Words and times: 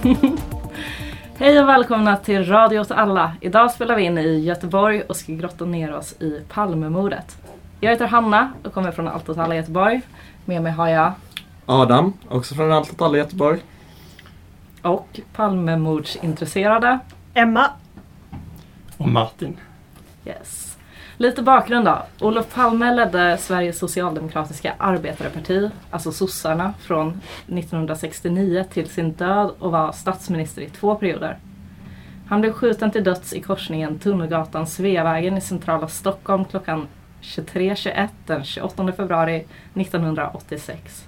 Hej 1.36 1.60
och 1.60 1.68
välkomna 1.68 2.16
till 2.16 2.46
Radio 2.46 2.80
åt 2.80 2.90
alla. 2.90 3.32
Idag 3.40 3.70
spelar 3.70 3.96
vi 3.96 4.02
in 4.02 4.18
i 4.18 4.38
Göteborg 4.40 5.02
och 5.02 5.16
ska 5.16 5.32
grotta 5.32 5.64
ner 5.64 5.94
oss 5.94 6.12
i 6.12 6.40
Palmemordet. 6.48 7.36
Jag 7.80 7.90
heter 7.90 8.06
Hanna 8.06 8.52
och 8.64 8.74
kommer 8.74 8.92
från 8.92 9.08
Allt 9.08 9.28
åt 9.28 9.38
alla 9.38 9.56
Göteborg. 9.56 10.00
Med 10.44 10.62
mig 10.62 10.72
har 10.72 10.88
jag 10.88 11.12
Adam, 11.66 12.12
också 12.28 12.54
från 12.54 12.72
Allt 12.72 12.90
åt 12.92 13.02
alla 13.02 13.18
Göteborg. 13.18 13.60
och 14.82 15.20
Palmemordsintresserade. 15.32 16.98
Emma. 17.34 17.66
Och 18.96 19.08
Martin. 19.08 19.56
Yes. 20.26 20.69
Lite 21.20 21.42
bakgrund 21.42 21.84
då. 21.84 22.02
Olof 22.20 22.54
Palme 22.54 22.94
ledde 22.94 23.36
Sveriges 23.38 23.78
socialdemokratiska 23.78 24.74
arbetareparti, 24.78 25.70
alltså 25.90 26.12
sossarna, 26.12 26.74
från 26.80 27.08
1969 27.46 28.64
till 28.72 28.88
sin 28.88 29.12
död 29.12 29.50
och 29.58 29.72
var 29.72 29.92
statsminister 29.92 30.62
i 30.62 30.68
två 30.68 30.94
perioder. 30.94 31.38
Han 32.28 32.40
blev 32.40 32.52
skjuten 32.52 32.90
till 32.90 33.04
döds 33.04 33.32
i 33.32 33.40
korsningen 33.40 33.98
Tunnelgatan-Sveavägen 33.98 35.36
i 35.36 35.40
centrala 35.40 35.88
Stockholm 35.88 36.44
klockan 36.44 36.86
23.21 37.22 38.08
den 38.26 38.44
28 38.44 38.92
februari 38.92 39.46
1986. 39.74 41.04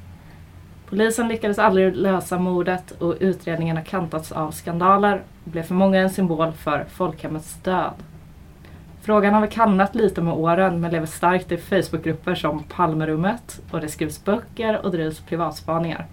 Polisen 0.88 1.28
lyckades 1.28 1.58
aldrig 1.58 1.96
lösa 1.96 2.38
mordet 2.38 2.90
och 2.90 3.16
utredningen 3.20 3.76
har 3.76 3.84
kantats 3.84 4.32
av 4.32 4.50
skandaler 4.50 5.22
och 5.44 5.50
blev 5.50 5.62
för 5.62 5.74
många 5.74 6.00
en 6.00 6.10
symbol 6.10 6.52
för 6.52 6.84
folkhemmets 6.84 7.54
död. 7.54 7.94
Frågan 9.02 9.34
har 9.34 9.40
väl 9.40 9.50
kallnat 9.50 9.94
lite 9.94 10.20
med 10.22 10.34
åren 10.34 10.80
men 10.80 10.90
lever 10.90 11.06
starkt 11.06 11.52
i 11.52 11.56
Facebookgrupper 11.56 12.34
som 12.34 12.62
Palmerummet 12.62 13.60
och 13.70 13.80
det 13.80 13.88
skrivs 13.88 14.24
böcker 14.24 14.84
och 14.84 14.90
drivs 14.92 15.20
privatspaningar. 15.20 16.06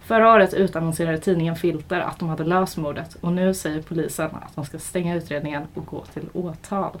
Förra 0.00 0.32
året 0.32 0.54
utannonserade 0.54 1.18
tidningen 1.18 1.56
Filter 1.56 2.00
att 2.00 2.18
de 2.18 2.28
hade 2.28 2.44
löst 2.44 2.76
mordet 2.76 3.16
och 3.20 3.32
nu 3.32 3.54
säger 3.54 3.82
polisen 3.82 4.30
att 4.32 4.54
de 4.54 4.64
ska 4.64 4.78
stänga 4.78 5.14
utredningen 5.16 5.62
och 5.74 5.86
gå 5.86 6.04
till 6.04 6.28
åtal. 6.32 6.98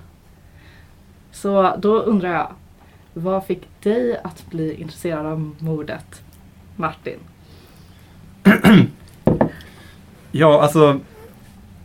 Så 1.32 1.74
då 1.78 1.98
undrar 1.98 2.32
jag, 2.32 2.52
vad 3.14 3.44
fick 3.46 3.82
dig 3.82 4.16
att 4.24 4.46
bli 4.50 4.74
intresserad 4.74 5.26
av 5.26 5.54
mordet, 5.58 6.22
Martin? 6.76 7.18
Ja, 10.34 10.62
alltså 10.62 11.00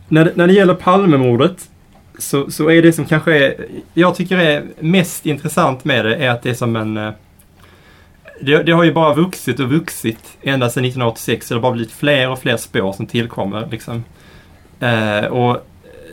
när, 0.08 0.24
det- 0.24 0.36
när 0.36 0.46
det 0.46 0.52
gäller 0.52 0.74
Palmemordet 0.74 1.70
så, 2.18 2.50
så 2.50 2.70
är 2.70 2.82
det 2.82 2.92
som 2.92 3.04
kanske 3.04 3.46
är, 3.46 3.66
jag 3.94 4.14
tycker 4.14 4.38
är 4.38 4.64
mest 4.80 5.26
intressant 5.26 5.84
med 5.84 6.04
det 6.04 6.16
är 6.16 6.30
att 6.30 6.42
det 6.42 6.50
är 6.50 6.54
som 6.54 6.76
en 6.76 6.96
eh, 6.96 7.12
det, 8.40 8.62
det 8.62 8.72
har 8.72 8.84
ju 8.84 8.92
bara 8.92 9.14
vuxit 9.14 9.60
och 9.60 9.68
vuxit 9.68 10.38
ända 10.42 10.70
sedan 10.70 10.84
1986 10.84 11.46
så 11.46 11.54
det 11.54 11.58
har 11.58 11.62
bara 11.62 11.72
blivit 11.72 11.92
fler 11.92 12.30
och 12.30 12.38
fler 12.38 12.56
spår 12.56 12.92
som 12.92 13.06
tillkommer. 13.06 13.68
Liksom. 13.70 14.04
Eh, 14.80 15.24
och 15.24 15.66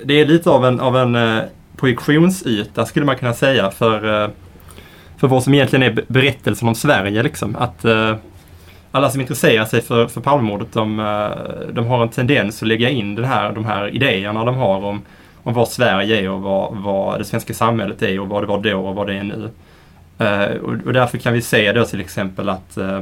det 0.05 0.13
är 0.13 0.25
lite 0.25 0.49
av 0.49 0.65
en, 0.65 0.79
av 0.79 0.97
en 0.97 1.15
eh, 1.15 1.43
projektionsyta 1.77 2.85
skulle 2.85 3.05
man 3.05 3.17
kunna 3.17 3.33
säga 3.33 3.71
för, 3.71 4.23
eh, 4.23 4.29
för 5.17 5.27
vad 5.27 5.43
som 5.43 5.53
egentligen 5.53 5.83
är 5.83 6.03
berättelsen 6.07 6.67
om 6.67 6.75
Sverige. 6.75 7.23
Liksom. 7.23 7.55
Att 7.55 7.85
eh, 7.85 8.15
alla 8.91 9.09
som 9.09 9.21
intresserar 9.21 9.65
sig 9.65 9.81
för, 9.81 10.07
för 10.07 10.21
Palmemordet 10.21 10.73
de, 10.73 10.99
eh, 10.99 11.73
de 11.73 11.85
har 11.85 12.03
en 12.03 12.09
tendens 12.09 12.61
att 12.61 12.67
lägga 12.67 12.89
in 12.89 13.15
den 13.15 13.25
här, 13.25 13.51
de 13.51 13.65
här 13.65 13.95
idéerna 13.95 14.45
de 14.45 14.55
har 14.55 14.85
om, 14.85 15.01
om 15.45 15.53
vad 15.53 15.67
Sverige 15.67 16.21
är 16.21 16.29
och 16.29 16.41
vad, 16.41 16.75
vad 16.75 17.19
det 17.19 17.25
svenska 17.25 17.53
samhället 17.53 18.01
är 18.01 18.19
och 18.19 18.27
vad 18.27 18.43
det 18.43 18.47
var 18.47 18.59
då 18.59 18.87
och 18.87 18.95
vad 18.95 19.07
det 19.07 19.13
är 19.13 19.23
nu. 19.23 19.49
Uh, 20.21 20.61
och, 20.61 20.73
och 20.85 20.93
därför 20.93 21.17
kan 21.17 21.33
vi 21.33 21.41
se 21.41 21.71
då 21.71 21.85
till 21.85 21.99
exempel 21.99 22.49
att 22.49 22.77
uh, 22.77 23.01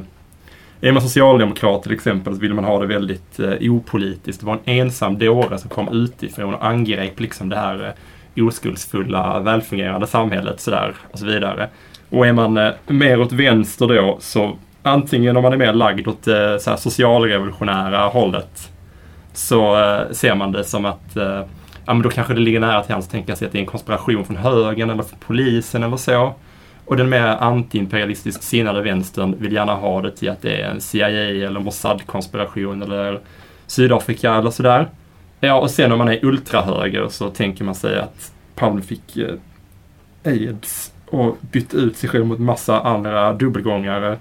är 0.81 0.91
man 0.91 1.01
socialdemokrat 1.01 1.83
till 1.83 1.91
exempel 1.91 2.33
så 2.33 2.39
vill 2.39 2.53
man 2.53 2.63
ha 2.63 2.79
det 2.79 2.85
väldigt 2.85 3.39
uh, 3.39 3.71
opolitiskt. 3.71 4.41
Det 4.41 4.45
var 4.45 4.53
en 4.53 4.79
ensam 4.79 5.17
dåre 5.17 5.57
som 5.57 5.69
kom 5.69 5.89
utifrån 5.93 6.53
och 6.53 6.65
angrep 6.65 7.19
liksom 7.19 7.49
det 7.49 7.55
här 7.55 7.95
uh, 8.35 8.47
oskuldsfulla, 8.47 9.39
välfungerande 9.39 10.07
samhället 10.07 10.59
sådär 10.59 10.95
och 11.11 11.19
så 11.19 11.25
vidare. 11.25 11.69
Och 12.09 12.27
är 12.27 12.33
man 12.33 12.57
uh, 12.57 12.71
mer 12.87 13.21
åt 13.21 13.31
vänster 13.31 13.87
då 13.87 14.17
så 14.19 14.57
antingen 14.81 15.37
om 15.37 15.43
man 15.43 15.53
är 15.53 15.57
mer 15.57 15.73
lagd 15.73 16.07
åt 16.07 16.27
uh, 16.27 16.57
så 16.57 16.69
här 16.69 16.77
socialrevolutionära 16.77 18.07
hållet 18.07 18.71
så 19.33 19.75
uh, 19.75 20.11
ser 20.11 20.35
man 20.35 20.51
det 20.51 20.63
som 20.63 20.85
att 20.85 21.17
uh, 21.17 21.41
ja, 21.85 21.93
men 21.93 22.01
då 22.01 22.09
kanske 22.09 22.33
det 22.33 22.39
ligger 22.39 22.59
nära 22.59 22.83
till 22.83 22.93
hands 22.93 23.07
att 23.07 23.11
tänka 23.11 23.35
sig 23.35 23.45
att 23.45 23.51
det 23.51 23.57
är 23.57 23.59
en 23.59 23.65
konspiration 23.65 24.25
från 24.25 24.37
högern 24.37 24.89
eller 24.89 25.03
från 25.03 25.19
polisen 25.19 25.83
eller 25.83 25.97
så. 25.97 26.33
Och 26.85 26.97
den 26.97 27.09
mer 27.09 27.25
antiimperialistiskt 27.25 28.43
sinnade 28.43 28.81
vänstern 28.81 29.35
vill 29.39 29.53
gärna 29.53 29.75
ha 29.75 30.01
det 30.01 30.11
till 30.11 30.29
att 30.29 30.41
det 30.41 30.61
är 30.61 30.69
en 30.69 30.81
CIA 30.81 31.47
eller 31.47 31.59
Mossad-konspiration 31.59 32.81
eller 32.81 33.19
Sydafrika 33.67 34.33
eller 34.35 34.49
sådär. 34.49 34.89
Ja, 35.39 35.59
och 35.59 35.71
sen 35.71 35.91
om 35.91 35.97
man 35.97 36.07
är 36.07 36.25
ultrahöger 36.25 37.07
så 37.07 37.29
tänker 37.29 37.63
man 37.63 37.75
sig 37.75 37.99
att 37.99 38.33
Palme 38.55 38.81
fick 38.81 39.17
eh, 39.17 39.35
aids 40.23 40.93
och 41.05 41.37
bytte 41.41 41.77
ut 41.77 41.97
sig 41.97 42.09
själv 42.09 42.25
mot 42.25 42.39
massa 42.39 42.81
andra 42.81 43.33
dubbelgångare. 43.33 44.17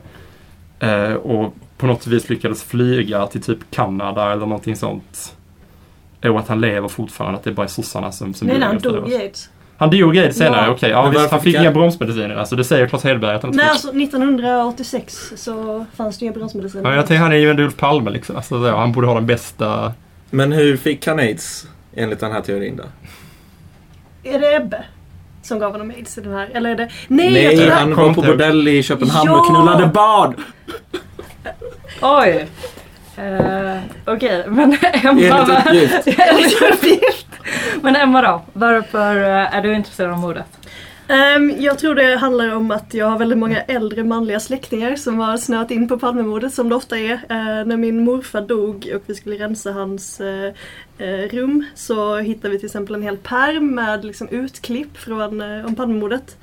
Eh, 0.81 1.13
och 1.13 1.55
på 1.77 1.87
något 1.87 2.07
vis 2.07 2.29
lyckades 2.29 2.63
flyga 2.63 3.27
till 3.27 3.43
typ 3.43 3.59
Kanada 3.71 4.33
eller 4.33 4.47
någonting 4.47 4.77
sånt. 4.77 5.37
Och 6.31 6.39
att 6.39 6.49
han 6.49 6.61
lever 6.61 6.89
fortfarande, 6.89 7.39
att 7.39 7.45
det 7.45 7.53
bara 7.53 7.63
är 7.67 7.69
sossarna 7.69 8.13
som, 8.13 8.35
som 8.35 8.49
Nej, 8.49 8.59
nej, 8.59 8.69
han 8.69 8.79
dog 8.79 9.13
aids. 9.13 9.51
Han 9.77 9.91
dog 9.91 10.19
aids 10.19 10.39
senare, 10.39 10.65
Ja. 10.67 10.73
okej. 10.73 10.91
Ja, 10.91 11.09
visst, 11.09 11.31
han 11.31 11.41
fick 11.41 11.53
fick 11.53 11.61
inga 11.61 11.73
bromsmediciner. 11.73 12.37
Alltså 12.37 12.57
det 12.57 12.65
säger 12.65 12.87
Claes 12.87 13.05
Hedberg 13.05 13.35
att 13.37 13.43
han 13.43 13.51
inte 13.53 13.57
Nej, 13.65 13.67
fick. 13.67 13.73
alltså 13.73 13.89
1986 13.89 15.33
så 15.37 15.87
fanns 15.97 16.19
det 16.19 16.25
inga 16.25 16.33
bromsmediciner. 16.33 16.91
Ja, 16.91 16.97
jag 16.97 17.07
tänker 17.07 17.23
han 17.23 17.33
är 17.33 17.37
ju 17.37 17.51
en 17.51 17.59
Ulf 17.59 17.77
Palme 17.77 18.11
liksom. 18.11 18.37
Alltså, 18.37 18.61
så, 18.65 18.77
han 18.77 18.93
borde 18.93 19.07
ha 19.07 19.15
den 19.15 19.27
bästa... 19.27 19.93
Men 20.31 20.53
hur 20.53 20.77
fick 20.77 21.07
han 21.07 21.19
aids 21.19 21.67
enligt 21.95 22.21
den 22.21 22.33
här 22.33 22.41
teorin 22.41 22.77
då? 22.77 22.85
Är 24.31 24.39
det 24.39 24.57
Ebbe 24.57 24.85
som 25.43 25.59
gav 25.59 25.73
honom 25.73 25.91
aids 25.91 26.19
i 26.19 26.21
den 26.21 26.33
här? 26.33 26.51
Eller 26.55 26.71
är 26.71 26.77
det... 26.77 26.89
Nej, 27.09 27.27
jag 27.27 27.33
Nej, 27.33 27.57
tror 27.57 27.67
det 27.67 27.73
här... 27.73 27.81
han 27.81 27.95
Kom 27.95 28.05
var 28.07 28.15
på 28.15 28.23
bordell 28.23 28.69
i 28.69 28.83
Köpenhamn 28.83 29.31
Ja! 29.31 29.39
och 29.41 29.47
knullade 29.47 29.87
barn! 29.87 30.35
Oj! 32.03 32.47
Uh, 33.23 33.81
Okej, 34.07 34.45
men 34.49 34.77
Emma... 34.83 35.21
Enligt 35.21 35.49
uppgift. 35.49 36.19
Enligt 36.19 36.63
uppgift. 36.63 37.27
men 37.83 37.97
Emma 37.97 38.23
då? 38.23 38.43
Varför 38.53 39.17
eh, 39.17 39.57
är 39.57 39.63
du 39.63 39.75
intresserad 39.75 40.11
av 40.11 40.19
mordet? 40.19 40.47
Ehm, 41.13 41.55
jag 41.59 41.79
tror 41.79 41.95
det 41.95 42.17
handlar 42.17 42.55
om 42.55 42.71
att 42.71 42.95
jag 42.95 43.07
har 43.07 43.19
väldigt 43.19 43.39
många 43.39 43.63
äldre 43.63 44.05
manliga 44.05 44.41
släktingar 44.41 44.97
som 44.97 45.19
har 45.19 45.37
snöat 45.37 45.71
in 45.71 45.89
på 45.89 45.99
Palmemordet 45.99 46.55
som 46.55 46.69
det 46.69 46.75
ofta 46.75 46.99
är. 46.99 47.13
Eh, 47.13 47.65
när 47.67 47.77
min 47.77 48.05
morfar 48.05 48.41
dog 48.41 48.93
och 48.95 49.03
vi 49.07 49.15
skulle 49.15 49.37
rensa 49.37 49.73
hans 49.73 50.21
eh, 50.21 50.53
eh, 50.99 51.29
rum 51.31 51.67
så 51.75 52.17
hittade 52.17 52.49
vi 52.49 52.59
till 52.59 52.67
exempel 52.67 52.95
en 52.95 53.03
hel 53.03 53.17
pärm 53.17 53.75
med 53.75 54.05
liksom, 54.05 54.29
utklipp 54.29 54.97
från 54.97 55.41
om 55.67 55.75
Palmemordet. 55.75 56.37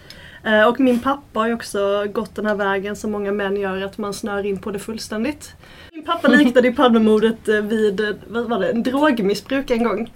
Och 0.68 0.80
min 0.80 1.00
pappa 1.00 1.40
har 1.40 1.48
ju 1.48 1.54
också 1.54 2.06
gått 2.14 2.36
den 2.36 2.46
här 2.46 2.56
vägen 2.56 2.96
som 2.96 3.12
många 3.12 3.32
män 3.32 3.58
gör, 3.58 3.82
att 3.82 3.98
man 3.98 4.14
snör 4.14 4.46
in 4.46 4.58
på 4.58 4.72
det 4.72 4.80
fullständigt. 4.80 5.54
Min 6.00 6.06
pappa 6.06 6.28
liknade 6.28 6.68
ju 6.68 6.76
Palmemordet 6.76 7.48
eh, 7.48 7.56
vid, 7.56 8.00
eh, 8.00 8.10
vad 8.28 8.50
var 8.50 8.60
det, 8.60 8.70
en 8.70 8.84
drogmissbruk 8.84 9.72
en 9.72 9.84
gång. 9.84 10.12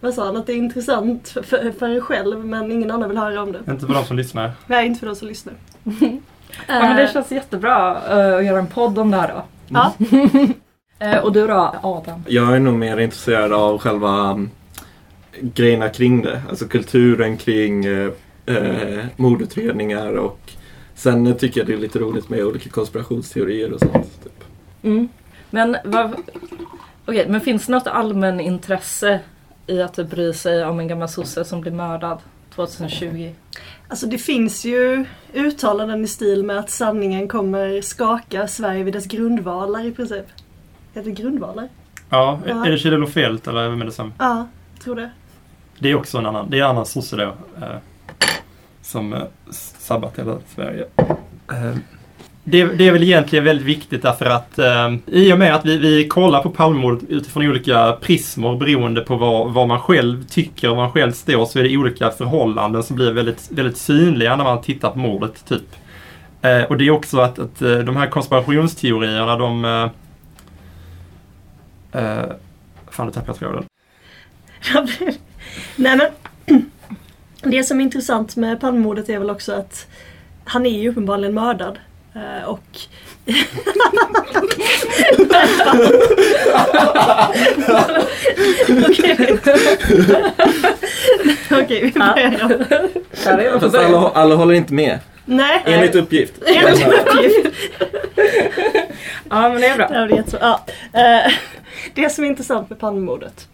Vad 0.00 0.14
sa 0.14 0.26
han? 0.26 0.36
Att 0.36 0.46
det 0.46 0.52
är 0.52 0.56
intressant 0.56 1.28
för, 1.28 1.42
för, 1.42 1.70
för 1.78 1.88
en 1.88 2.00
själv 2.00 2.44
men 2.44 2.72
ingen 2.72 2.90
annan 2.90 3.08
vill 3.08 3.18
höra 3.18 3.42
om 3.42 3.52
det. 3.52 3.58
Inte 3.68 3.86
för 3.86 3.94
de 3.94 4.04
som 4.04 4.16
lyssnar. 4.16 4.52
Nej, 4.66 4.86
inte 4.86 5.00
för 5.00 5.06
de 5.06 5.16
som 5.16 5.28
lyssnar. 5.28 5.54
Ja, 6.66 6.78
men 6.80 6.96
det 6.96 7.12
känns 7.12 7.32
jättebra 7.32 7.90
eh, 8.10 8.36
att 8.36 8.44
göra 8.44 8.58
en 8.58 8.66
podd 8.66 8.98
om 8.98 9.10
det 9.10 9.16
här 9.16 9.28
då. 9.28 9.44
Ja. 9.68 9.94
Eh, 10.98 11.18
och 11.18 11.32
du 11.32 11.46
då, 11.46 11.74
Adam? 11.82 12.24
Jag 12.26 12.56
är 12.56 12.60
nog 12.60 12.74
mer 12.74 12.98
intresserad 12.98 13.52
av 13.52 13.78
själva 13.78 14.32
um, 14.32 14.50
grejerna 15.40 15.88
kring 15.88 16.22
det. 16.22 16.42
Alltså 16.48 16.68
kulturen 16.68 17.36
kring 17.36 17.84
eh, 17.84 18.10
eh, 18.46 19.04
mordutredningar 19.16 20.12
och 20.12 20.40
sen 20.94 21.36
tycker 21.36 21.60
jag 21.60 21.66
det 21.66 21.72
är 21.72 21.78
lite 21.78 21.98
roligt 21.98 22.28
med 22.28 22.44
olika 22.44 22.70
konspirationsteorier 22.70 23.72
och 23.72 23.80
sånt. 23.80 24.26
Typ. 24.86 24.92
Mm. 24.92 25.08
Men 25.50 25.76
vad... 25.84 26.14
Okej, 27.06 27.28
men 27.28 27.40
finns 27.40 27.66
det 27.66 27.72
något 27.72 27.86
allmänintresse 27.86 29.20
i 29.66 29.82
att 29.82 29.96
bry 29.96 30.32
sig 30.32 30.64
om 30.64 30.80
en 30.80 30.88
gammal 30.88 31.08
sosse 31.08 31.44
som 31.44 31.60
blir 31.60 31.72
mördad 31.72 32.18
2020? 32.54 33.32
Alltså 33.88 34.06
det 34.06 34.18
finns 34.18 34.64
ju 34.64 35.04
uttalanden 35.32 36.04
i 36.04 36.08
stil 36.08 36.42
med 36.44 36.58
att 36.58 36.70
sanningen 36.70 37.28
kommer 37.28 37.80
skaka 37.80 38.48
Sverige 38.48 38.84
vid 38.84 38.94
dess 38.94 39.06
grundvalar 39.06 39.84
i 39.84 39.92
princip. 39.92 40.26
Heter 40.94 41.10
det 41.10 41.22
grundvalar? 41.22 41.68
Ja, 42.10 42.40
Ja. 42.46 42.66
är 42.66 42.70
det 42.70 42.78
Kjell-Olof 42.78 43.12
Feldt 43.12 43.46
eller 43.46 43.68
vem 43.68 43.80
är 43.80 43.84
det 43.84 43.92
som? 43.92 44.12
Ja, 44.18 44.48
tror 44.82 44.96
det. 44.96 45.10
Det 45.78 45.90
är 45.90 45.94
också 45.94 46.18
en 46.18 46.26
annan, 46.26 46.50
det 46.50 46.58
är 46.58 46.64
en 46.64 46.70
annan 46.70 46.86
sosse 46.86 47.16
då. 47.16 47.34
Eh, 47.62 47.76
som 48.82 49.12
eh, 49.12 49.22
sabbat 49.78 50.18
hela 50.18 50.38
Sverige. 50.54 50.86
Eh, 51.52 51.76
det, 52.48 52.64
det 52.64 52.88
är 52.88 52.92
väl 52.92 53.02
egentligen 53.02 53.44
väldigt 53.44 53.66
viktigt 53.66 54.02
därför 54.02 54.26
att 54.26 54.58
eh, 54.58 54.94
i 55.06 55.32
och 55.32 55.38
med 55.38 55.54
att 55.54 55.64
vi, 55.64 55.78
vi 55.78 56.08
kollar 56.08 56.42
på 56.42 56.50
Palmemordet 56.50 57.08
utifrån 57.08 57.46
olika 57.46 57.92
prismor 58.00 58.56
beroende 58.56 59.00
på 59.00 59.16
vad, 59.16 59.52
vad 59.52 59.68
man 59.68 59.80
själv 59.80 60.24
tycker 60.24 60.70
och 60.70 60.76
vad 60.76 60.84
man 60.84 60.92
själv 60.92 61.12
står 61.12 61.46
så 61.46 61.58
är 61.58 61.62
det 61.62 61.76
olika 61.76 62.10
förhållanden 62.10 62.82
som 62.82 62.96
blir 62.96 63.12
väldigt, 63.12 63.50
väldigt 63.50 63.76
synliga 63.76 64.36
när 64.36 64.44
man 64.44 64.62
tittar 64.62 64.90
på 64.90 64.98
mordet. 64.98 65.44
Typ. 65.48 65.76
Eh, 66.42 66.62
och 66.62 66.76
det 66.76 66.86
är 66.86 66.90
också 66.90 67.18
att, 67.18 67.38
att 67.38 67.62
eh, 67.62 67.78
de 67.78 67.96
här 67.96 68.06
konspirationsteorierna 68.06 69.36
de... 69.36 69.64
Eh, 69.64 69.90
eh, 72.02 72.24
fan, 72.90 73.06
nu 73.06 73.12
tappade 73.12 73.26
jag 73.26 73.38
tråden. 73.38 73.64
Nej 75.76 75.96
men 75.96 76.08
Det 77.42 77.64
som 77.64 77.80
är 77.80 77.84
intressant 77.84 78.36
med 78.36 78.60
Palmemordet 78.60 79.08
är 79.08 79.18
väl 79.18 79.30
också 79.30 79.52
att 79.52 79.86
han 80.44 80.66
är 80.66 80.82
ju 80.82 80.88
uppenbarligen 80.88 81.34
mördad. 81.34 81.78
Eh, 82.16 82.48
och 82.48 82.60
Okej, 88.78 89.36
Okej, 91.50 91.80
vi 91.82 91.92
börjar 91.92 92.44
om. 93.54 93.60
Fast 93.60 93.74
alla, 93.74 94.10
alla 94.10 94.34
håller 94.34 94.54
inte 94.54 94.74
med. 94.74 94.98
Nej, 95.24 95.62
Enligt 95.66 95.94
uppgift. 95.94 96.34
enligt 96.46 96.86
uppgift. 96.86 97.56
Ja 99.30 99.48
men 99.48 99.60
det 99.60 99.66
är 99.66 99.76
bra. 99.76 99.88
Det, 99.88 99.94
är 99.94 100.08
jättebra. 100.16 100.58
ja. 100.92 101.26
Eh, 101.26 101.32
det 101.94 102.10
som 102.10 102.24
är 102.24 102.28
intressant 102.28 102.70
med 102.70 102.78
Palmemordet. 102.78 103.48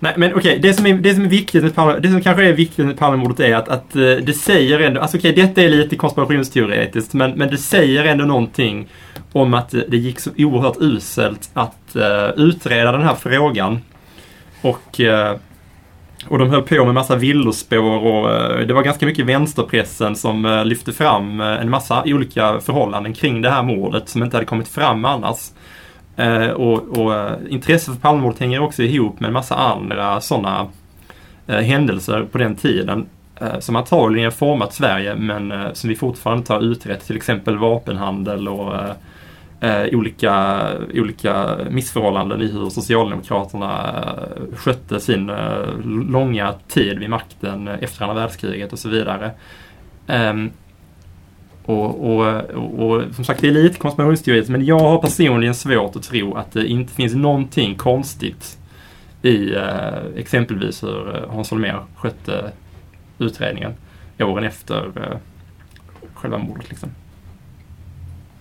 Nej 0.00 0.14
men 0.16 0.34
okej, 0.34 0.58
det, 0.62 0.74
som 0.74 0.86
är, 0.86 0.94
det 0.94 1.14
som 1.14 1.24
är 1.24 1.28
viktigt 1.28 1.62
med 1.62 1.74
Palme, 1.74 1.98
det 1.98 2.10
som 2.10 2.20
kanske 2.20 2.48
är 2.48 2.52
viktigt 2.52 2.86
med 2.86 2.98
Palmemordet 2.98 3.40
är 3.40 3.54
att, 3.54 3.68
att 3.68 3.96
eh, 3.96 4.02
det 4.02 4.36
säger 4.36 4.80
ändå, 4.80 5.00
alltså 5.00 5.16
okej 5.16 5.32
detta 5.32 5.62
är 5.62 5.68
lite 5.68 5.96
konspirationsteoretiskt 5.96 7.14
men, 7.14 7.30
men 7.30 7.50
det 7.50 7.58
säger 7.58 8.04
ändå 8.04 8.24
någonting 8.24 8.88
om 9.32 9.54
att 9.54 9.70
det 9.70 9.96
gick 9.96 10.20
så 10.20 10.30
oerhört 10.36 10.76
uselt 10.80 11.50
att 11.54 11.96
uh, 11.96 12.30
utreda 12.36 12.92
den 12.92 13.02
här 13.02 13.14
frågan. 13.14 13.80
Och, 14.62 15.00
uh, 15.00 15.36
och 16.28 16.38
de 16.38 16.50
höll 16.50 16.62
på 16.62 16.84
med 16.84 16.94
massa 16.94 17.16
villospår 17.16 18.06
och 18.06 18.30
uh, 18.30 18.66
det 18.66 18.74
var 18.74 18.82
ganska 18.82 19.06
mycket 19.06 19.26
vänsterpressen 19.26 20.16
som 20.16 20.44
uh, 20.44 20.64
lyfte 20.64 20.92
fram 20.92 21.40
en 21.40 21.70
massa 21.70 22.02
olika 22.06 22.60
förhållanden 22.60 23.14
kring 23.14 23.42
det 23.42 23.50
här 23.50 23.62
mordet 23.62 24.08
som 24.08 24.22
inte 24.22 24.36
hade 24.36 24.46
kommit 24.46 24.68
fram 24.68 25.04
annars. 25.04 25.38
Eh, 26.18 26.50
och, 26.50 26.98
och 26.98 27.14
eh, 27.14 27.38
intresset 27.48 27.94
för 27.94 28.00
Palmemordet 28.00 28.40
hänger 28.40 28.60
också 28.60 28.82
ihop 28.82 29.20
med 29.20 29.28
en 29.28 29.34
massa 29.34 29.54
andra 29.54 30.20
sådana 30.20 30.66
eh, 31.46 31.60
händelser 31.60 32.26
på 32.32 32.38
den 32.38 32.56
tiden 32.56 33.06
eh, 33.40 33.58
som 33.58 33.76
antagligen 33.76 34.32
format 34.32 34.74
Sverige 34.74 35.14
men 35.14 35.52
eh, 35.52 35.72
som 35.72 35.88
vi 35.88 35.96
fortfarande 35.96 36.38
inte 36.38 36.52
har 36.52 36.60
utrett. 36.60 37.06
Till 37.06 37.16
exempel 37.16 37.58
vapenhandel 37.58 38.48
och 38.48 38.74
eh, 38.74 38.90
eh, 39.60 39.94
olika, 39.94 40.66
olika 40.94 41.56
missförhållanden 41.70 42.42
i 42.42 42.52
hur 42.52 42.70
Socialdemokraterna 42.70 43.94
eh, 43.98 44.56
skötte 44.56 45.00
sin 45.00 45.30
eh, 45.30 45.78
långa 45.84 46.54
tid 46.68 46.98
vid 46.98 47.10
makten 47.10 47.68
efter 47.68 48.02
andra 48.02 48.14
världskriget 48.14 48.72
och 48.72 48.78
så 48.78 48.88
vidare. 48.88 49.30
Ehm, 50.06 50.50
och, 51.68 52.10
och, 52.10 52.44
och, 52.54 52.90
och, 52.90 53.14
som 53.14 53.24
sagt, 53.24 53.40
det 53.40 53.48
är 53.48 53.52
lite 53.52 53.78
konspirationsteoretiskt 53.78 54.50
men 54.50 54.64
jag 54.64 54.78
har 54.78 54.98
personligen 54.98 55.54
svårt 55.54 55.96
att 55.96 56.02
tro 56.02 56.34
att 56.34 56.52
det 56.52 56.66
inte 56.66 56.92
finns 56.94 57.14
någonting 57.14 57.74
konstigt 57.74 58.58
i 59.22 59.54
eh, 59.54 60.16
exempelvis 60.16 60.82
hur 60.82 61.16
eh, 61.16 61.30
Hans 61.30 61.50
Holmér 61.50 61.84
skötte 61.96 62.52
utredningen 63.18 63.74
åren 64.18 64.44
efter 64.44 64.92
eh, 64.96 65.18
själva 66.14 66.38
mordet. 66.38 66.68
Liksom. 66.68 66.90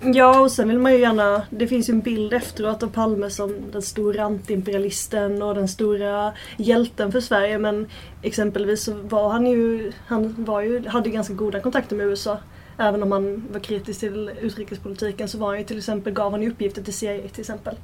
Ja, 0.02 0.40
och 0.40 0.52
sen 0.52 0.68
vill 0.68 0.80
man 0.80 0.94
ju 0.94 1.00
gärna... 1.00 1.42
Det 1.50 1.68
finns 1.68 1.90
ju 1.90 1.92
en 1.92 2.02
bild 2.02 2.34
efteråt 2.34 2.84
av 2.84 2.88
Palme 2.88 3.30
som 3.30 3.56
den 3.72 3.82
stora 3.82 4.24
antiimperialisten 4.24 5.42
och 5.42 5.56
den 5.56 5.68
stora 5.68 6.34
hjälten 6.58 7.12
för 7.12 7.20
Sverige. 7.20 7.58
Men 7.58 7.88
exempelvis 8.22 8.84
så 8.84 8.94
var 8.94 9.30
han 9.30 9.48
ju... 9.48 9.92
Han 10.08 10.36
var 10.38 10.62
ju, 10.62 10.88
hade 10.88 11.10
ju 11.10 11.16
ganska 11.16 11.34
goda 11.34 11.60
kontakter 11.60 11.96
med 11.96 12.06
USA. 12.06 12.38
Även 12.78 13.04
om 13.04 13.12
han 13.12 13.44
var 13.52 13.60
kritisk 13.60 14.00
till 14.00 14.32
utrikespolitiken 14.42 15.28
så 15.28 15.38
var 15.38 15.48
han 15.48 15.58
ju 15.58 15.64
till 15.64 15.78
exempel, 15.78 16.14
gav 16.14 16.32
han 16.32 16.42
ju 16.42 16.52
uppgifter 16.52 16.84
till 16.84 16.94
CIA 16.94 17.22
till 17.32 17.42
exempel. 17.42 17.76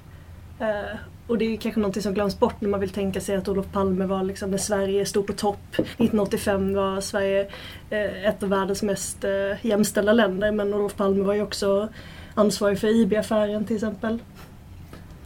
Eh, 0.60 0.98
och 1.28 1.38
det 1.38 1.46
är 1.46 1.58
kanske 1.58 1.80
någonting 1.82 2.04
som 2.04 2.14
glöms 2.14 2.40
bort 2.40 2.62
när 2.62 2.70
man 2.70 2.80
vill 2.80 2.90
tänka 2.90 3.22
sig 3.22 3.36
att 3.36 3.48
Olof 3.48 3.66
Palme 3.72 4.06
var 4.06 4.24
liksom 4.24 4.52
när 4.52 4.58
Sverige 4.58 5.06
stod 5.06 5.28
på 5.28 5.34
topp. 5.34 5.60
1985 5.74 6.74
var 6.74 7.02
Sverige 7.02 7.48
eh, 7.90 8.28
ett 8.28 8.44
av 8.44 8.50
världens 8.50 8.84
mest 8.84 9.24
eh, 9.24 9.66
jämställda 9.66 10.14
länder 10.14 10.52
men 10.52 10.74
Olof 10.74 10.96
Palme 10.96 11.24
var 11.24 11.34
ju 11.34 11.42
också 11.42 11.90
ansvarig 12.36 12.80
för 12.80 12.88
IB-affären 12.88 13.66
till 13.66 13.76
exempel. 13.76 14.20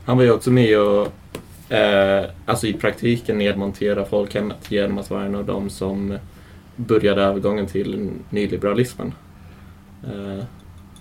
Han 0.06 0.18
var 0.18 0.24
ju 0.24 0.32
också 0.32 0.52
med 0.52 0.80
och 0.80 1.08
eh, 1.74 2.26
alltså 2.46 2.68
i 2.68 2.74
praktiken 2.74 3.38
nedmontera 3.38 4.06
folkhemmet 4.06 4.72
genom 4.72 4.98
att 4.98 5.10
vara 5.10 5.26
en 5.26 5.36
av 5.36 5.46
dem 5.46 5.70
som 5.70 6.18
började 6.76 7.22
övergången 7.22 7.68
till 7.68 8.12
nyliberalismen. 8.30 9.14
Eh, 10.04 10.44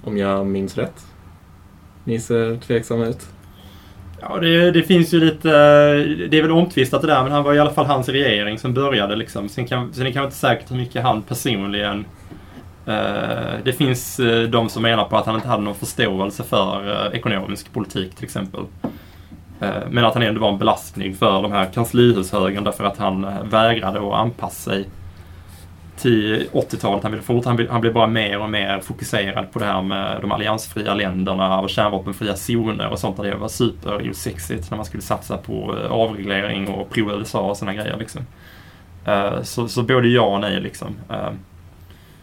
om 0.04 0.18
jag 0.18 0.46
minns 0.46 0.78
rätt. 0.78 1.06
Ni 2.04 2.20
ser 2.20 2.56
tveksamma 2.56 3.06
ut. 3.06 3.26
Ja, 4.20 4.38
det, 4.40 4.70
det 4.70 4.82
finns 4.82 5.14
ju 5.14 5.20
lite... 5.20 5.48
Det 6.30 6.38
är 6.38 6.42
väl 6.42 6.50
omtvistat 6.50 7.02
det 7.02 7.06
där, 7.06 7.22
men 7.22 7.32
han 7.32 7.44
var 7.44 7.54
i 7.54 7.58
alla 7.58 7.70
fall 7.70 7.86
hans 7.86 8.08
regering 8.08 8.58
som 8.58 8.74
började 8.74 9.16
liksom. 9.16 9.48
Sen, 9.48 9.66
kan, 9.66 9.92
sen 9.92 10.02
är 10.02 10.06
det 10.06 10.12
kanske 10.12 10.26
inte 10.26 10.36
säkert 10.36 10.70
hur 10.70 10.76
mycket 10.76 11.02
han 11.02 11.22
personligen... 11.22 12.04
Eh, 12.86 13.54
det 13.64 13.72
finns 13.72 14.20
eh, 14.20 14.42
de 14.42 14.68
som 14.68 14.82
menar 14.82 15.04
på 15.04 15.16
att 15.16 15.26
han 15.26 15.34
inte 15.34 15.48
hade 15.48 15.62
någon 15.62 15.74
förståelse 15.74 16.42
för 16.42 17.06
eh, 17.06 17.18
ekonomisk 17.18 17.72
politik 17.72 18.14
till 18.14 18.24
exempel. 18.24 18.60
Eh, 19.60 19.68
men 19.90 20.04
att 20.04 20.14
han 20.14 20.22
ändå 20.22 20.40
var 20.40 20.52
en 20.52 20.58
belastning 20.58 21.14
för 21.14 21.42
de 21.42 21.52
här 21.52 21.66
kanslihushögern 21.66 22.64
därför 22.64 22.84
att 22.84 22.98
han 22.98 23.24
eh, 23.24 23.44
vägrade 23.44 23.98
att 23.98 24.14
anpassa 24.14 24.70
sig 24.70 24.88
till 25.96 26.48
80-talet. 26.52 27.02
Han, 27.02 27.12
vill 27.12 27.44
han, 27.44 27.56
vill, 27.56 27.68
han 27.68 27.80
blev 27.80 27.92
bara 27.92 28.06
mer 28.06 28.38
och 28.38 28.50
mer 28.50 28.80
fokuserad 28.80 29.52
på 29.52 29.58
det 29.58 29.64
här 29.64 29.82
med 29.82 30.18
de 30.20 30.32
alliansfria 30.32 30.94
länderna 30.94 31.60
och 31.60 31.70
kärnvapenfria 31.70 32.36
zoner 32.36 32.88
och 32.88 32.98
sånt 32.98 33.16
där 33.16 33.24
det 33.24 33.36
var 33.36 33.48
superosexigt 33.48 34.70
när 34.70 34.76
man 34.76 34.86
skulle 34.86 35.02
satsa 35.02 35.36
på 35.36 35.78
eh, 35.78 35.92
avreglering 35.92 36.68
och 36.68 36.90
pro-USA 36.90 37.40
och 37.40 37.56
sådana 37.56 37.74
grejer. 37.74 37.96
Liksom. 37.96 38.26
Uh, 39.08 39.42
så, 39.42 39.68
så 39.68 39.82
både 39.82 40.08
ja 40.08 40.22
och 40.22 40.40
nej 40.40 40.60
liksom. 40.60 40.96
Uh, 41.10 41.30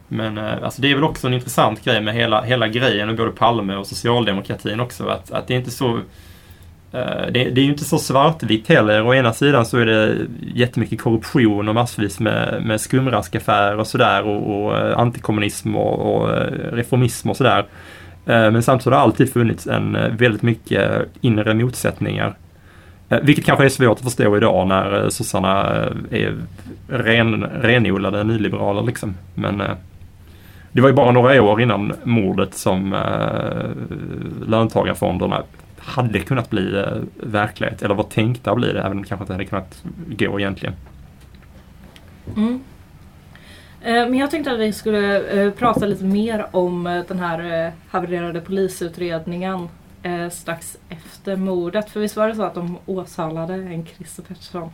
men 0.08 0.38
uh, 0.38 0.64
alltså 0.64 0.82
det 0.82 0.92
är 0.92 0.96
väl 0.96 1.04
också 1.04 1.28
en 1.28 1.34
intressant 1.34 1.86
grej 1.86 2.02
med 2.02 2.14
hela, 2.14 2.42
hela 2.42 2.68
grejen 2.68 3.08
med 3.08 3.18
både 3.18 3.32
Palme 3.32 3.76
och 3.76 3.88
socialdemokratin 3.88 4.80
också. 4.80 5.08
Att, 5.08 5.32
att 5.32 5.48
det 5.48 5.54
är 5.54 5.58
inte 5.58 5.72
så 5.72 6.00
Eh, 6.94 7.32
det, 7.32 7.50
det, 7.50 7.62
är 7.62 7.66
ju 7.66 7.72
inte 7.72 7.86
så 7.86 7.98
svartvitt 7.98 8.70
heller. 8.70 9.08
Å 9.08 9.14
ena 9.14 9.34
sidan 9.34 9.66
så 9.66 9.78
är 9.78 9.86
det 9.86 10.18
jättemycket 10.56 11.02
korruption 11.02 11.70
och 11.70 11.76
massvis 11.76 12.20
med, 12.20 12.64
med 12.66 12.82
skumraskaffärer 12.82 13.78
och 13.78 13.88
sådär 13.88 14.24
och, 14.24 14.66
och 14.66 14.78
eh, 14.78 15.00
antikommunism 15.00 15.76
och, 15.76 16.16
och 16.16 16.38
eh, 16.38 16.52
reformism 16.72 17.30
och 17.30 17.38
sådär. 17.38 17.66
Men 18.26 18.64
samtidigt 18.64 18.86
har 18.86 18.92
det 18.92 18.98
alltid 18.98 19.34
funnits 19.34 19.68
en 19.68 19.98
väldigt 20.18 20.42
mycket 20.42 21.02
inre 21.22 21.54
motsättningar. 21.54 22.34
Vilket 23.22 23.46
kanske 23.46 23.66
är 23.66 23.70
svårt 23.70 23.98
att 23.98 24.04
förstå 24.04 24.38
idag 24.38 24.68
när 24.68 25.10
sossarna 25.10 25.62
är 26.12 26.36
ren, 26.88 27.44
renodlade 27.44 28.24
nyliberaler 28.24 28.84
liksom. 28.84 29.16
Men 29.36 29.64
det 30.72 30.82
var 30.82 30.90
ju 30.90 30.96
bara 30.96 31.12
några 31.12 31.42
år 31.42 31.62
innan 31.62 31.94
mordet 32.04 32.54
som 32.54 32.96
löntagarfonderna 34.48 35.44
hade 35.86 36.20
kunnat 36.20 36.50
bli 36.50 36.76
eh, 36.76 36.98
verklighet 37.16 37.82
eller 37.82 37.96
var 37.96 38.04
tänkta 38.04 38.52
att 38.52 38.58
bli 38.58 38.74
det 38.74 38.80
även 38.80 38.92
om 38.92 39.02
det 39.02 39.08
kanske 39.08 39.24
inte 39.24 39.34
hade 39.34 39.46
kunnat 39.46 39.84
gå 40.08 40.40
egentligen. 40.40 40.76
Mm. 42.36 42.64
Eh, 43.82 43.94
men 43.94 44.14
jag 44.14 44.32
tänkte 44.32 44.52
att 44.52 44.60
vi 44.60 44.74
skulle 44.74 45.28
eh, 45.28 45.52
prata 45.52 45.86
lite 45.86 46.04
mer 46.04 46.46
om 46.52 47.04
den 47.08 47.20
här 47.20 47.72
havererade 47.90 48.42
polisutredningen 48.42 49.70
strax 50.32 50.78
efter 50.90 51.36
mordet. 51.36 51.90
För 51.90 52.00
visst 52.00 52.16
var 52.16 52.28
det 52.28 52.36
så 52.36 52.44
att 52.44 52.54
de 52.54 52.78
åtalade 52.86 53.54
en 53.54 53.86
Christer 53.86 54.24
Pettersson? 54.24 54.64
Är 54.64 54.70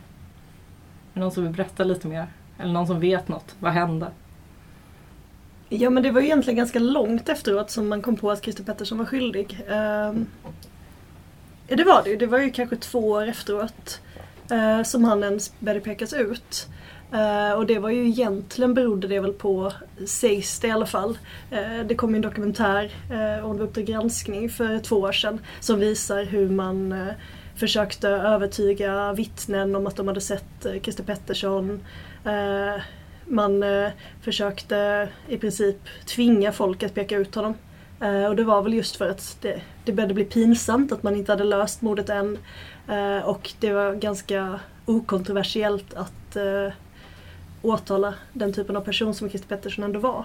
det 1.14 1.20
någon 1.20 1.30
som 1.30 1.42
vill 1.42 1.52
berätta 1.52 1.84
lite 1.84 2.08
mer? 2.08 2.26
Eller 2.58 2.72
någon 2.72 2.86
som 2.86 3.00
vet 3.00 3.28
något? 3.28 3.54
Vad 3.58 3.72
hände? 3.72 4.10
Ja 5.68 5.90
men 5.90 6.02
det 6.02 6.10
var 6.10 6.20
egentligen 6.20 6.56
ganska 6.56 6.78
långt 6.78 7.28
efteråt 7.28 7.70
som 7.70 7.88
man 7.88 8.02
kom 8.02 8.16
på 8.16 8.30
att 8.30 8.42
Christer 8.42 8.64
Pettersson 8.64 8.98
var 8.98 9.04
skyldig. 9.04 9.60
Ja 11.70 11.76
det 11.76 11.84
var 11.84 12.02
det 12.02 12.10
ju. 12.10 12.16
Det 12.16 12.26
var 12.26 12.38
ju 12.38 12.50
kanske 12.50 12.76
två 12.76 13.10
år 13.10 13.28
efteråt 13.28 14.00
eh, 14.50 14.82
som 14.82 15.04
han 15.04 15.22
ens 15.24 15.60
började 15.60 15.80
pekas 15.80 16.12
ut. 16.12 16.68
Uh, 17.14 17.52
och 17.52 17.66
det 17.66 17.78
var 17.78 17.90
ju 17.90 18.08
egentligen 18.08 18.74
berodde 18.74 19.08
det 19.08 19.20
väl 19.20 19.32
på, 19.32 19.72
sägs 20.06 20.60
det 20.60 20.68
i 20.68 20.70
alla 20.70 20.86
fall, 20.86 21.18
uh, 21.52 21.86
det 21.86 21.94
kom 21.94 22.14
en 22.14 22.20
dokumentär 22.20 22.92
uh, 23.10 23.50
om 23.50 23.60
Uppdrag 23.60 23.84
granskning 23.84 24.50
för 24.50 24.78
två 24.78 24.96
år 24.96 25.12
sedan 25.12 25.40
som 25.60 25.78
visar 25.78 26.24
hur 26.24 26.50
man 26.50 26.92
uh, 26.92 27.12
försökte 27.56 28.08
övertyga 28.08 29.12
vittnen 29.12 29.76
om 29.76 29.86
att 29.86 29.96
de 29.96 30.08
hade 30.08 30.20
sett 30.20 30.66
uh, 30.66 30.80
Christer 30.80 31.04
Pettersson. 31.04 31.80
man 33.24 33.64
försökte 34.22 35.08
i 35.28 35.38
princip 35.38 35.76
tvinga 36.06 36.52
folk 36.52 36.82
att 36.82 36.94
peka 36.94 37.16
ut 37.16 37.34
honom. 37.34 37.54
Eh, 38.00 38.24
och 38.24 38.36
det 38.36 38.44
var 38.44 38.62
väl 38.62 38.74
just 38.74 38.96
för 38.96 39.10
att 39.10 39.36
det, 39.40 39.60
det 39.84 39.92
började 39.92 40.14
bli 40.14 40.24
pinsamt 40.24 40.92
att 40.92 41.02
man 41.02 41.16
inte 41.16 41.32
hade 41.32 41.44
löst 41.44 41.82
mordet 41.82 42.08
än. 42.08 42.38
Eh, 42.88 43.28
och 43.28 43.52
det 43.60 43.72
var 43.72 43.94
ganska 43.94 44.60
okontroversiellt 44.86 45.94
att 45.94 46.36
eh, 46.36 46.72
åtala 47.62 48.14
den 48.32 48.52
typen 48.52 48.76
av 48.76 48.80
person 48.80 49.14
som 49.14 49.28
Christer 49.28 49.48
Pettersson 49.48 49.84
ändå 49.84 50.00
var. 50.00 50.24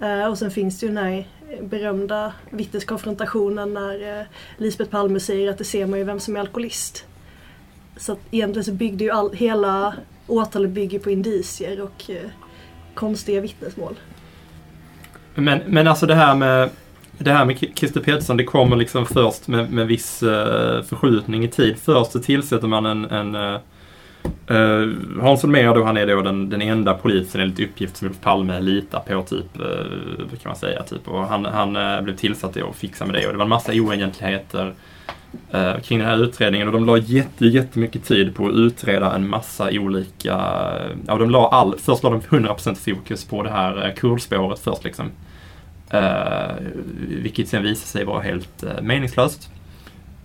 Eh, 0.00 0.26
och 0.26 0.38
sen 0.38 0.50
finns 0.50 0.80
det 0.80 0.86
ju 0.86 0.92
den 0.92 1.04
här 1.04 1.28
berömda 1.62 2.32
vittneskonfrontationen 2.50 3.74
när 3.74 4.26
Lisbeth 4.56 4.90
Palme 4.90 5.20
säger 5.20 5.50
att 5.50 5.58
det 5.58 5.64
ser 5.64 5.86
man 5.86 5.98
ju 5.98 6.04
vem 6.04 6.20
som 6.20 6.36
är 6.36 6.40
alkoholist. 6.40 7.04
Så 7.96 8.12
att 8.12 8.20
egentligen 8.30 8.64
så 8.64 8.72
byggde 8.72 9.04
ju 9.04 9.10
all, 9.10 9.32
hela 9.32 9.94
åtalet 10.26 10.70
bygger 10.70 10.98
på 10.98 11.10
indicier 11.10 11.80
och 11.80 12.10
konstiga 12.94 13.40
vittnesmål. 13.40 13.94
Men, 15.34 15.60
men 15.66 15.88
alltså 15.88 16.06
det 16.06 16.14
här 16.14 16.34
med 16.34 16.70
det 17.22 17.32
här 17.32 17.44
med 17.44 17.58
Christer 17.74 18.00
Pettersson, 18.00 18.36
det 18.36 18.44
kommer 18.44 18.76
liksom 18.76 19.06
först 19.06 19.48
med, 19.48 19.72
med 19.72 19.86
viss 19.86 20.22
uh, 20.22 20.82
förskjutning 20.82 21.44
i 21.44 21.48
tid. 21.48 21.76
Först 21.78 22.12
så 22.12 22.18
tillsätter 22.18 22.68
man 22.68 22.86
en, 22.86 23.04
en 23.04 23.34
uh, 23.34 23.58
uh, 24.50 25.20
Hans 25.20 25.42
Holmér 25.42 25.74
då, 25.74 25.84
han 25.84 25.96
är 25.96 26.06
då 26.06 26.22
den, 26.22 26.48
den 26.48 26.62
enda 26.62 26.94
polisen 26.94 27.40
enligt 27.40 27.60
uppgift 27.60 27.96
som 27.96 28.08
Olof 28.08 28.20
Palme 28.20 28.60
litar 28.60 29.00
på, 29.00 29.22
typ, 29.22 29.60
uh, 29.60 30.28
kan 30.28 30.50
man 30.50 30.56
säga. 30.56 30.82
Typ. 30.82 31.08
Och 31.08 31.26
han 31.26 31.44
han 31.44 31.76
uh, 31.76 32.02
blev 32.02 32.16
tillsatt 32.16 32.54
då 32.54 32.64
och 32.64 32.76
fixade 32.76 33.12
med 33.12 33.20
det 33.20 33.26
och 33.26 33.32
det 33.32 33.38
var 33.38 33.44
en 33.44 33.48
massa 33.48 33.72
oegentligheter 33.72 34.74
uh, 35.54 35.80
kring 35.80 35.98
den 35.98 36.08
här 36.08 36.22
utredningen 36.22 36.68
och 36.68 36.72
de 36.72 36.86
la 36.86 36.96
jätte, 36.98 37.46
jättemycket 37.46 38.04
tid 38.04 38.34
på 38.34 38.46
att 38.46 38.54
utreda 38.54 39.14
en 39.14 39.28
massa 39.28 39.68
olika, 39.70 40.36
ja 41.06 41.16
de 41.18 41.30
la 41.30 41.48
all, 41.48 41.74
först 41.78 42.02
la 42.02 42.10
de 42.10 42.20
100% 42.20 42.94
fokus 42.94 43.24
på 43.24 43.42
det 43.42 43.50
här 43.50 43.94
kurdspåret 43.96 44.58
först 44.58 44.84
liksom. 44.84 45.10
Uh, 45.94 46.56
vilket 47.08 47.48
sen 47.48 47.62
visade 47.62 47.86
sig 47.86 48.04
vara 48.04 48.20
helt 48.20 48.64
uh, 48.64 48.82
meningslöst. 48.82 49.50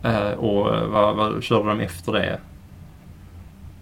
Uh, 0.05 0.31
och 0.31 0.89
vad, 0.91 1.15
vad 1.15 1.43
körde 1.43 1.69
de 1.69 1.79
efter 1.79 2.11
det? 2.13 2.39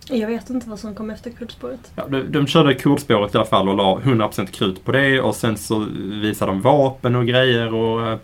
Jag 0.09 0.27
vet 0.27 0.49
inte 0.49 0.69
vad 0.69 0.79
som 0.79 0.95
kom 0.95 1.09
efter 1.09 1.31
kurdspåret. 1.31 1.91
Ja, 1.95 2.07
de, 2.07 2.21
de 2.21 2.47
körde 2.47 2.73
kurdspåret 2.73 3.35
i 3.35 3.37
alla 3.37 3.47
fall 3.47 3.69
och 3.69 3.75
la 3.75 3.99
100% 3.99 4.45
krut 4.45 4.85
på 4.85 4.91
det 4.91 5.21
och 5.21 5.35
sen 5.35 5.57
så 5.57 5.85
visade 6.21 6.51
de 6.51 6.61
vapen 6.61 7.15
och 7.15 7.27
grejer 7.27 7.73
och 7.73 8.19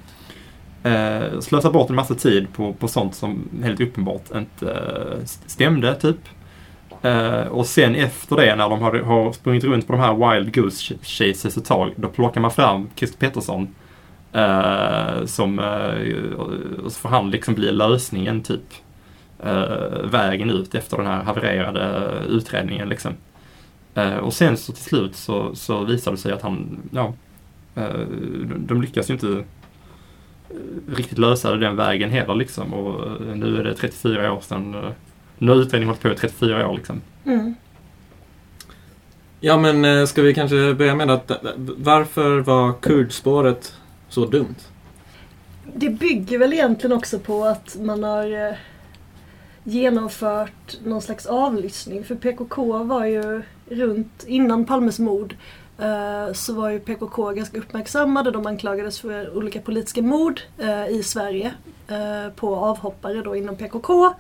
eh, 0.83 1.39
slösade 1.39 1.73
bort 1.73 1.89
en 1.89 1.95
massa 1.95 2.15
tid 2.15 2.53
på, 2.53 2.73
på 2.73 2.87
sånt 2.87 3.15
som 3.15 3.49
helt 3.63 3.81
uppenbart 3.81 4.35
inte 4.35 4.71
eh, 4.71 5.25
stämde 5.25 5.95
typ. 5.95 6.17
Uh, 7.05 7.47
och 7.47 7.65
sen 7.65 7.95
efter 7.95 8.35
det 8.35 8.55
när 8.55 8.69
de 8.69 8.81
har, 8.81 8.99
har 8.99 9.31
sprungit 9.31 9.63
runt 9.63 9.87
på 9.87 9.93
de 9.93 10.01
här 10.01 10.33
Wild 10.33 10.55
Goose 10.55 10.95
Chases 11.01 11.57
ett 11.57 11.65
tag, 11.65 11.93
då 11.95 12.07
plockar 12.07 12.41
man 12.41 12.51
fram 12.51 12.89
Christer 12.95 13.17
Pettersson. 13.17 13.75
Uh, 14.35 15.25
som, 15.25 15.59
uh, 15.59 16.83
så 16.83 16.99
får 16.99 17.09
han 17.09 17.31
liksom 17.31 17.53
bli 17.53 17.71
lösningen 17.71 18.43
typ. 18.43 18.61
vägen 20.03 20.49
ut 20.49 20.75
efter 20.75 20.97
den 20.97 21.05
här 21.05 21.23
havererade 21.23 22.11
utredningen 22.29 22.89
liksom. 22.89 23.13
och 24.21 24.33
sen 24.33 24.57
så 24.57 24.73
till 24.73 24.83
slut 24.83 25.15
så, 25.15 25.55
så 25.55 25.83
visar 25.83 26.11
det 26.11 26.17
sig 26.17 26.31
att 26.31 26.41
han, 26.41 26.79
ja, 26.91 27.13
de, 27.75 28.65
de 28.67 28.81
lyckas 28.81 29.09
ju 29.09 29.13
inte 29.13 29.43
riktigt 30.95 31.17
lösa 31.17 31.55
den 31.55 31.75
vägen 31.75 32.09
heller 32.09 32.35
liksom. 32.35 32.73
Och 32.73 33.21
nu 33.37 33.59
är 33.59 33.63
det 33.63 33.73
34 33.75 34.33
år 34.33 34.41
sedan 34.41 34.75
nu 35.41 35.51
har 35.51 35.57
utredningen 35.57 35.87
hållit 35.87 36.01
på 36.01 36.11
i 36.11 36.15
34 36.15 36.67
år 36.67 36.77
liksom. 36.77 37.01
Mm. 37.25 37.55
Ja 39.39 39.57
men 39.57 39.85
eh, 39.85 40.05
ska 40.05 40.21
vi 40.21 40.33
kanske 40.33 40.73
börja 40.73 40.95
med 40.95 41.11
att 41.11 41.31
varför 41.77 42.39
var 42.39 42.73
kurdspåret 42.81 43.75
så 44.09 44.25
dumt? 44.25 44.55
Det 45.75 45.89
bygger 45.89 46.37
väl 46.37 46.53
egentligen 46.53 46.97
också 46.97 47.19
på 47.19 47.45
att 47.45 47.77
man 47.79 48.03
har 48.03 48.47
eh, 48.47 48.55
genomfört 49.63 50.77
någon 50.83 51.01
slags 51.01 51.25
avlyssning. 51.25 52.03
För 52.03 52.15
PKK 52.15 52.83
var 52.83 53.05
ju 53.05 53.41
runt 53.69 54.23
innan 54.27 54.65
Palmes 54.65 54.99
mord 54.99 55.35
eh, 55.79 56.33
så 56.33 56.53
var 56.53 56.69
ju 56.69 56.79
PKK 56.79 57.31
ganska 57.31 57.57
uppmärksammade. 57.57 58.31
De 58.31 58.45
anklagades 58.45 58.99
för 58.99 59.37
olika 59.37 59.61
politiska 59.61 60.01
mord 60.01 60.41
i 60.89 61.03
Sverige 61.03 61.53
på 62.35 62.55
avhoppare 62.55 63.21
då 63.21 63.35
inom 63.35 63.55
PKK. 63.55 64.13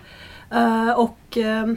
Uh, 0.53 0.91
och 0.91 1.37
uh, 1.37 1.73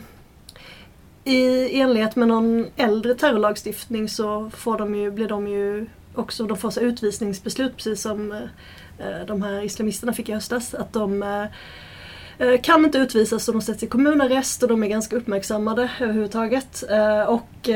i 1.25 1.81
enlighet 1.81 2.17
med 2.17 2.29
någon 2.29 2.67
äldre 2.77 3.15
terrorlagstiftning 3.15 4.09
så 4.09 4.51
får 4.51 4.79
de 4.79 4.95
ju, 4.95 5.11
blir 5.11 5.29
de 5.29 5.49
ju 5.49 5.87
också, 6.15 6.45
de 6.45 6.57
får 6.57 6.71
så 6.71 6.81
utvisningsbeslut 6.81 7.77
precis 7.77 8.01
som 8.01 8.33
uh, 8.33 9.27
de 9.27 9.43
här 9.43 9.65
islamisterna 9.65 10.13
fick 10.13 10.29
i 10.29 10.33
höstas. 10.33 10.75
Att 10.75 10.93
de 10.93 11.25
kan 12.63 12.85
inte 12.85 12.99
utvisas 12.99 13.49
och 13.49 13.55
de 13.55 13.63
sätts 13.63 13.83
i 13.83 13.87
kommunarrest 13.87 14.63
och 14.63 14.69
de 14.69 14.83
är 14.83 14.87
ganska 14.87 15.17
uppmärksammade 15.17 15.91
överhuvudtaget. 16.01 16.85
Och 17.29 17.69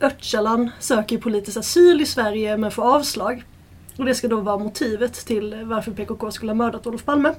Öcalan 0.00 0.70
söker 0.78 1.18
politisk 1.18 1.56
asyl 1.56 2.00
i 2.00 2.06
Sverige 2.06 2.56
men 2.56 2.70
får 2.70 2.94
avslag. 2.94 3.44
Och 3.96 4.04
det 4.04 4.14
ska 4.14 4.28
då 4.28 4.40
vara 4.40 4.58
motivet 4.58 5.14
till 5.14 5.64
varför 5.64 5.90
PKK 5.92 6.30
skulle 6.30 6.50
ha 6.50 6.56
mördat 6.56 6.86
Olof 6.86 7.04
Palme. 7.04 7.34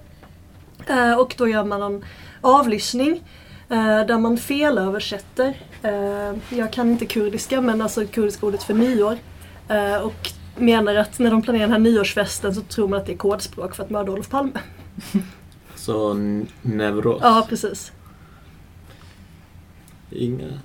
Och 1.18 1.36
då 1.38 1.48
gör 1.48 1.64
man 1.64 1.82
en 1.82 2.06
avlyssning 2.42 3.24
eh, 3.70 4.06
där 4.06 4.18
man 4.18 4.38
felöversätter. 4.38 5.54
Eh, 5.82 6.58
jag 6.58 6.74
kan 6.74 6.92
inte 6.92 7.06
kurdiska 7.06 7.62
men 7.62 7.82
alltså 7.82 8.06
kurdiska 8.08 8.46
ordet 8.46 8.64
för 8.64 8.74
nyår. 8.74 9.18
Eh, 9.68 9.96
och 9.96 10.30
menar 10.58 10.96
att 10.96 11.20
när 11.20 11.32
de 11.32 11.42
planerar 11.42 11.64
den 11.64 11.72
här 11.72 11.80
nyårsfesten 11.80 12.56
så 12.56 12.62
tror 12.62 12.88
man 12.88 13.00
att 13.00 13.06
det 13.06 13.14
är 13.14 13.18
kodspråk 13.18 13.76
för 13.76 13.84
att 13.84 13.90
mörda 13.90 14.12
Olof 14.12 14.30
Palme. 14.30 14.60
Så 15.76 16.14
neuros? 16.62 17.20
Ja, 17.24 17.46
precis. 17.50 17.92
Inga... 20.10 20.60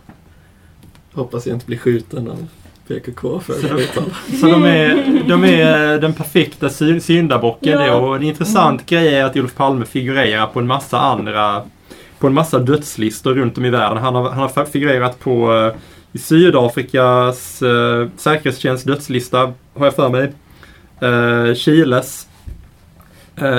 Hoppas 1.13 1.47
jag 1.47 1.57
inte 1.57 1.67
blir 1.67 1.79
skjuten 1.79 2.31
av 2.31 2.49
PKK 2.89 3.41
för 3.41 3.55
så, 3.55 4.03
så 4.41 4.47
de, 4.47 4.65
är, 4.65 5.23
de 5.29 5.45
är 5.45 5.99
den 5.99 6.15
perfekta 6.15 6.69
syndabocken 7.01 7.81
ja. 7.81 7.95
Och 7.95 8.17
en 8.17 8.23
intressant 8.23 8.81
mm. 8.81 8.87
grej 8.87 9.15
är 9.15 9.25
att 9.25 9.37
Olof 9.37 9.55
Palme 9.55 9.85
figurerar 9.85 10.47
på 10.47 10.61
en 10.61 10.67
massa 10.67 11.01
andra 11.01 11.63
på 12.19 12.27
en 12.27 12.35
massa 12.35 12.59
dödslistor 12.59 13.35
runt 13.35 13.59
om 13.59 13.65
i 13.65 13.71
världen. 13.71 13.99
Han 13.99 14.15
har, 14.15 14.31
han 14.31 14.39
har 14.39 14.65
figurerat 14.65 15.21
på 15.21 15.53
uh, 15.53 15.75
i 16.13 16.19
Sydafrikas 16.19 17.63
uh, 17.63 18.09
säkerhetstjänst 18.17 18.87
dödslista, 18.87 19.53
har 19.75 19.87
jag 19.87 19.95
för 19.95 20.09
mig. 20.09 20.33
Uh, 21.03 21.55
Chiles. 21.55 22.29
Uh, 23.43 23.59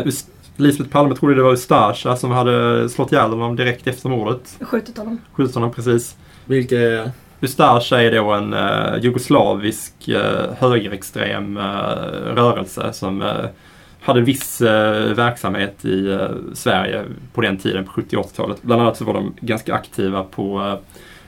Lisbeth 0.56 0.90
Palme 0.90 1.16
trodde 1.16 1.36
det 1.36 1.44
var 1.44 1.54
Ustasja 1.54 2.16
som 2.16 2.32
hade 2.32 2.90
slått 2.90 3.12
ihjäl 3.12 3.30
honom 3.30 3.56
direkt 3.56 3.88
efter 3.88 4.10
mordet. 4.10 4.58
Skjutit 4.62 4.98
honom. 4.98 5.22
Skjutit 5.34 5.56
honom, 5.56 5.72
precis. 5.72 6.16
Vilka 6.46 7.12
Ustasja 7.42 8.02
är 8.02 8.12
då 8.12 8.32
en 8.32 8.54
uh, 8.54 9.00
jugoslavisk 9.02 9.94
uh, 10.10 10.54
högerextrem 10.60 11.58
uh, 11.58 11.64
rörelse 12.36 12.94
som 12.94 13.22
uh, 13.22 13.46
hade 14.02 14.22
viss 14.22 14.62
verksamhet 15.16 15.86
i 15.86 16.20
Sverige 16.54 17.04
på 17.34 17.42
den 17.42 17.58
tiden, 17.58 17.86
på 17.86 17.92
70 17.92 18.16
80-talet. 18.18 18.62
Bland 18.62 18.82
annat 18.82 18.98
så 18.98 19.06
var 19.06 19.14
de 19.14 19.34
ganska 19.42 19.74
aktiva 19.74 20.24
på 20.24 20.80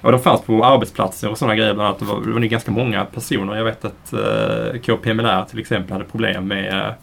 Ja, 0.02 0.12
de 0.12 0.20
fanns 0.20 0.42
på 0.42 0.66
arbetsplatser 0.66 1.30
och 1.30 1.38
sådana 1.38 1.56
grejer. 1.56 1.74
Bland 1.74 1.88
annat 1.88 2.00
det 2.00 2.06
var, 2.06 2.22
det 2.22 2.32
var 2.32 2.40
ganska 2.40 2.72
många 2.72 3.06
personer. 3.06 3.56
Jag 3.56 3.64
vet 3.64 3.86
att 3.86 4.14
uh, 4.14 4.80
KPMLR 4.82 5.46
till 5.46 5.60
exempel 5.60 5.94
hade 5.94 6.06
problem 6.06 6.48
med 6.48 6.94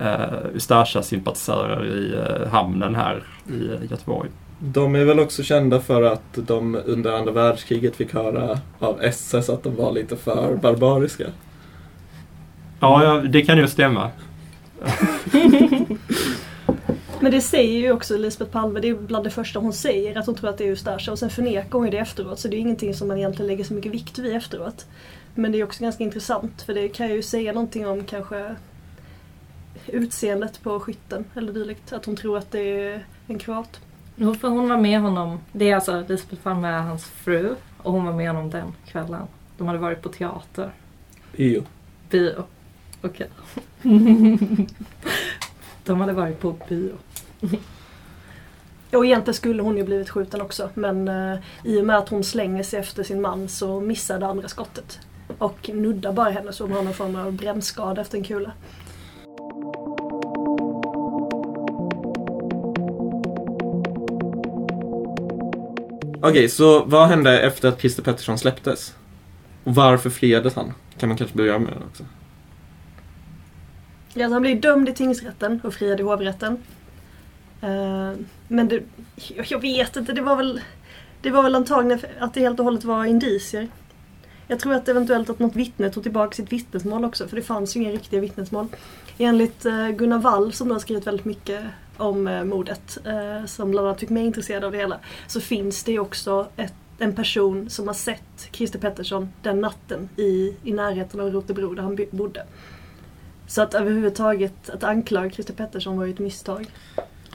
uh, 0.00 0.54
Ustasja-sympatisörer 0.54 1.86
i 1.86 2.14
uh, 2.14 2.48
hamnen 2.48 2.94
här 2.94 3.22
i 3.48 3.86
Göteborg. 3.90 4.30
De 4.62 4.94
är 4.94 5.04
väl 5.04 5.20
också 5.20 5.42
kända 5.42 5.80
för 5.80 6.02
att 6.02 6.34
de 6.34 6.78
under 6.84 7.12
andra 7.12 7.32
världskriget 7.32 7.96
fick 7.96 8.14
höra 8.14 8.58
av 8.78 9.02
SS 9.02 9.48
att 9.48 9.62
de 9.62 9.76
var 9.76 9.92
lite 9.92 10.16
för 10.16 10.56
barbariska. 10.62 11.24
Ja, 12.80 13.04
ja 13.04 13.20
det 13.28 13.42
kan 13.42 13.58
ju 13.58 13.68
stämma. 13.68 14.10
Men 17.20 17.32
det 17.32 17.40
säger 17.40 17.78
ju 17.78 17.92
också 17.92 18.16
Lisbeth 18.16 18.50
Palme, 18.50 18.80
det 18.80 18.88
är 18.88 18.94
bland 18.94 19.24
det 19.24 19.30
första 19.30 19.58
hon 19.58 19.72
säger 19.72 20.18
att 20.18 20.26
hon 20.26 20.34
tror 20.34 20.50
att 20.50 20.58
det 20.58 20.64
är 20.64 20.72
Ustasja 20.72 21.12
och 21.12 21.18
sen 21.18 21.30
förnekar 21.30 21.72
hon 21.72 21.84
ju 21.84 21.90
det 21.90 21.98
efteråt 21.98 22.38
så 22.38 22.48
det 22.48 22.56
är 22.56 22.58
ingenting 22.58 22.94
som 22.94 23.08
man 23.08 23.18
egentligen 23.18 23.46
lägger 23.46 23.64
så 23.64 23.74
mycket 23.74 23.92
vikt 23.92 24.18
vid 24.18 24.36
efteråt. 24.36 24.86
Men 25.34 25.52
det 25.52 25.60
är 25.60 25.64
också 25.64 25.82
ganska 25.82 26.04
intressant 26.04 26.62
för 26.62 26.74
det 26.74 26.88
kan 26.88 27.08
ju 27.08 27.22
säga 27.22 27.52
någonting 27.52 27.86
om 27.86 28.04
kanske 28.04 28.56
utseendet 29.86 30.62
på 30.62 30.80
skytten 30.80 31.24
eller 31.34 31.52
dylikt. 31.52 31.92
Att 31.92 32.04
hon 32.04 32.16
tror 32.16 32.38
att 32.38 32.50
det 32.50 32.60
är 32.60 33.04
en 33.26 33.38
kroat. 33.38 33.80
För 34.20 34.48
hon 34.48 34.68
var 34.68 34.78
med 34.78 35.00
honom. 35.00 35.40
Det 35.52 35.70
är 35.70 35.74
alltså 35.74 36.04
Lisbeth 36.08 36.42
Palme 36.42 36.68
är 36.68 36.80
hans 36.80 37.04
fru. 37.04 37.54
Och 37.76 37.92
hon 37.92 38.04
var 38.04 38.12
med 38.12 38.26
honom 38.26 38.50
den 38.50 38.72
kvällen. 38.86 39.22
De 39.58 39.66
hade 39.66 39.78
varit 39.78 40.02
på 40.02 40.08
teater. 40.08 40.72
Bio. 41.36 41.64
Bio. 42.10 42.44
Okej. 43.02 43.26
Okay. 43.82 44.66
De 45.84 46.00
hade 46.00 46.12
varit 46.12 46.40
på 46.40 46.56
bio. 46.68 46.92
Och 48.92 49.06
egentligen 49.06 49.34
skulle 49.34 49.62
hon 49.62 49.76
ju 49.76 49.84
blivit 49.84 50.10
skjuten 50.10 50.40
också 50.40 50.70
men 50.74 51.08
uh, 51.08 51.38
i 51.64 51.80
och 51.80 51.86
med 51.86 51.98
att 51.98 52.08
hon 52.08 52.24
slänger 52.24 52.62
sig 52.62 52.80
efter 52.80 53.02
sin 53.02 53.20
man 53.20 53.48
så 53.48 53.80
missar 53.80 54.18
det 54.18 54.26
andra 54.26 54.48
skottet. 54.48 54.98
Och 55.38 55.70
nuddar 55.74 56.12
bara 56.12 56.30
henne 56.30 56.52
så 56.52 56.64
hon 56.64 56.72
har 56.72 56.82
någon 56.82 56.94
form 56.94 57.16
av 57.16 57.32
brännskada 57.32 58.00
efter 58.00 58.18
en 58.18 58.24
kula. 58.24 58.52
Okej, 66.22 66.48
så 66.48 66.84
vad 66.84 67.08
hände 67.08 67.40
efter 67.40 67.68
att 67.68 67.80
Christer 67.80 68.02
Pettersson 68.02 68.38
släpptes? 68.38 68.94
Och 69.64 69.74
varför 69.74 70.10
friades 70.10 70.54
han? 70.54 70.72
Kan 70.98 71.08
man 71.08 71.18
kanske 71.18 71.36
börja 71.36 71.58
med 71.58 71.72
det 71.72 71.84
också? 71.90 72.04
Ja, 74.14 74.28
han 74.28 74.42
blev 74.42 74.60
dömd 74.60 74.88
i 74.88 74.92
tingsrätten 74.92 75.60
och 75.64 75.74
friad 75.74 76.00
i 76.00 76.02
hovrätten. 76.02 76.52
Uh, 77.62 78.12
men 78.48 78.68
det, 78.68 78.82
jag- 79.48 79.60
vet 79.60 79.96
inte, 79.96 80.12
det 80.12 80.22
var 80.22 80.36
väl 80.36 80.60
Det 81.22 81.30
var 81.30 81.42
väl 81.42 81.54
antagligen 81.54 82.00
att 82.20 82.34
det 82.34 82.40
helt 82.40 82.58
och 82.58 82.64
hållet 82.64 82.84
var 82.84 83.04
indicier. 83.04 83.68
Jag 84.48 84.60
tror 84.60 84.74
att 84.74 84.88
eventuellt 84.88 85.30
att 85.30 85.38
något 85.38 85.56
vittne 85.56 85.90
tog 85.90 86.02
tillbaka 86.02 86.32
sitt 86.36 86.52
vittnesmål 86.52 87.04
också 87.04 87.28
för 87.28 87.36
det 87.36 87.42
fanns 87.42 87.76
ju 87.76 87.80
inga 87.80 87.90
riktiga 87.90 88.20
vittnesmål. 88.20 88.66
Enligt 89.18 89.66
eh, 89.66 89.88
Gunnar 89.88 90.18
Wall 90.18 90.52
som 90.52 90.68
då 90.68 90.74
har 90.74 90.80
skrivit 90.80 91.06
väldigt 91.06 91.24
mycket 91.26 91.64
om 92.00 92.26
eh, 92.26 92.44
mordet, 92.44 92.98
eh, 93.04 93.46
som 93.46 93.70
bland 93.70 93.86
annat 93.86 94.00
fick 94.00 94.10
mig 94.10 94.24
intresserad 94.24 94.64
av 94.64 94.72
det 94.72 94.78
hela, 94.78 94.98
så 95.26 95.40
finns 95.40 95.84
det 95.84 95.92
ju 95.92 95.98
också 95.98 96.48
ett, 96.56 96.74
en 96.98 97.14
person 97.14 97.70
som 97.70 97.86
har 97.86 97.94
sett 97.94 98.48
Christer 98.52 98.78
Pettersson 98.78 99.28
den 99.42 99.60
natten 99.60 100.08
i, 100.16 100.54
i 100.62 100.72
närheten 100.72 101.20
av 101.20 101.30
Rotebro 101.30 101.74
där 101.74 101.82
han 101.82 101.98
bodde. 102.10 102.44
Så 103.46 103.62
att 103.62 103.74
överhuvudtaget 103.74 104.70
att 104.70 104.84
anklaga 104.84 105.30
Christer 105.30 105.54
Pettersson 105.54 105.98
var 105.98 106.04
ju 106.04 106.12
ett 106.12 106.18
misstag. 106.18 106.66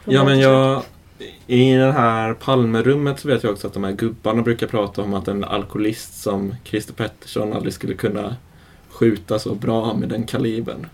Ja 0.05 0.24
men 0.24 0.39
jag... 0.39 0.84
I 1.48 1.74
det 1.74 1.91
här 1.91 2.34
Palmerummet 2.34 3.19
så 3.19 3.27
vet 3.27 3.43
jag 3.43 3.53
också 3.53 3.67
att 3.67 3.74
de 3.74 3.84
här 3.84 3.91
gubbarna 3.91 4.41
brukar 4.41 4.67
prata 4.67 5.01
om 5.01 5.13
att 5.13 5.27
en 5.27 5.43
alkoholist 5.43 6.22
som 6.22 6.55
Christer 6.63 6.93
Pettersson 6.93 7.53
aldrig 7.53 7.74
skulle 7.74 7.93
kunna 7.93 8.36
skjuta 8.89 9.39
så 9.39 9.55
bra 9.55 9.93
med 9.93 10.10
den 10.10 10.24
kalibern. 10.24 10.88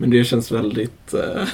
Men 0.00 0.10
det 0.10 0.24
känns 0.24 0.52
väldigt... 0.52 1.14
Eh, 1.14 1.20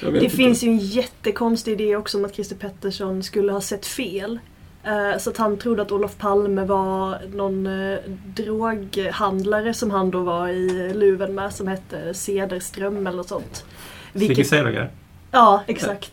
jag 0.00 0.10
vet 0.10 0.20
Det 0.20 0.24
inte. 0.24 0.36
finns 0.36 0.62
ju 0.64 0.68
en 0.68 0.78
jättekonstig 0.78 1.72
idé 1.72 1.96
också 1.96 2.18
om 2.18 2.24
att 2.24 2.34
Christer 2.34 2.56
Pettersson 2.56 3.22
skulle 3.22 3.52
ha 3.52 3.60
sett 3.60 3.86
fel. 3.86 4.38
Eh, 4.84 5.18
Så 5.18 5.30
att 5.30 5.36
han 5.36 5.56
trodde 5.58 5.82
att 5.82 5.92
Olof 5.92 6.16
Palme 6.18 6.64
var 6.64 7.18
någon 7.34 7.66
eh, 7.66 7.98
droghandlare 8.26 9.74
som 9.74 9.90
han 9.90 10.10
då 10.10 10.22
var 10.22 10.48
i 10.48 10.92
luven 10.94 11.34
med 11.34 11.52
som 11.54 11.68
hette 11.68 12.14
Cederström 12.14 13.06
eller 13.06 13.16
något 13.16 13.28
sånt. 13.28 13.64
Sigge 14.12 14.26
Vilket, 14.28 14.46
Cedergren. 14.46 14.88
ja, 15.30 15.62
exakt. 15.66 16.12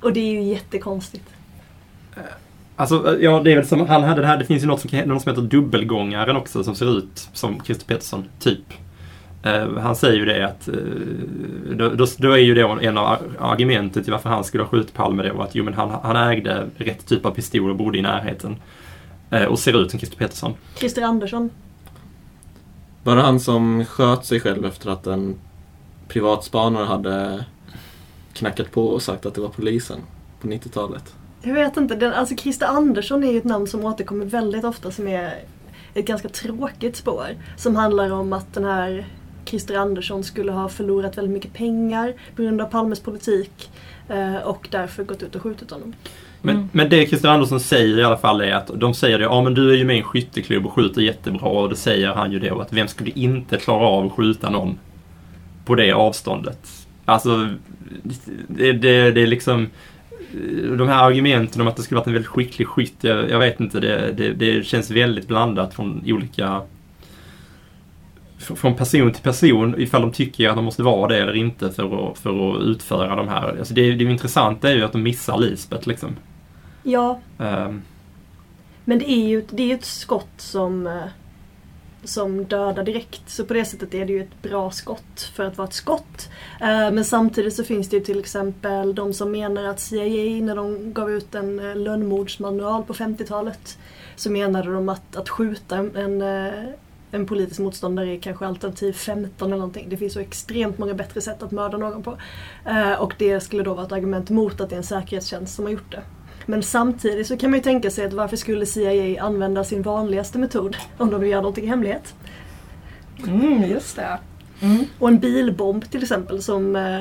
Och 0.00 0.12
det 0.12 0.20
är 0.20 0.32
ju 0.32 0.42
jättekonstigt. 0.42 1.24
Alltså, 2.76 3.18
ja, 3.20 3.40
det 3.44 3.52
är 3.52 3.56
väl 3.56 3.66
som 3.66 3.86
han 3.86 4.02
hade 4.02 4.20
det 4.20 4.26
här. 4.26 4.36
Det 4.38 4.44
finns 4.44 4.62
ju 4.62 4.66
något 4.66 4.80
som, 4.80 4.98
något 5.06 5.22
som 5.22 5.30
heter 5.30 5.42
dubbelgångaren 5.42 6.36
också 6.36 6.64
som 6.64 6.74
ser 6.74 6.98
ut 6.98 7.28
som 7.32 7.60
Christer 7.64 7.86
Pettersson, 7.86 8.24
typ. 8.38 8.64
Eh, 9.42 9.78
han 9.78 9.96
säger 9.96 10.16
ju 10.16 10.24
det 10.24 10.46
att, 10.46 10.68
eh, 10.68 10.74
då, 11.76 11.88
då, 11.88 12.06
då 12.18 12.32
är 12.32 12.36
ju 12.36 12.54
det 12.54 12.62
en 12.62 12.98
av 12.98 13.18
argumenten 13.38 14.04
till 14.04 14.12
varför 14.12 14.30
han 14.30 14.44
skulle 14.44 14.62
ha 14.62 14.70
skjutit 14.70 14.94
Palme 14.94 15.22
då 15.22 15.42
att 15.42 15.54
jo 15.54 15.64
men 15.64 15.74
han, 15.74 15.90
han 16.02 16.16
ägde 16.16 16.66
rätt 16.76 17.06
typ 17.06 17.26
av 17.26 17.30
pistol 17.30 17.70
och 17.70 17.76
bodde 17.76 17.98
i 17.98 18.02
närheten. 18.02 18.56
Eh, 19.30 19.44
och 19.44 19.58
ser 19.58 19.82
ut 19.82 19.90
som 19.90 20.00
Christer 20.00 20.18
Pettersson. 20.18 20.54
Christer 20.74 21.02
Andersson. 21.02 21.50
Var 23.04 23.16
det 23.16 23.22
han 23.22 23.40
som 23.40 23.84
sköt 23.84 24.24
sig 24.24 24.40
själv 24.40 24.66
efter 24.66 24.90
att 24.90 25.06
en 25.06 25.34
privatspanare 26.08 26.84
hade 26.84 27.44
knackat 28.32 28.72
på 28.72 28.86
och 28.86 29.02
sagt 29.02 29.26
att 29.26 29.34
det 29.34 29.40
var 29.40 29.48
polisen 29.48 29.98
på 30.40 30.48
90-talet? 30.48 31.14
Jag 31.42 31.54
vet 31.54 31.76
inte, 31.76 31.94
den, 31.94 32.12
alltså 32.12 32.36
Christer 32.36 32.66
Andersson 32.66 33.24
är 33.24 33.32
ju 33.32 33.38
ett 33.38 33.44
namn 33.44 33.66
som 33.66 33.84
återkommer 33.84 34.24
väldigt 34.24 34.64
ofta 34.64 34.90
som 34.90 35.08
är 35.08 35.34
ett 35.94 36.06
ganska 36.06 36.28
tråkigt 36.28 36.96
spår. 36.96 37.26
Som 37.56 37.76
handlar 37.76 38.10
om 38.10 38.32
att 38.32 38.54
den 38.54 38.64
här 38.64 39.06
Christer 39.48 39.74
Andersson 39.76 40.24
skulle 40.24 40.52
ha 40.52 40.68
förlorat 40.68 41.18
väldigt 41.18 41.34
mycket 41.34 41.52
pengar 41.52 42.12
på 42.36 42.42
grund 42.42 42.60
av 42.60 42.66
Palmes 42.66 43.00
politik 43.00 43.70
eh, 44.08 44.36
och 44.36 44.68
därför 44.70 45.04
gått 45.04 45.22
ut 45.22 45.36
och 45.36 45.42
skjutit 45.42 45.70
honom. 45.70 45.94
Men, 46.42 46.56
Mm. 46.56 46.68
men 46.72 46.88
det 46.88 47.06
Christer 47.06 47.28
Andersson 47.28 47.60
säger 47.60 47.98
i 47.98 48.04
alla 48.04 48.16
fall 48.16 48.40
är 48.40 48.52
att 48.52 48.70
de 48.74 48.94
säger 48.94 49.18
det, 49.18 49.24
ja 49.24 49.42
men 49.42 49.54
du 49.54 49.70
är 49.70 49.76
ju 49.76 49.84
med 49.84 49.96
i 49.96 49.98
en 49.98 50.04
skytteklubb 50.04 50.66
och 50.66 50.72
skjuter 50.72 51.02
jättebra 51.02 51.48
och 51.48 51.68
då 51.68 51.76
säger 51.76 52.08
han 52.08 52.32
ju 52.32 52.38
då 52.38 52.60
att 52.60 52.72
vem 52.72 52.88
skulle 52.88 53.10
inte 53.10 53.56
klara 53.56 53.86
av 53.86 54.06
att 54.06 54.12
skjuta 54.12 54.50
någon 54.50 54.78
på 55.64 55.74
det 55.74 55.92
avståndet? 55.92 56.58
Alltså, 57.04 57.48
det, 58.48 58.72
det, 58.72 59.10
det 59.10 59.22
är 59.22 59.26
liksom 59.26 59.68
de 60.78 60.88
här 60.88 61.04
argumenten 61.04 61.60
om 61.60 61.68
att 61.68 61.76
det 61.76 61.82
skulle 61.82 61.98
varit 61.98 62.06
en 62.06 62.12
väldigt 62.12 62.30
skicklig 62.30 62.68
skytt, 62.68 62.96
jag, 63.00 63.30
jag 63.30 63.38
vet 63.38 63.60
inte, 63.60 63.80
det, 63.80 64.12
det, 64.12 64.32
det 64.32 64.66
känns 64.66 64.90
väldigt 64.90 65.28
blandat 65.28 65.74
från 65.74 66.02
olika 66.06 66.62
från 68.56 68.74
person 68.74 69.12
till 69.12 69.22
person 69.22 69.74
ifall 69.78 70.02
de 70.02 70.12
tycker 70.12 70.48
att 70.48 70.56
de 70.56 70.64
måste 70.64 70.82
vara 70.82 71.08
det 71.08 71.18
eller 71.22 71.36
inte 71.36 71.72
för 71.72 72.10
att, 72.10 72.18
för 72.18 72.50
att 72.50 72.62
utföra 72.62 73.16
de 73.16 73.28
här. 73.28 73.56
Alltså 73.58 73.74
det, 73.74 73.94
det 73.94 74.04
intressanta 74.04 74.70
är 74.70 74.74
ju 74.74 74.84
att 74.84 74.92
de 74.92 75.02
missar 75.02 75.38
Lisbeth 75.38 75.88
liksom. 75.88 76.16
Ja, 76.82 77.20
Ehm, 77.38 77.82
men 78.84 78.98
det 78.98 79.10
är 79.10 79.28
ju 79.28 79.44
det 79.50 79.70
är 79.70 79.74
ett 79.74 79.84
skott 79.84 80.28
som, 80.36 80.86
eh, 80.86 81.02
som 82.04 82.44
dödar 82.44 82.84
direkt. 82.84 83.22
Så 83.26 83.44
på 83.44 83.54
det 83.54 83.64
sättet 83.64 83.94
är 83.94 84.06
det 84.06 84.12
ju 84.12 84.22
ett 84.22 84.42
bra 84.42 84.70
skott 84.70 85.30
för 85.34 85.44
att 85.44 85.58
vara 85.58 85.68
ett 85.68 85.74
skott. 85.74 86.28
Eh, 86.60 86.90
Men 86.90 87.04
samtidigt 87.04 87.54
så 87.54 87.64
finns 87.64 87.88
det 87.88 87.96
ju 87.96 88.04
till 88.04 88.18
exempel 88.18 88.94
de 88.94 89.14
som 89.14 89.30
menar 89.30 89.64
att 89.64 89.80
CIA 89.80 90.44
när 90.44 90.56
de 90.56 90.92
gav 90.92 91.10
ut 91.10 91.34
en 91.34 91.60
eh, 91.60 91.76
lönnmordsmanual 91.76 92.82
på 92.84 92.94
50-talet 92.94 93.78
så 94.16 94.30
menade 94.30 94.72
de 94.72 94.88
att, 94.88 95.16
att 95.16 95.28
skjuta 95.28 95.76
en, 95.76 96.22
en, 97.10 97.26
politisk 97.26 97.60
motståndare 97.60 98.14
är 98.16 98.18
kanske 98.18 98.46
alternativ 98.46 98.92
15 98.92 99.48
eller 99.48 99.56
någonting. 99.56 99.86
Det 99.88 99.96
finns 99.96 100.12
så 100.12 100.20
extremt 100.20 100.78
många 100.78 100.94
bättre 100.94 101.20
sätt 101.20 101.42
att 101.42 101.50
mörda 101.50 101.76
någon 101.76 102.02
på. 102.02 102.18
Eh, 102.64 102.92
Och 102.92 103.14
det 103.18 103.40
skulle 103.40 103.62
då 103.62 103.74
vara 103.74 103.86
ett 103.86 103.92
argument 103.92 104.30
mot 104.30 104.60
att 104.60 104.70
det 104.70 104.74
är 104.74 104.78
en 104.78 104.82
säkerhetstjänst 104.82 105.54
som 105.54 105.64
har 105.64 105.72
gjort 105.72 105.92
det. 105.92 106.02
Men 106.46 106.62
samtidigt 106.62 107.26
så 107.26 107.36
kan 107.36 107.50
man 107.50 107.58
ju 107.58 107.62
tänka 107.62 107.90
sig 107.90 108.06
att 108.06 108.12
varför 108.12 108.36
skulle 108.36 108.66
CIA 108.66 109.22
använda 109.22 109.64
sin 109.64 109.82
vanligaste 109.82 110.38
metod 110.38 110.76
om 110.98 111.10
de 111.10 111.20
vill 111.20 111.30
göra 111.30 111.40
någonting 111.40 111.64
i 111.64 111.68
hemlighet? 111.68 112.14
Mm, 113.26 113.70
just 113.70 113.96
det. 113.96 114.18
Mm. 114.60 114.84
Och 114.98 115.08
en 115.08 115.18
bilbomb 115.18 115.90
till 115.90 116.02
exempel 116.02 116.42
som 116.42 116.76
eh, 116.76 116.98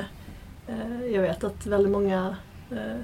eh, 0.67 1.05
jag 1.13 1.21
vet 1.21 1.43
att 1.43 1.65
väldigt 1.65 1.91
många 1.91 2.35
eh, 2.71 3.01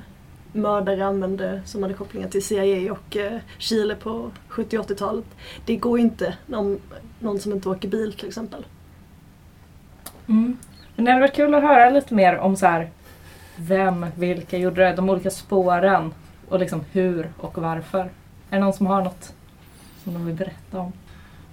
mördare 0.54 1.06
använde 1.06 1.62
som 1.66 1.84
hade 1.84 1.94
kopplingar 1.94 2.28
till 2.28 2.44
CIA 2.44 2.92
och 2.92 3.18
eh, 3.18 3.40
Chile 3.58 3.96
på 3.96 4.32
70 4.48 4.78
80-talet. 4.78 5.26
Det 5.66 5.76
går 5.76 6.00
ju 6.00 6.04
inte 6.06 6.38
om 6.54 6.80
någon 7.20 7.40
som 7.40 7.52
inte 7.52 7.70
åker 7.70 7.88
bil 7.88 8.14
till 8.14 8.28
exempel. 8.28 8.66
Mm. 10.28 10.58
Men 10.96 11.06
det 11.06 11.12
hade 11.12 11.22
varit 11.22 11.36
kul 11.36 11.56
att 11.56 11.64
höra 11.64 11.90
lite 11.90 12.14
mer 12.14 12.38
om 12.38 12.56
så 12.56 12.66
här, 12.66 12.90
vem, 13.56 14.06
vilka 14.16 14.58
gjorde 14.58 14.84
det, 14.84 14.96
de 14.96 15.10
olika 15.10 15.30
spåren 15.30 16.14
och 16.50 16.60
liksom 16.60 16.82
hur 16.92 17.30
och 17.38 17.58
varför. 17.58 18.00
Är 18.50 18.58
det 18.58 18.60
någon 18.60 18.74
som 18.74 18.86
har 18.86 19.04
något 19.04 19.34
som 20.04 20.14
de 20.14 20.26
vill 20.26 20.36
berätta 20.36 20.80
om? 20.80 20.92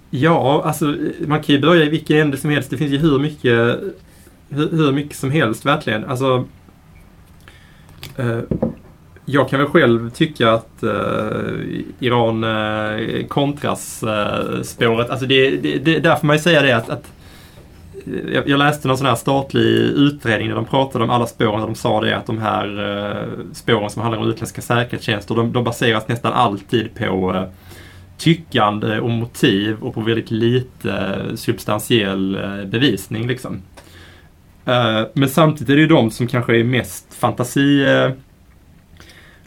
Ja, 0.09 0.63
alltså 0.65 0.95
man 1.19 1.43
kan 1.43 1.55
ju 1.55 1.61
börja 1.61 1.85
i 1.85 1.89
vilken 1.89 2.17
ände 2.17 2.37
som 2.37 2.49
helst. 2.49 2.69
Det 2.69 2.77
finns 2.77 2.91
ju 2.91 2.97
hur 2.97 3.19
mycket, 3.19 3.79
hur, 4.49 4.71
hur 4.71 4.91
mycket 4.91 5.17
som 5.17 5.31
helst 5.31 5.65
verkligen. 5.65 6.05
Alltså, 6.05 6.45
eh, 8.17 8.39
jag 9.25 9.49
kan 9.49 9.59
väl 9.59 9.67
själv 9.67 10.09
tycka 10.09 10.51
att 10.51 10.83
eh, 10.83 10.91
Iran 11.99 12.43
eh, 12.43 13.27
kontras 13.27 14.03
eh, 14.03 14.61
spåret. 14.61 15.09
Alltså 15.09 15.25
det, 15.25 15.49
det, 15.49 15.77
det, 15.77 15.99
där 15.99 16.15
får 16.15 16.27
man 16.27 16.35
ju 16.35 16.41
säga 16.41 16.61
det 16.61 16.77
att, 16.77 16.89
att 16.89 17.11
eh, 18.05 18.33
jag, 18.33 18.49
jag 18.49 18.57
läste 18.59 18.87
någon 18.87 18.97
sån 18.97 19.07
här 19.07 19.15
statlig 19.15 19.61
utredning 19.81 20.47
där 20.47 20.55
de 20.55 20.65
pratade 20.65 21.03
om 21.03 21.09
alla 21.09 21.27
spåren. 21.27 21.61
och 21.61 21.67
de 21.67 21.75
sa 21.75 22.01
det 22.01 22.17
att 22.17 22.25
de 22.25 22.37
här 22.37 22.79
eh, 23.09 23.53
spåren 23.53 23.89
som 23.89 24.01
handlar 24.01 24.21
om 24.21 24.29
utländska 24.29 24.61
säkerhetstjänster, 24.61 25.35
de, 25.35 25.53
de 25.53 25.63
baseras 25.63 26.07
nästan 26.07 26.33
alltid 26.33 26.95
på 26.95 27.33
eh, 27.35 27.43
tyckande 28.17 28.99
och 28.99 29.09
motiv 29.09 29.77
och 29.81 29.93
på 29.93 30.01
väldigt 30.01 30.31
lite 30.31 30.91
eh, 30.91 31.35
substantiell 31.35 32.35
eh, 32.35 32.65
bevisning. 32.65 33.27
Liksom. 33.27 33.61
Men 35.13 35.29
samtidigt 35.29 35.69
är 35.69 35.75
det 35.75 35.81
ju 35.81 35.87
de 35.87 36.11
som 36.11 36.27
kanske 36.27 36.59
är 36.59 36.63
mest 36.63 37.13
fantasi... 37.13 37.85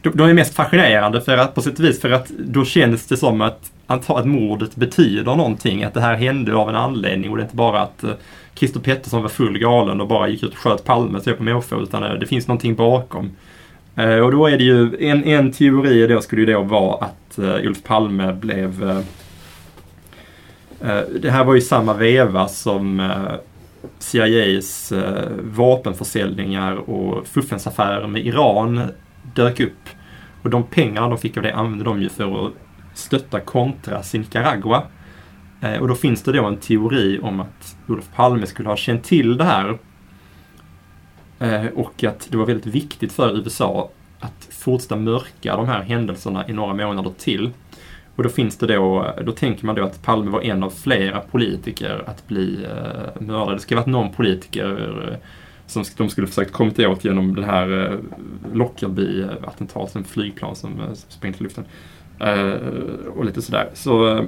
De 0.05 0.17
de 0.17 0.29
är 0.29 0.33
mest 0.33 0.55
fascinerande 0.55 1.21
för 1.21 1.37
att, 1.37 1.55
på 1.55 1.61
sätt 1.61 1.79
och 1.79 1.85
vis 1.85 2.01
för 2.01 2.11
att 2.11 2.29
då 2.29 2.65
känns 2.65 3.07
det 3.07 3.17
som 3.17 3.41
att 3.41 3.71
anta 3.87 4.17
att 4.17 4.25
mordet 4.25 4.75
betyder 4.75 5.35
någonting. 5.35 5.83
Att 5.83 5.93
det 5.93 6.01
här 6.01 6.15
hände 6.15 6.55
av 6.55 6.69
en 6.69 6.75
anledning 6.75 7.31
och 7.31 7.37
det 7.37 7.41
är 7.41 7.45
inte 7.45 7.55
bara 7.55 7.81
att 7.81 8.03
eh, 8.03 8.09
Christer 8.55 8.79
Pettersson 8.79 9.21
var 9.21 9.29
full 9.29 9.57
galen 9.57 10.01
och 10.01 10.07
bara 10.07 10.27
gick 10.27 10.43
ut 10.43 10.51
och 10.51 10.57
sköt 10.57 10.83
Palme 10.83 11.19
så 11.21 11.33
på 11.33 11.43
måfå 11.43 11.81
utan 11.81 12.03
eh, 12.03 12.13
det 12.13 12.25
finns 12.25 12.47
någonting 12.47 12.75
bakom. 12.75 13.31
Eh, 13.95 14.19
och 14.19 14.31
då 14.31 14.47
är 14.47 14.57
det 14.57 14.63
ju, 14.63 14.97
en, 14.99 15.23
en 15.23 15.51
teori 15.51 16.07
då 16.07 16.21
skulle 16.21 16.41
ju 16.41 16.53
då 16.53 16.61
vara 16.61 17.05
att 17.05 17.39
uh, 17.39 17.65
Ulf 17.65 17.83
Palme 17.83 18.33
blev... 18.33 19.03
det 21.21 21.29
här 21.29 21.43
var 21.43 21.55
ju 21.55 21.61
samma 21.61 21.93
veva 21.93 22.47
som 22.47 22.99
uh, 22.99 23.35
CIAs 23.99 24.91
uh, 24.91 25.01
vapenförsäljningar 25.43 26.89
och 26.89 27.27
fuffensaffärer 27.27 28.07
med 28.07 28.25
Iran 28.25 28.81
dök 29.33 29.59
upp. 29.59 29.89
Och 30.41 30.49
de 30.49 30.63
pengarna 30.63 31.09
de 31.09 31.17
fick 31.17 31.37
av 31.37 31.43
det 31.43 31.55
använde 31.55 31.83
de 31.83 32.01
ju 32.01 32.09
för 32.09 32.47
att 32.47 32.53
stötta 32.93 33.39
Contras 33.39 34.15
i 34.15 34.17
Nicaragua. 34.17 34.83
Eh, 35.61 35.77
och 35.77 35.87
då 35.87 35.95
finns 35.95 36.23
det 36.23 36.31
då 36.31 36.45
en 36.45 36.57
teori 36.57 37.19
om 37.23 37.39
att 37.39 37.77
Olof 37.87 38.09
Palme 38.15 38.45
skulle 38.45 38.69
ha 38.69 38.75
känt 38.75 39.03
till 39.03 39.37
det 39.37 39.43
här 39.43 39.77
Eh, 41.39 41.65
och 41.65 42.03
att 42.03 42.27
det 42.31 42.37
var 42.37 42.45
väldigt 42.45 42.65
viktigt 42.75 43.11
för 43.11 43.37
USA 43.37 43.89
att 44.19 44.47
fortsätta 44.51 44.95
mörka 44.95 45.55
de 45.55 45.67
här 45.67 45.81
händelserna 45.81 46.47
i 46.47 46.53
några 46.53 46.73
månader 46.73 47.11
till. 47.17 47.51
Och 48.15 48.23
då 48.23 48.29
finns 48.29 48.57
det 48.57 48.67
då, 48.67 49.13
då 49.25 49.31
tänker 49.31 49.65
man 49.65 49.75
då 49.75 49.83
att 49.83 50.03
Palme 50.03 50.31
var 50.31 50.41
en 50.41 50.63
av 50.63 50.69
flera 50.69 51.19
politiker 51.19 52.03
att 52.05 52.27
bli 52.27 52.63
eh, 52.63 53.21
mördad. 53.21 53.55
Det 53.55 53.59
ska 53.59 53.75
ha 53.75 53.81
varit 53.81 53.91
någon 53.91 54.11
politiker 54.13 55.07
eh, 55.11 55.17
som 55.67 55.83
de 55.97 56.09
skulle 56.09 56.27
försökt 56.27 56.51
kommit 56.51 56.79
åt 56.79 57.05
genom 57.05 57.35
den 57.35 57.43
här 57.43 57.91
eh, 57.91 57.99
Lockerbie-attentatet, 58.53 59.95
eh, 59.95 59.99
en 59.99 60.03
flygplan 60.03 60.55
som 60.55 60.79
eh, 60.79 60.93
sprängde 60.93 61.37
i 61.39 61.43
luften. 61.43 61.65
Och 63.15 63.25
lite 63.25 63.41
sådär. 63.41 63.69
Så 63.73 64.25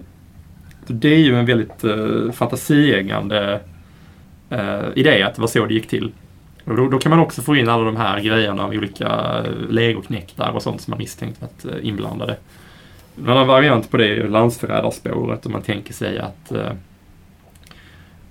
det 0.87 1.13
är 1.13 1.19
ju 1.19 1.35
en 1.35 1.45
väldigt 1.45 1.83
eh, 1.83 2.31
fantasieggande 2.31 3.59
idé 4.95 5.23
att 5.23 5.35
det 5.35 5.41
var 5.41 5.47
så 5.47 5.65
det 5.65 5.73
gick 5.73 5.87
till. 5.87 6.11
Och 6.65 6.75
då, 6.75 6.89
då, 6.89 6.99
kan 6.99 7.09
man 7.09 7.19
också 7.19 7.41
få 7.41 7.55
in 7.55 7.69
alla 7.69 7.83
de 7.83 7.95
här 7.95 8.19
grejerna 8.19 8.63
av 8.63 8.69
olika 8.69 9.41
legoknektar 9.69 10.51
och 10.51 10.61
sånt 10.61 10.81
som 10.81 10.91
man 10.91 10.97
misstänkt 10.97 11.41
varit 11.41 11.83
inblandade. 11.83 12.37
En 13.17 13.29
annan 13.29 13.47
variant 13.47 13.91
på 13.91 13.97
det 13.97 14.05
är 14.05 14.15
ju 14.15 14.27
landsförrädarspåret 14.27 15.45
om 15.45 15.51
man 15.51 15.61
tänker 15.61 15.93
sig 15.93 16.19
att 16.19 16.51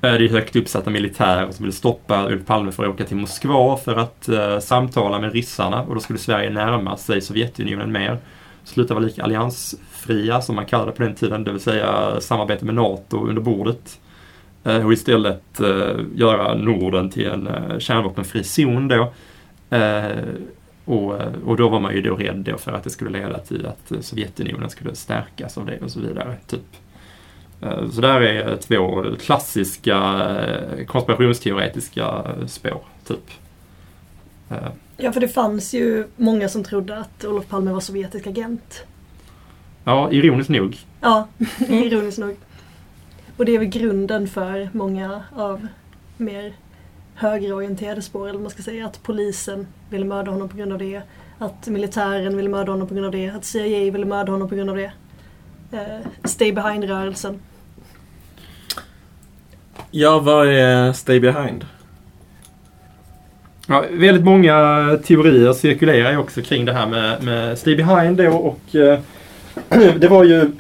är 0.07 0.19
det 0.19 0.29
högt 0.29 0.57
uppsatta 0.57 0.91
militärer 0.91 1.51
som 1.51 1.65
vill 1.65 1.73
stoppa 1.73 2.29
Ulf 2.29 2.47
Palme 2.47 2.73
för 2.73 2.85
att 2.85 2.91
åka 2.91 3.05
till 3.05 3.17
Moskva 3.17 3.77
för 3.77 3.97
att 3.97 4.29
eh, 4.29 4.59
samtala 4.59 5.19
med 5.19 5.33
ryssarna 5.33 5.83
och 5.83 5.95
då 5.95 6.01
skulle 6.01 6.19
Sverige 6.19 6.51
närma 6.51 6.97
sig 6.97 7.21
Sovjetunionen 7.21 7.93
mer. 7.93 8.19
Sluta 8.65 8.95
vara 8.95 9.05
lika 9.05 9.23
alliansfria 9.23 10.41
som 10.41 10.57
man 10.57 10.67
kallade 10.67 10.91
det 10.91 10.97
på 10.97 11.03
den 11.03 11.15
tiden, 11.15 11.45
det 11.45 11.53
vill 11.53 11.61
säga 11.61 12.21
samarbete 12.21 12.65
med 12.65 12.75
NATO 12.75 13.27
under 13.27 13.43
bordet. 13.43 14.01
Eh, 14.65 14.87
och 14.87 14.93
istället 14.93 15.61
eh, 15.61 15.97
göra 16.15 16.55
Norden 16.55 17.11
till 17.11 17.27
en 17.27 17.47
eh, 17.47 17.79
kärnvapenfri 17.79 18.45
zon 18.45 18.89
då. 18.89 19.13
Eh, 19.71 20.05
och, 20.85 21.21
eh, 21.21 21.33
och 21.47 21.57
då 21.57 21.69
var 21.69 21.81
man 21.81 21.95
ju 21.95 22.03
då 22.03 22.17
rädd 22.17 22.37
då 22.37 22.59
för 22.59 22.73
att 22.73 22.85
det 22.85 22.91
skulle 22.91 23.11
leda 23.11 23.39
till 23.39 23.67
att 23.67 23.93
eh, 23.93 24.01
Sovjetunionen 24.01 24.71
skulle 24.71 24.95
stärkas 24.95 25.59
av 25.59 25.67
det 25.67 25.79
och 25.79 25.91
så 25.91 26.01
vidare. 26.01 26.37
Typ. 26.47 26.61
Eh, 27.61 27.91
så 27.91 28.01
där 28.01 28.21
är 28.21 28.57
två 28.57 29.05
klassiska 29.21 29.97
eh, 29.99 30.87
konspirationsteoretiska 30.87 32.25
spår, 32.47 32.81
typ. 33.07 33.31
Eh. 34.51 34.69
Ja, 34.97 35.13
för 35.13 35.21
det 35.21 35.29
fanns 35.29 35.75
ju 35.75 36.07
många 36.17 36.49
som 36.49 36.65
trodde 36.65 36.99
att 36.99 37.25
Olof 37.25 37.49
Palme 37.49 37.73
var 37.73 37.81
sovjetisk 37.81 38.27
agent. 38.27 38.87
Ja, 39.85 40.11
ironiskt 40.13 40.51
nog. 40.51 40.79
Ja, 41.01 41.29
ironiskt 41.69 42.19
nog. 42.19 42.37
Och 43.37 43.45
det 43.45 43.55
är 43.55 43.59
väl 43.59 43.69
grunden 43.69 44.29
för 44.29 44.69
många 44.73 45.23
av 45.37 45.67
mer 46.17 46.53
högerorienterade 47.15 48.03
spår, 48.03 48.29
eller 48.29 48.39
man 48.39 48.51
ska 48.51 48.63
säga. 48.63 48.87
Att 48.87 49.03
polisen 49.03 49.67
ville 49.91 50.05
mörda 50.05 50.31
honom 50.31 50.49
på 50.49 50.57
grund 50.57 50.73
av 50.73 50.79
det. 50.79 51.03
Att 51.39 51.69
militären 51.69 52.37
ville 52.37 52.49
mörda 52.49 52.73
honom 52.73 52.89
på 52.89 52.95
grund 52.95 53.07
av 53.07 53.13
det. 53.13 53.29
Att 53.29 53.45
CIA 53.45 53.93
ville 53.93 54.07
mörda 54.07 54.33
honom 54.33 54.49
på 54.49 54.55
grund 54.55 54.71
av 54.71 54.77
det 54.77 54.93
Stay 56.25 56.53
Behind-rörelsen. 56.53 57.41
Ja, 59.91 60.19
vad 60.19 60.49
är 60.49 60.93
Stay 60.93 61.21
Behind? 61.21 61.67
Ja, 63.67 63.85
väldigt 63.91 64.25
många 64.25 64.53
teorier 65.05 65.53
cirkulerar 65.53 66.11
ju 66.11 66.17
också 66.17 66.43
kring 66.43 66.65
det 66.65 66.73
här 66.73 66.87
med, 66.87 67.23
med 67.23 67.59
Stay 67.59 67.77
Behind 67.77 68.17
då 68.17 68.31
och 68.31 68.75
eh, 68.75 68.99
det 69.99 70.09
var 70.09 70.25
ju 70.25 70.53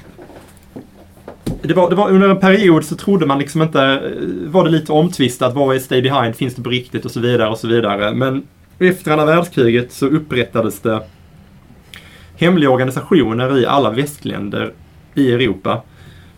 det 1.62 1.74
var, 1.74 1.90
det 1.90 1.96
var 1.96 2.10
under 2.10 2.28
en 2.28 2.40
period 2.40 2.84
så 2.84 2.96
trodde 2.96 3.26
man 3.26 3.38
liksom 3.38 3.62
inte, 3.62 3.82
eh, 3.82 4.50
var 4.50 4.64
det 4.64 4.70
lite 4.70 4.92
omtvistat, 4.92 5.54
vad 5.54 5.76
är 5.76 5.80
Stay 5.80 6.02
Behind, 6.02 6.36
finns 6.36 6.54
det 6.54 6.62
på 6.62 6.70
riktigt 6.70 7.04
och 7.04 7.10
så 7.10 7.20
vidare 7.20 7.48
och 7.48 7.58
så 7.58 7.68
vidare. 7.68 8.14
Men 8.14 8.46
efter 8.78 9.10
andra 9.10 9.26
världskriget 9.26 9.92
så 9.92 10.06
upprättades 10.06 10.80
det 10.80 11.02
hemliga 12.36 12.70
organisationer 12.70 13.58
i 13.58 13.66
alla 13.66 13.90
västländer 13.90 14.72
i 15.16 15.32
Europa 15.32 15.82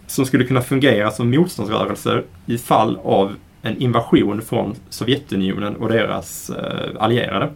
som 0.07 0.27
skulle 0.27 0.45
kunna 0.45 0.61
fungera 0.61 1.11
som 1.11 1.31
motståndsrörelser 1.31 2.25
i 2.47 2.59
fall 2.59 2.99
av 3.05 3.35
en 3.63 3.77
invasion 3.77 4.43
från 4.43 4.75
Sovjetunionen 4.89 5.77
och 5.77 5.89
deras 5.89 6.51
eh, 6.51 6.91
allierade. 6.99 7.49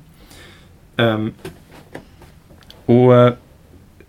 Um, 0.96 1.32
och 2.86 3.14
eh, 3.14 3.32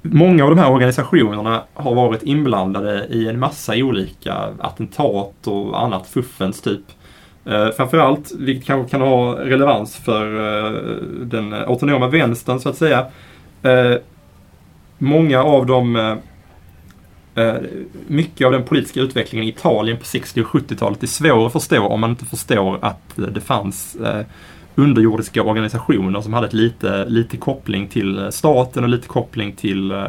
Många 0.06 0.44
av 0.44 0.50
de 0.50 0.60
här 0.60 0.72
organisationerna 0.72 1.64
har 1.74 1.96
varit 1.96 2.24
inblandade 2.24 3.08
i 3.10 3.28
en 3.28 3.40
massa 3.40 3.76
olika 3.76 4.34
attentat 4.60 5.48
och 5.48 5.84
annat 5.84 6.08
fuffens 6.08 6.62
typ. 6.62 6.82
Eh, 7.46 7.70
framförallt, 7.70 8.32
vilket 8.40 8.66
kanske 8.66 8.92
kan 8.92 9.02
ha 9.02 9.40
relevans 9.40 9.96
för 9.96 10.26
eh, 10.36 10.72
den 11.22 11.54
autonoma 11.54 12.08
vänstern 12.08 12.60
så 12.60 12.70
att 12.70 12.78
säga. 12.78 13.06
Eh, 13.62 13.96
många 14.98 15.44
av 15.44 15.66
de 15.66 15.96
Eh, 15.96 16.16
Eh, 17.36 17.56
mycket 18.08 18.46
av 18.46 18.52
den 18.52 18.64
politiska 18.64 19.00
utvecklingen 19.00 19.48
i 19.48 19.50
Italien 19.50 19.98
på 19.98 20.06
60 20.06 20.42
och 20.42 20.48
70-talet 20.48 21.04
är 21.04 21.08
svår 21.08 21.46
att 21.46 21.54
förstå 21.54 21.88
om 21.88 22.02
man 22.02 22.10
inte 22.10 22.26
förstår 22.26 22.80
att 22.82 23.20
eh, 23.20 23.26
det 23.26 23.42
fanns 23.42 23.96
eh, 23.96 24.26
underjordiska 24.76 25.44
organisationer 25.44 26.22
som 26.22 26.34
hade 26.34 26.48
ett 26.48 26.54
lite, 26.54 27.06
lite 27.06 27.38
koppling 27.38 27.88
till 27.88 28.28
staten 28.32 28.84
och 28.84 28.90
lite 28.90 29.08
koppling 29.08 29.52
till 29.52 30.06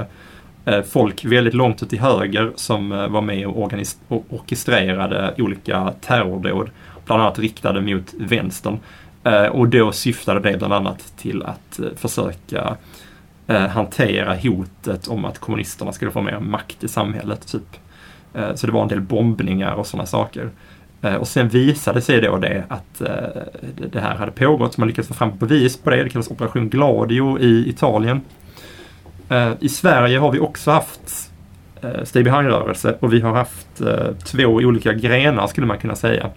folk 0.92 1.24
väldigt 1.24 1.54
långt 1.54 1.82
ut 1.82 1.90
till 1.90 2.00
höger 2.00 2.52
som 2.56 2.88
var 2.88 3.20
med 3.20 3.46
och, 3.46 3.72
och 4.08 4.24
orkestrerade 4.28 5.34
olika 5.38 5.92
terrordåd, 6.00 6.70
bland 7.06 7.22
annat 7.22 7.38
riktade 7.38 7.80
mot 7.80 8.14
vänstern. 8.18 8.78
Och 9.50 9.68
då 9.68 9.92
syftade 9.92 10.40
det 10.40 10.58
bland 10.58 10.72
annat 10.72 11.14
till 11.16 11.42
att 11.42 11.80
försöka 11.96 12.58
eh, 12.58 12.74
Eh, 13.46 13.66
hantera 13.66 14.34
hotet 14.34 15.08
om 15.08 15.24
att 15.24 15.38
kommunisterna 15.38 15.92
skulle 15.92 16.10
få 16.10 16.20
mer 16.20 16.40
makt 16.40 16.84
i 16.84 16.88
samhället. 16.88 17.46
Typ. 17.46 17.76
Eh, 18.34 18.54
så 18.54 18.66
det 18.66 18.72
var 18.72 18.82
en 18.82 18.88
del 18.88 19.00
bombningar 19.00 19.74
och 19.74 19.86
sådana 19.86 20.06
saker. 20.06 20.50
Eh, 21.02 21.14
och 21.14 21.28
sen 21.28 21.48
visade 21.48 22.00
sig 22.00 22.20
då 22.20 22.36
det 22.36 22.64
att 22.68 23.00
eh, 23.00 23.42
det 23.92 24.00
här 24.00 24.14
hade 24.14 24.32
pågått. 24.32 24.78
Man 24.78 24.88
lyckades 24.88 25.08
få 25.08 25.14
fram 25.14 25.38
bevis 25.38 25.76
på 25.76 25.90
det. 25.90 26.02
Det 26.02 26.08
kallas 26.08 26.30
Operation 26.30 26.68
Gladio 26.68 27.38
i 27.40 27.68
Italien. 27.68 28.20
Eh, 29.28 29.52
I 29.60 29.68
Sverige 29.68 30.18
har 30.18 30.32
vi 30.32 30.38
också 30.38 30.70
haft 30.70 31.30
eh, 31.82 32.04
Stay 32.04 32.22
Behind-rörelse 32.22 32.96
och 33.00 33.12
vi 33.12 33.20
har 33.20 33.34
haft 33.34 33.80
eh, 33.80 34.14
två 34.24 34.44
olika 34.44 34.92
grenar 34.92 35.46
skulle 35.46 35.66
man 35.66 35.78
kunna 35.78 35.94
säga. 35.94 36.30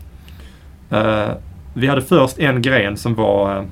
Eh, 0.89 1.30
vi 1.74 1.88
hade 1.88 2.02
först 2.02 2.39
en 2.39 2.62
gren 2.62 2.98
som 2.98 3.15
var 3.15 3.58
eh, 3.58 3.63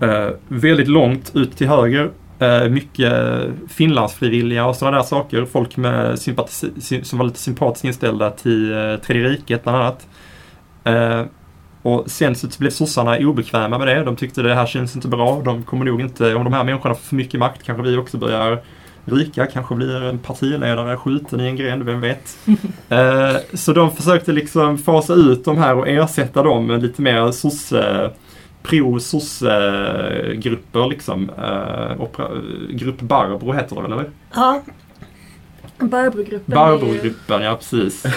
Eh, 0.00 0.28
väldigt 0.48 0.88
långt 0.88 1.32
ut 1.34 1.56
till 1.56 1.68
höger. 1.68 2.10
Eh, 2.38 2.68
mycket 2.68 3.12
Finlandsfrivilliga 3.68 4.66
och 4.66 4.76
sådana 4.76 4.96
där 4.96 5.04
saker. 5.04 5.44
Folk 5.44 5.76
med 5.76 6.18
som 7.02 7.18
var 7.18 7.24
lite 7.24 7.38
sympatiskt 7.38 7.84
inställda 7.84 8.30
till 8.30 8.72
eh, 8.72 8.96
Tredje 8.96 9.28
riket 9.28 9.62
bland 9.62 9.78
annat. 9.78 10.06
Eh, 10.84 11.22
och 11.82 12.10
sen 12.10 12.34
så 12.34 12.48
blev 12.58 12.70
sossarna 12.70 13.18
obekväma 13.18 13.78
med 13.78 13.88
det. 13.88 14.04
De 14.04 14.16
tyckte 14.16 14.42
det 14.42 14.54
här 14.54 14.66
känns 14.66 14.96
inte 14.96 15.08
bra. 15.08 15.42
De 15.44 15.62
kommer 15.62 15.84
nog 15.84 16.00
inte, 16.00 16.34
om 16.34 16.44
de 16.44 16.52
här 16.52 16.64
människorna 16.64 16.94
får 16.94 17.02
för 17.02 17.16
mycket 17.16 17.40
makt 17.40 17.62
kanske 17.62 17.82
vi 17.82 17.96
också 17.96 18.18
börjar 18.18 18.62
ryka. 19.04 19.46
Kanske 19.46 19.74
blir 19.74 20.02
en 20.02 20.18
partiledare 20.18 20.96
skjuten 20.96 21.40
i 21.40 21.46
en 21.46 21.56
gränd, 21.56 21.82
vem 21.82 22.00
vet. 22.00 22.38
eh, 22.88 23.36
så 23.54 23.72
de 23.72 23.90
försökte 23.90 24.32
liksom 24.32 24.78
fasa 24.78 25.14
ut 25.14 25.44
de 25.44 25.58
här 25.58 25.76
och 25.76 25.88
ersätta 25.88 26.42
dem 26.42 26.66
med 26.66 26.82
lite 26.82 27.02
mer 27.02 27.30
sosse 27.30 28.10
pro-sosse-grupper 28.68 30.88
liksom. 30.88 31.30
Opera, 31.98 32.28
grupp 32.70 33.00
Barbro 33.00 33.52
heter 33.52 33.76
det 33.76 33.82
väl 33.82 33.92
eller? 33.92 34.10
Ja. 34.34 34.62
Barbro-gruppen. 35.78 36.54
Barbro-gruppen, 36.54 37.42
ja 37.42 37.56
precis. 37.56 38.06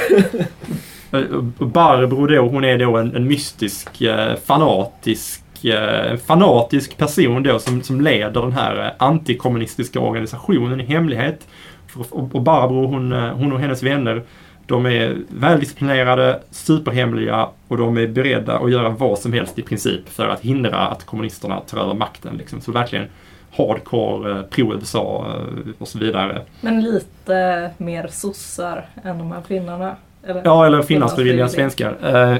Eh, 1.11 1.41
Barbro 1.57 2.27
då, 2.27 2.47
hon 2.47 2.63
är 2.63 2.77
då 2.77 2.97
en, 2.97 3.15
en 3.15 3.27
mystisk, 3.27 4.01
eh, 4.01 4.35
fanatisk 4.45 5.65
eh, 5.65 6.17
fanatisk 6.17 6.97
person 6.97 7.43
då 7.43 7.59
som, 7.59 7.83
som 7.83 8.01
leder 8.01 8.41
den 8.41 8.51
här 8.51 8.93
antikommunistiska 8.99 9.99
organisationen 9.99 10.81
i 10.81 10.83
hemlighet. 10.83 11.47
Och, 11.93 12.35
och 12.35 12.41
Barbro, 12.41 12.87
hon, 12.87 13.11
hon 13.11 13.53
och 13.53 13.59
hennes 13.59 13.83
vänner 13.83 14.23
de 14.69 14.85
är 14.85 15.17
väldisciplinerade, 15.29 16.39
superhemliga 16.51 17.47
och 17.67 17.77
de 17.77 17.97
är 17.97 18.07
beredda 18.07 18.57
att 18.57 18.71
göra 18.71 18.89
vad 18.89 19.19
som 19.19 19.33
helst 19.33 19.59
i 19.59 19.61
princip 19.61 20.09
för 20.09 20.27
att 20.27 20.41
hindra 20.41 20.77
att 20.77 21.05
kommunisterna 21.05 21.59
tar 21.59 21.77
över 21.77 21.93
makten. 21.93 22.37
Liksom. 22.37 22.61
Så 22.61 22.71
verkligen 22.71 23.05
hardcore, 23.51 24.31
eh, 24.31 24.41
pro-USA 24.41 25.25
eh, 25.27 25.71
och 25.77 25.87
så 25.87 25.99
vidare. 25.99 26.41
Men 26.61 26.81
lite 26.81 27.69
mer 27.77 28.07
sossar 28.07 28.85
än 29.03 29.17
de 29.17 29.31
här 29.31 29.41
finnarna? 29.41 29.95
Eller? 30.23 30.41
Ja, 30.45 30.65
eller 30.65 30.81
finlandsfrivilliga 30.81 31.47
svenskar. 31.47 31.97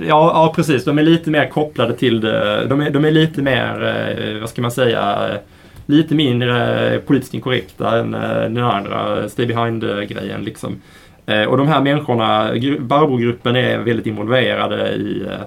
Ja, 0.00 0.32
ja, 0.34 0.52
precis. 0.56 0.84
De 0.84 0.98
är 0.98 1.02
lite 1.02 1.30
mer 1.30 1.48
kopplade 1.48 1.94
till 1.94 2.20
det. 2.20 2.66
De 2.66 2.80
är, 2.80 2.90
de 2.90 3.04
är 3.04 3.10
lite 3.10 3.42
mer, 3.42 4.38
vad 4.40 4.50
ska 4.50 4.62
man 4.62 4.70
säga, 4.70 5.30
lite 5.86 6.14
mindre 6.14 6.98
politiskt 7.06 7.34
inkorrekta 7.34 7.98
än 7.98 8.10
den 8.54 8.58
andra 8.64 9.28
stay 9.28 9.46
behind-grejen. 9.46 10.44
Liksom. 10.44 10.80
Eh, 11.28 11.44
och 11.44 11.56
de 11.56 11.68
här 11.68 11.80
människorna, 11.80 12.52
Barbro-gruppen 12.80 13.56
är 13.56 13.78
väldigt 13.78 14.06
involverade 14.06 14.94
i 14.94 15.22
eh, 15.22 15.40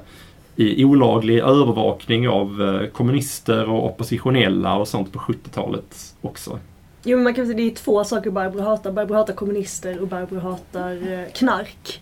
i 0.56 0.86
olaglig 0.86 1.40
övervakning 1.40 2.30
av 2.30 2.62
eh, 2.62 2.88
kommunister 2.90 3.70
och 3.70 3.86
oppositionella 3.86 4.76
och 4.76 4.88
sånt 4.88 5.14
på 5.14 5.20
70-talet 5.20 6.16
också. 6.22 6.60
Jo 7.04 7.18
men 7.18 7.24
man 7.24 7.34
kan 7.34 7.46
säga 7.46 7.58
det 7.58 7.64
är 7.64 7.76
två 7.76 8.04
saker 8.04 8.32
Barbro 8.32 8.62
hatar. 8.62 8.92
Barbro 8.92 9.16
hatar 9.16 9.34
kommunister 9.34 10.02
och 10.02 10.08
Barbro 10.08 10.40
hatar 10.40 11.26
knark. 11.34 12.02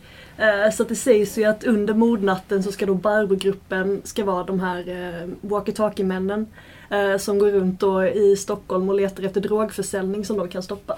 Så 0.74 0.84
att 0.84 0.90
det 0.90 0.96
sägs 0.96 1.38
ju 1.38 1.44
att 1.44 1.64
under 1.64 1.94
mordnatten 1.94 2.64
så 2.64 2.72
ska 2.72 2.86
då 2.86 2.94
Barbro-gruppen 2.94 4.02
ska 4.04 4.26
vara 4.26 4.44
de 4.44 4.60
här 4.60 4.84
walkie-talkie-männen 5.42 6.46
som 7.20 7.40
går 7.40 7.52
runt 7.52 7.80
då 7.80 8.04
i 8.04 8.36
Stockholm 8.36 8.90
och 8.90 8.96
letar 8.96 9.24
efter 9.24 9.42
drogförsäljning 9.42 10.26
som 10.26 10.38
de 10.38 10.48
kan 10.48 10.64
stoppa. 10.64 10.98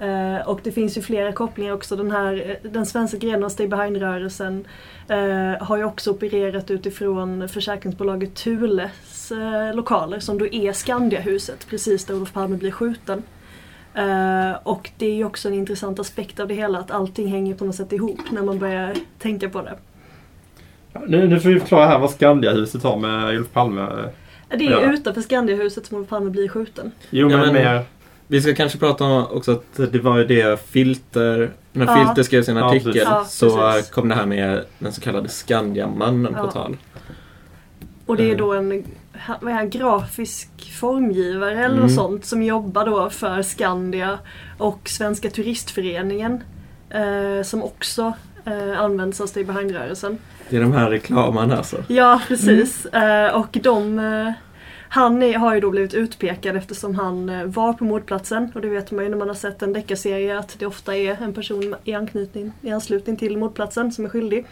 Eh, 0.00 0.48
Och 0.48 0.60
det 0.62 0.72
finns 0.72 0.96
ju 0.98 1.02
flera 1.02 1.32
kopplingar 1.32 1.72
också. 1.72 1.96
Den, 1.96 2.10
här, 2.10 2.58
eh, 2.64 2.70
den 2.70 2.86
svenska 2.86 3.16
grenen 3.18 3.44
av 3.44 3.48
Stay 3.48 3.68
Behind-rörelsen 3.68 4.64
eh, 5.08 5.66
har 5.66 5.76
ju 5.76 5.84
också 5.84 6.10
opererat 6.10 6.70
utifrån 6.70 7.48
försäkringsbolaget 7.48 8.34
Thules 8.34 9.32
eh, 9.32 9.74
lokaler 9.76 10.20
som 10.20 10.38
då 10.38 10.46
är 10.46 10.72
Skandiahuset 10.72 11.66
precis 11.70 12.04
där 12.04 12.14
Olof 12.14 12.32
Palme 12.32 12.56
blir 12.56 12.70
skjuten. 12.70 13.22
Eh, 13.94 14.52
och 14.62 14.90
det 14.98 15.06
är 15.06 15.14
ju 15.14 15.24
också 15.24 15.48
en 15.48 15.54
intressant 15.54 15.98
aspekt 16.00 16.40
av 16.40 16.48
det 16.48 16.54
hela 16.54 16.78
att 16.78 16.90
allting 16.90 17.28
hänger 17.28 17.54
på 17.54 17.64
något 17.64 17.74
sätt 17.76 17.92
ihop 17.92 18.20
när 18.30 18.42
man 18.42 18.58
börjar 18.58 18.94
tänka 19.18 19.48
på 19.48 19.62
det. 19.62 19.78
Ja, 20.92 21.00
Nu, 21.06 21.28
nu 21.28 21.40
får 21.40 21.48
vi 21.50 21.60
förklara 21.60 21.86
här 21.86 21.98
vad 21.98 22.10
Skandiahuset 22.10 22.82
har 22.82 22.96
med 22.96 23.36
Olof 23.36 23.48
Palme. 23.52 23.86
Det 24.48 24.66
är 24.66 24.70
Ja. 24.70 24.92
utanför 24.92 25.20
Skandiahuset 25.20 25.86
som 25.86 25.96
Olof 25.96 26.08
Palme 26.08 26.30
blir 26.30 26.48
skjuten. 26.48 26.92
Jo 27.10 27.30
Ja, 27.30 27.36
men, 27.36 27.46
men- 27.46 27.54
mer... 27.54 27.84
Vi 28.30 28.42
ska 28.42 28.54
kanske 28.54 28.78
prata 28.78 29.04
om 29.04 29.26
också 29.32 29.52
att 29.52 29.92
det 29.92 29.98
var 29.98 30.18
ju 30.18 30.24
det 30.26 30.60
Filter, 30.70 31.50
när 31.72 31.86
Ja. 31.86 31.96
Filter 32.06 32.22
skrev 32.22 32.42
sin 32.42 32.56
artikel. 32.56 32.96
Ja, 32.96 33.24
så 33.28 33.80
kom 33.92 34.08
det 34.08 34.14
här 34.14 34.26
med 34.26 34.64
den 34.78 34.92
så 34.92 35.00
kallade 35.00 35.28
Skandiamannen 35.28 36.32
Ja. 36.36 36.42
på 36.44 36.50
tal. 36.50 36.76
Och 38.06 38.16
det 38.16 38.22
är 38.22 38.26
Mm. 38.26 38.38
då 38.38 38.52
en 38.54 38.84
vad 39.40 39.52
är 39.52 39.56
han, 39.56 39.70
grafisk 39.70 40.72
formgivare 40.80 41.52
eller 41.64 41.64
Mm. 41.74 41.80
något 41.80 41.92
sånt 41.94 42.24
som 42.24 42.42
jobbar 42.42 42.86
då 42.86 43.10
för 43.10 43.42
Skandia 43.42 44.18
och 44.58 44.88
Svenska 44.88 45.30
Turistföreningen 45.30 46.42
eh, 46.90 47.42
som 47.44 47.62
också 47.62 48.12
eh, 48.44 48.80
används 48.80 49.20
av 49.20 49.26
Stay 49.26 49.44
Behind-rörelsen. 49.44 50.18
Det 50.48 50.56
är 50.56 50.60
de 50.60 50.72
här 50.72 50.90
reklamarna 50.90 51.56
alltså. 51.56 51.76
Ja, 51.88 52.20
precis. 52.28 52.86
Eh, 52.86 53.34
och 53.34 53.58
de, 53.62 53.98
eh, 53.98 54.32
han 54.92 55.22
är, 55.22 55.38
har 55.38 55.54
ju 55.54 55.60
då 55.60 55.70
blivit 55.70 55.94
utpekad 55.94 56.56
eftersom 56.56 56.94
han 56.94 57.28
eh, 57.28 57.44
var 57.44 57.72
på 57.72 57.84
mordplatsen. 57.84 58.52
Och 58.54 58.60
det 58.60 58.68
vet 58.68 58.90
man 58.90 59.04
ju 59.04 59.10
när 59.10 59.16
man 59.16 59.28
har 59.28 59.34
sett 59.34 59.62
en 59.62 59.72
deckarserie 59.72 60.38
att 60.38 60.56
det 60.58 60.66
ofta 60.66 60.96
är 60.96 61.22
en 61.22 61.34
person 61.34 61.74
i 61.84 61.94
anknytning, 61.94 62.52
i 62.62 62.70
anslutning 62.70 63.16
till 63.16 63.38
mordplatsen 63.38 63.92
som 63.92 64.04
är 64.04 64.08
skyldig. 64.08 64.46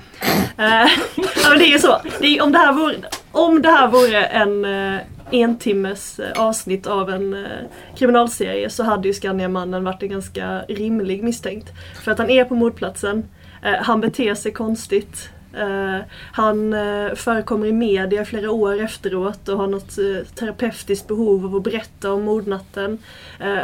Eh, 0.57 0.65
ja, 1.17 1.49
men 1.51 1.59
det 1.59 1.65
är 1.65 1.73
ju 1.73 1.79
så. 1.79 2.01
Det 2.21 2.27
är, 2.27 2.43
om, 2.43 2.53
det 2.53 2.59
här 2.59 2.73
vore, 2.73 2.97
om 3.33 3.63
det 3.63 3.71
här 3.71 3.89
vore 3.89 4.25
en 4.25 4.65
eh, 4.65 5.01
en 5.31 5.59
timmes 5.59 6.19
eh, 6.19 6.43
avsnitt 6.43 6.87
av 6.87 7.11
en 7.11 7.35
eh, 7.35 7.51
kriminalserie 7.97 8.71
så 8.71 8.83
hade 8.83 9.09
ju 9.09 9.15
Skandiamannen 9.15 9.85
varit 9.85 10.03
en 10.03 10.09
ganska 10.09 10.63
rimlig 10.69 11.23
misstänkt. 11.23 11.73
För 12.05 12.13
att 12.13 12.19
han 12.19 12.31
är 12.31 12.45
på 12.45 12.55
mordplatsen, 12.55 13.29
eh, 13.63 13.75
han 13.83 14.01
beter 14.01 14.35
sig 14.35 14.53
konstigt. 14.53 15.31
Eh, 15.55 16.01
han 16.33 16.73
eh, 16.73 17.15
förekommer 17.15 17.67
i 17.67 17.73
media 17.73 18.25
flera 18.25 18.51
år 18.51 18.81
efteråt 18.81 19.49
och 19.49 19.59
har 19.59 19.67
något 19.67 19.99
eh, 19.99 20.27
terapeutiskt 20.35 21.09
behov 21.09 21.45
av 21.45 21.57
att 21.57 21.63
berätta 21.63 22.13
om 22.13 22.23
mordnatten. 22.23 22.99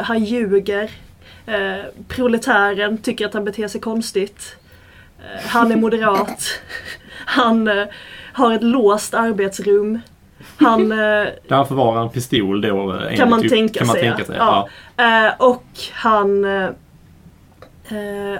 Han 0.01 0.23
ljuger. 0.23 0.91
Proletären 2.07 2.97
tycker 2.97 3.25
att 3.25 3.33
han 3.33 3.45
beter 3.45 3.67
sig 3.67 3.81
konstigt. 3.81 4.55
Han 5.41 5.71
är 5.71 5.75
moderat. 5.75 6.43
han 7.25 7.69
har 8.33 8.53
ett 8.53 8.63
låst 8.63 9.13
arbetsrum. 9.13 9.99
Han 10.57 10.89
Där 10.89 11.63
förvarar 11.63 12.01
en 12.01 12.09
pistol 12.09 12.61
då. 12.61 12.91
enligt 12.91 13.29
man 13.29 13.39
upp- 13.45 13.49
tänka 13.49 13.79
kan 13.79 13.87
man 13.87 13.95
sig, 13.95 14.03
tänka 14.03 14.25
sig. 14.25 14.35
Ja. 14.37 14.69
Ja. 14.95 15.35
Och 15.39 15.65
han 15.93 16.43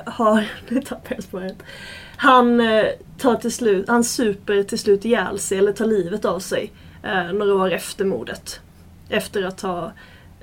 har... 0.06 0.44
Nu 0.70 0.82
tappade 0.82 1.16
jag 1.16 1.24
spåret. 1.24 1.56
Han 2.18 2.60
eh, 2.60 2.86
tar 3.18 3.36
till 3.36 3.52
slut, 3.52 3.88
han 3.88 4.04
super 4.04 4.64
till 4.64 4.80
slut 4.80 5.06
ihjäl 5.06 5.40
sig 5.40 5.58
eller 5.58 5.72
tar 5.72 5.86
livet 5.86 6.26
av 6.26 6.40
sig 6.40 6.72
eh, 7.04 7.34
några 7.34 7.56
år 7.56 7.72
efter 7.72 8.06
mordet. 8.06 8.60
Efter 9.10 9.44
att 9.44 9.62
ha 9.62 9.92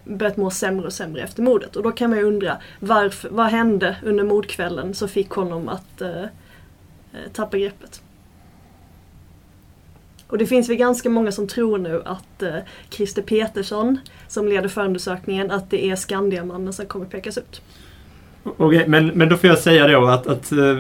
börjat 0.05 0.37
må 0.37 0.51
sämre 0.51 0.87
och 0.87 0.93
sämre 0.93 1.23
efter 1.23 1.43
mordet. 1.43 1.77
Och 1.77 1.83
då 1.83 1.93
kan 1.93 2.11
man 2.11 2.19
ju 2.19 2.25
undra 2.25 2.57
varför, 2.81 3.29
vad 3.29 3.47
hände 3.47 3.97
under 4.05 4.25
mordkvällen 4.25 4.95
som 4.95 5.09
fick 5.09 5.31
honom 5.31 5.69
att 5.69 6.01
eh, 6.01 6.23
eh 6.23 6.29
tappa 7.33 7.59
greppet? 7.59 8.03
Och 10.27 10.39
det 10.39 10.47
finns 10.47 10.69
väl 10.69 10.77
ganska 10.77 11.11
många 11.11 11.33
som 11.33 11.49
tror 11.49 11.79
nu 11.79 12.03
att 12.05 12.43
eh, 12.43 12.57
Christer 12.91 13.23
Petersson 13.23 13.99
som 14.29 14.49
leder 14.49 14.69
förundersökningen 14.69 15.51
att 15.51 15.71
det 15.71 15.91
är 15.91 15.97
Skandiamannen 15.97 16.73
som 16.73 16.87
kommer 16.87 17.07
pekas 17.07 17.39
ut. 17.39 17.63
Okej, 18.45 18.89
men, 18.89 19.07
men 19.07 19.29
då 19.29 19.37
får 19.37 19.49
jag 19.49 19.59
säga 19.59 19.89
då 19.89 20.07
att, 20.07 20.27
att 20.27 20.53
eh, 20.53 20.79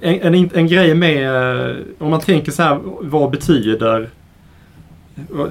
en, 0.00 0.34
en, 0.34 0.50
en 0.54 0.66
grej 0.66 0.94
med, 0.94 1.26
eh, 1.70 1.76
om 1.98 2.10
man 2.10 2.20
tänker 2.20 2.52
så 2.52 2.62
här, 2.62 2.80
vad 3.00 3.30
betyder 3.30 4.08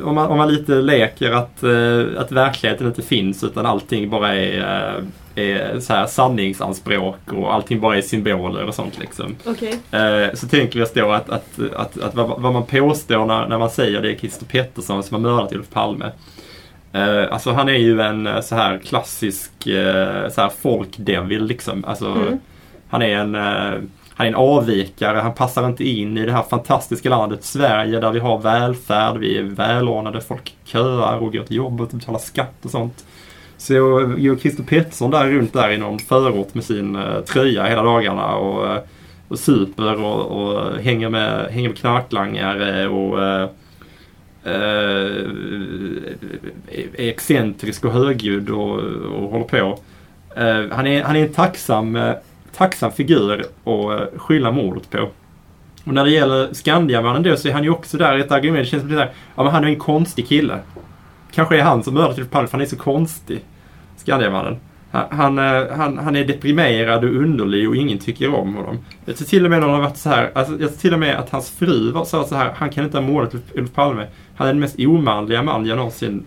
om 0.04 0.16
man, 0.16 0.28
om 0.28 0.38
man 0.38 0.54
lite 0.54 0.76
leker 0.76 1.32
att, 1.32 1.64
eh, 1.64 2.22
att 2.22 2.32
verkligheten 2.32 2.88
inte 2.88 3.02
finns 3.02 3.44
utan 3.44 3.66
allting 3.66 4.10
bara 4.10 4.36
är, 4.36 4.98
eh, 5.36 5.44
är 5.44 5.80
så 5.80 5.94
här 5.94 6.06
sanningsanspråk 6.06 7.34
och 7.34 7.54
allting 7.54 7.80
bara 7.80 7.98
är 7.98 8.02
symboler 8.02 8.66
och 8.66 8.76
sånt 8.76 9.00
liksom. 9.00 9.36
Eh, 9.92 10.34
så 10.34 10.48
tänker 10.48 10.80
vi 10.80 10.86
oss 10.86 10.94
då 10.94 11.12
att, 11.12 11.30
att, 11.30 11.60
att, 11.76 12.02
att 12.02 12.16
vad, 12.16 12.42
vad 12.42 12.54
man 12.54 12.66
påstår 12.66 13.26
när, 13.26 13.48
när 13.48 13.58
man 13.58 13.70
säger 13.70 14.02
det 14.02 14.12
är 14.12 14.16
Christer 14.16 14.46
Pettersson 14.46 15.04
som 15.04 15.16
har 15.16 15.32
mördat 15.32 15.54
Olof 15.54 15.70
Palme. 15.70 16.12
Alltså 17.32 17.52
han 17.52 17.70
är 17.70 17.78
ju 17.78 18.02
en 18.02 18.44
så 18.44 18.56
här 18.56 18.78
klassisk 18.78 19.52
så 20.30 20.42
här 20.42 20.52
folkdevil 20.62 21.46
liksom. 21.46 21.86
Alltså, 21.86 22.06
Mm. 22.06 22.40
Han 22.90 23.02
är 23.02 23.18
en 23.18 23.36
han 24.22 24.26
är 24.26 24.32
en 24.32 24.36
avvikare, 24.36 25.18
han 25.18 25.34
passar 25.34 25.68
inte 25.68 25.84
in 25.84 26.18
i 26.18 26.26
det 26.26 26.32
här 26.32 26.44
fantastiska 26.44 27.10
landet 27.10 27.44
Sverige 27.44 28.00
där 28.00 28.12
vi 28.12 28.20
har 28.20 28.38
välfärd, 28.40 29.18
vi 29.18 29.38
är 29.38 29.44
välordnade, 29.44 30.22
folk 30.22 30.56
köar 30.64 31.18
och 31.18 31.34
går 31.34 31.44
till 31.44 31.56
jobbet 31.56 31.94
och 31.94 32.00
betalar 32.00 32.20
skatt 32.20 32.56
och 32.62 32.72
sånt. 32.72 33.06
Så 33.58 33.74
går 33.74 34.38
Christer 34.38 34.64
Pettersson 34.64 35.12
där 35.12 35.30
runt 35.30 35.54
där 35.54 35.72
i 35.72 35.78
någon 35.78 36.00
förort 36.00 36.54
med 36.54 36.64
sin 36.64 36.96
eh, 36.96 37.20
tröja 37.22 37.66
hela 37.66 37.84
dagarna 37.84 38.36
och, 38.36 38.68
eh, 38.68 38.82
och 39.28 39.40
super 39.40 40.04
och, 40.04 40.26
och 40.26 40.78
hänger, 40.78 41.10
med, 41.10 41.52
hänger 41.52 41.70
med 41.70 41.78
knarklangare 41.78 42.88
och 42.88 43.24
eh, 43.24 43.50
är 46.98 47.10
excentrisk 47.10 47.86
och 47.86 47.92
högljudd 47.92 48.50
och, 48.50 48.80
och 48.80 49.30
håller 49.32 49.46
på. 49.46 49.80
Eh, 50.36 50.64
han, 50.72 50.88
är, 50.88 51.04
han 51.04 51.16
är 51.16 51.24
en 51.24 51.34
tacksam, 51.34 51.96
eh, 51.96 52.14
tacksam 52.58 52.92
figur 52.92 53.40
att 53.40 53.68
eh, 53.68 54.20
skylla 54.20 54.52
mordet 54.52 54.90
på. 54.90 55.10
Och 55.84 55.94
när 55.94 56.04
det 56.06 56.12
gäller 56.12 56.54
Skandiamannen 56.54 57.24
då 57.24 57.36
så 57.36 57.48
är 57.48 57.54
han 57.54 57.64
ju 57.64 57.70
också 57.70 57.98
där 57.98 58.18
i 58.18 58.22
ett 58.22 58.32
argument. 58.32 58.66
Det 58.66 58.70
känns 58.70 58.84
som 58.84 58.92
där, 58.92 59.12
ja 59.36 59.44
men 59.44 59.52
han 59.54 59.64
är 59.64 59.68
en 59.68 59.80
konstig 59.80 60.28
kille. 60.28 60.60
Kanske 61.32 61.58
är 61.58 61.62
han 61.62 61.84
som 61.84 61.94
mördade 61.94 62.14
Olof 62.16 62.30
Palme 62.30 62.48
för 62.48 62.58
han 62.58 62.62
är 62.62 62.66
så 62.70 62.78
konstig. 62.78 63.40
Skandiamannen. 63.98 64.58
Han, 64.92 65.06
han, 65.10 65.40
eh, 65.40 65.78
han, 65.78 65.98
han 65.98 66.16
är 66.16 66.26
deprimerad 66.26 67.04
och 67.04 67.16
underlig 67.16 67.70
och 67.70 67.76
ingen 67.76 67.98
tycker 67.98 68.36
om 68.36 68.56
honom. 68.56 68.80
Jag 69.06 69.18
tror 69.18 69.28
till 69.28 69.46
och 69.46 69.52
med 69.52 69.60
när 69.60 69.68
han 69.68 69.76
har 69.76 69.84
varit 69.84 69.98
så 69.98 70.10
här, 70.10 70.32
alltså, 70.34 70.60
jag 70.60 70.78
till 70.78 70.94
och 70.94 71.00
med 71.00 71.16
att 71.16 71.30
hans 71.30 71.50
fru 71.50 71.92
var 71.92 72.06
sa 72.06 72.24
så 72.24 72.36
här, 72.36 72.52
han 72.56 72.70
kan 72.70 72.84
inte 72.86 72.98
ha 72.98 73.06
Olof- 73.06 73.58
Olof 73.60 73.74
Palme. 73.74 74.08
Han 74.36 74.48
är 74.48 74.54
den 74.54 74.60
mest 74.60 74.80
omanliga 74.80 75.44
man 75.44 75.66
jag 75.66 75.78
någonsin 75.78 76.26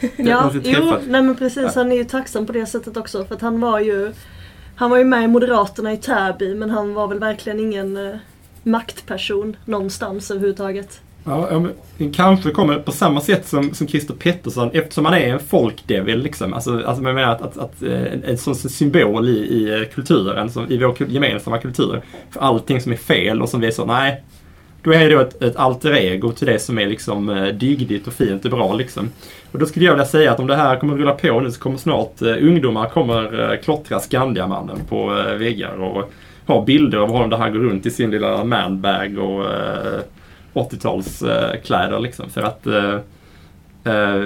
Ja, 0.16 0.40
någonsin 0.40 0.62
jo, 0.64 0.94
nej 1.06 1.22
men 1.22 1.36
precis. 1.36 1.74
Han 1.74 1.92
är 1.92 1.96
ju 1.96 2.04
tacksam 2.04 2.46
på 2.46 2.52
det 2.52 2.66
sättet 2.66 2.96
också 2.96 3.24
för 3.24 3.34
att 3.34 3.40
han 3.40 3.60
var 3.60 3.80
ju 3.80 4.12
han 4.82 4.90
var 4.90 4.98
ju 4.98 5.04
med 5.04 5.24
i 5.24 5.28
Moderaterna 5.28 5.92
i 5.92 5.96
Täby 5.96 6.54
men 6.54 6.70
han 6.70 6.94
var 6.94 7.08
väl 7.08 7.18
verkligen 7.18 7.60
ingen 7.60 7.96
eh, 7.96 8.16
maktperson 8.62 9.56
någonstans 9.64 10.30
överhuvudtaget. 10.30 11.00
Ja, 11.24 11.62
men 11.96 12.12
kanske 12.12 12.50
kommer 12.50 12.78
på 12.78 12.92
samma 12.92 13.20
sätt 13.20 13.48
som, 13.48 13.74
som 13.74 13.88
Christer 13.88 14.14
Pettersson 14.14 14.70
eftersom 14.72 15.04
han 15.04 15.14
är 15.14 15.28
en 15.28 15.40
folkdevil. 15.40 16.22
Liksom. 16.22 16.54
Alltså, 16.54 16.82
alltså 16.86 17.02
man 17.02 17.14
menar 17.14 17.32
att, 17.32 17.42
att, 17.42 17.58
att 17.58 17.82
en, 17.82 18.24
en 18.24 18.38
sån 18.38 18.54
symbol 18.54 19.28
i, 19.28 19.32
i 19.32 19.80
eh, 19.80 19.88
kulturen, 19.94 20.50
som, 20.50 20.70
i 20.70 20.78
vår 20.78 20.96
gemensamma 21.08 21.58
kultur. 21.58 22.02
För 22.30 22.40
allting 22.40 22.80
som 22.80 22.92
är 22.92 22.96
fel 22.96 23.42
och 23.42 23.48
som 23.48 23.60
vi 23.60 23.66
är 23.66 23.70
så, 23.70 23.84
nej. 23.84 24.22
Då 24.82 24.92
är 24.92 25.08
det 25.08 25.14
då 25.14 25.20
ett, 25.20 25.42
ett 25.42 25.56
alter 25.56 25.92
ego 25.92 26.32
till 26.32 26.46
det 26.46 26.58
som 26.58 26.78
är 26.78 26.86
liksom 26.86 27.28
eh, 27.28 27.46
dygdigt 27.46 28.06
och 28.06 28.12
fint 28.12 28.44
och 28.44 28.50
bra. 28.50 28.74
Liksom. 28.74 29.10
Och 29.52 29.58
då 29.58 29.66
skulle 29.66 29.84
jag 29.84 29.92
vilja 29.92 30.06
säga 30.06 30.32
att 30.32 30.40
om 30.40 30.46
det 30.46 30.56
här 30.56 30.76
kommer 30.76 30.96
rulla 30.96 31.12
på 31.12 31.40
nu 31.40 31.50
så 31.50 31.60
kommer 31.60 31.78
snart 31.78 32.22
eh, 32.22 32.28
ungdomar 32.28 32.88
kommer 32.88 33.50
eh, 33.52 33.58
klottra 33.58 34.00
Skandiamannen 34.00 34.78
på 34.88 35.18
eh, 35.18 35.34
väggar 35.34 35.74
och 35.74 36.12
ha 36.46 36.64
bilder 36.64 36.98
av 36.98 37.08
honom 37.08 37.30
där 37.30 37.36
han 37.36 37.52
går 37.52 37.60
runt 37.60 37.86
i 37.86 37.90
sin 37.90 38.10
lilla 38.10 38.44
manbag 38.44 39.18
och 39.18 39.44
eh, 39.44 40.00
80-talskläder 40.54 41.92
eh, 41.92 42.00
liksom. 42.00 42.30
För 42.30 42.42
att 42.42 42.66
eh, 42.66 42.94
eh, 43.84 44.24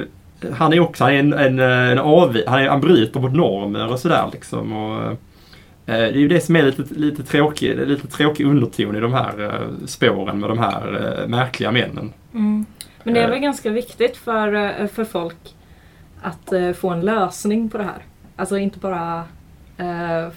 han 0.52 0.72
är 0.72 0.80
också 0.80 1.04
han 1.04 1.12
är 1.12 1.18
en, 1.18 1.32
en, 1.32 1.58
eh, 1.58 1.90
en 1.90 1.98
av, 1.98 2.36
han, 2.46 2.60
är, 2.60 2.68
han 2.68 2.80
bryter 2.80 3.20
mot 3.20 3.34
normer 3.34 3.92
och 3.92 3.98
sådär 3.98 4.28
liksom. 4.32 4.72
Och, 4.72 5.02
eh, 5.10 5.16
det 5.86 5.94
är 5.94 6.12
ju 6.12 6.28
det 6.28 6.40
som 6.40 6.56
är 6.56 6.62
lite, 6.62 6.82
lite, 6.94 7.22
tråkig, 7.22 7.88
lite 7.88 8.06
tråkig 8.06 8.46
underton 8.46 8.96
i 8.96 9.00
de 9.00 9.12
här 9.12 9.60
spåren 9.86 10.40
med 10.40 10.50
de 10.50 10.58
här 10.58 11.24
märkliga 11.28 11.72
männen. 11.72 12.12
Mm. 12.34 12.66
Men 13.06 13.14
det 13.14 13.20
är 13.20 13.24
Eh. 13.24 13.30
väl 13.30 13.38
ganska 13.38 13.70
viktigt 13.70 14.16
för, 14.16 14.52
eh, 14.80 14.86
för 14.86 15.04
folk 15.04 15.54
att 16.22 16.52
eh, 16.52 16.72
få 16.72 16.90
en 16.90 17.00
lösning 17.00 17.68
på 17.70 17.78
det 17.78 17.84
här. 17.84 18.02
Alltså 18.36 18.58
inte 18.58 18.78
bara 18.78 19.24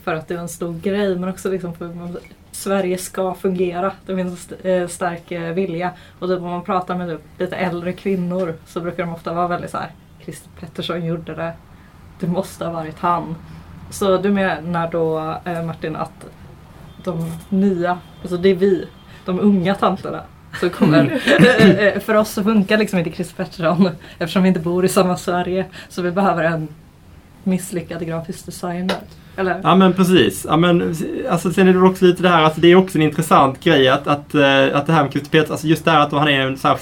för 0.03 0.13
att 0.13 0.27
det 0.27 0.33
är 0.33 0.37
en 0.37 0.49
stor 0.49 0.73
grej 0.73 1.15
men 1.19 1.29
också 1.29 1.49
liksom 1.51 1.73
för 1.73 1.85
att 1.85 2.17
Sverige 2.51 2.97
ska 2.97 3.33
fungera. 3.33 3.91
Det 4.05 4.15
finns 4.15 4.51
en 4.51 4.55
st- 4.85 4.87
stark 4.87 5.31
vilja. 5.55 5.91
Och 6.19 6.27
typ 6.27 6.39
om 6.39 6.49
man 6.49 6.63
pratar 6.63 6.95
med 6.97 7.09
typ 7.09 7.21
lite 7.39 7.55
äldre 7.55 7.93
kvinnor 7.93 8.55
så 8.65 8.81
brukar 8.81 9.03
de 9.05 9.13
ofta 9.13 9.33
vara 9.33 9.47
väldigt 9.47 9.71
så 9.71 9.77
här. 9.77 9.91
Christer 10.23 10.49
Pettersson 10.59 11.05
gjorde 11.05 11.35
det. 11.35 11.53
Det 12.19 12.27
måste 12.27 12.65
ha 12.65 12.71
varit 12.71 12.99
han. 12.99 13.35
Så 13.89 14.17
du 14.17 14.29
menar 14.31 14.91
då 14.91 15.35
Martin 15.65 15.95
att 15.95 16.25
de 17.03 17.31
nya, 17.49 17.99
alltså 18.21 18.37
det 18.37 18.49
är 18.49 18.55
vi, 18.55 18.87
de 19.25 19.39
unga 19.39 19.75
tanterna 19.75 20.21
så 20.61 20.69
kommer, 20.69 21.21
eh, 21.39 21.69
eh, 21.69 21.99
för 21.99 22.15
oss 22.15 22.29
så 22.29 22.43
funkar 22.43 22.77
liksom 22.77 22.99
inte 22.99 23.11
Chris 23.11 23.33
Pettersson 23.33 23.89
eftersom 24.17 24.43
vi 24.43 24.47
inte 24.47 24.59
bor 24.59 24.85
i 24.85 24.89
samma 24.89 25.17
Sverige. 25.17 25.65
Så 25.89 26.01
vi 26.01 26.11
behöver 26.11 26.43
en 26.43 26.67
misslyckad 27.43 28.07
grafisk 28.07 28.45
designer. 28.45 28.97
Eller? 29.35 29.59
Ja 29.63 29.75
men 29.75 29.93
precis. 29.93 30.45
Ja, 30.49 30.57
men, 30.57 30.95
alltså, 31.29 31.51
sen 31.51 31.67
är 31.67 31.73
det 31.73 31.79
också 31.79 32.05
lite 32.05 32.23
det 32.23 32.29
här, 32.29 32.43
alltså, 32.43 32.61
det 32.61 32.67
är 32.67 32.75
också 32.75 32.97
en 32.97 33.01
intressant 33.01 33.63
grej 33.63 33.89
att, 33.89 34.07
att, 34.07 34.35
eh, 34.35 34.77
att 34.77 34.87
det 34.87 34.93
här 34.93 35.03
med 35.03 35.11
Christer 35.11 35.29
Pettersson, 35.29 35.53
alltså 35.53 35.67
just 35.67 35.85
det 35.85 35.91
här 35.91 35.99
att 35.99 36.11
han 36.11 36.27
är 36.27 36.41
en 36.41 36.57
så 36.57 36.67
här 36.67 36.75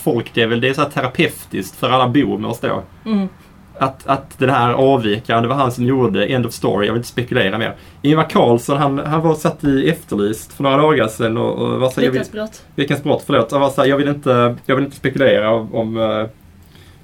det 0.61 0.69
är 0.69 0.73
så 0.73 0.81
här 0.81 0.89
terapeutiskt 0.89 1.75
för 1.75 1.89
alla 1.89 2.07
boomers 2.07 2.59
då. 2.59 2.83
Mm. 3.05 3.27
Att, 3.79 4.07
att 4.07 4.39
det 4.39 4.51
här 4.51 4.73
avvikaren, 4.73 5.43
det 5.43 5.49
var 5.49 5.55
han 5.55 5.71
som 5.71 5.85
gjorde 5.85 6.25
End 6.25 6.45
of 6.45 6.53
Story, 6.53 6.85
jag 6.87 6.93
vill 6.93 6.99
inte 6.99 7.09
spekulera 7.09 7.57
mer. 7.57 7.75
Ingvar 8.01 8.29
Carlsson, 8.29 8.77
han, 8.77 8.97
han 8.99 9.21
var 9.21 9.35
satt 9.35 9.63
i 9.63 9.89
Efterlyst 9.89 10.53
för 10.53 10.63
några 10.63 10.77
dagar 10.77 11.07
sedan 11.07 11.37
och, 11.37 11.53
och 11.55 11.79
var 11.79 11.89
så 11.89 12.01
jag 12.01 12.11
Veckans 12.11 12.31
brott. 12.31 12.63
Veckans 12.75 13.03
brott, 13.03 13.23
förlåt. 13.25 13.51
Han 13.51 13.61
var 13.61 13.69
så 13.69 13.81
här, 13.81 13.87
jag 13.89 13.97
vill 13.97 14.07
inte, 14.07 14.55
jag 14.65 14.75
vill 14.75 14.85
inte 14.85 14.97
spekulera 14.97 15.51
om, 15.51 15.75
om 15.75 15.97
uh, 15.97 16.25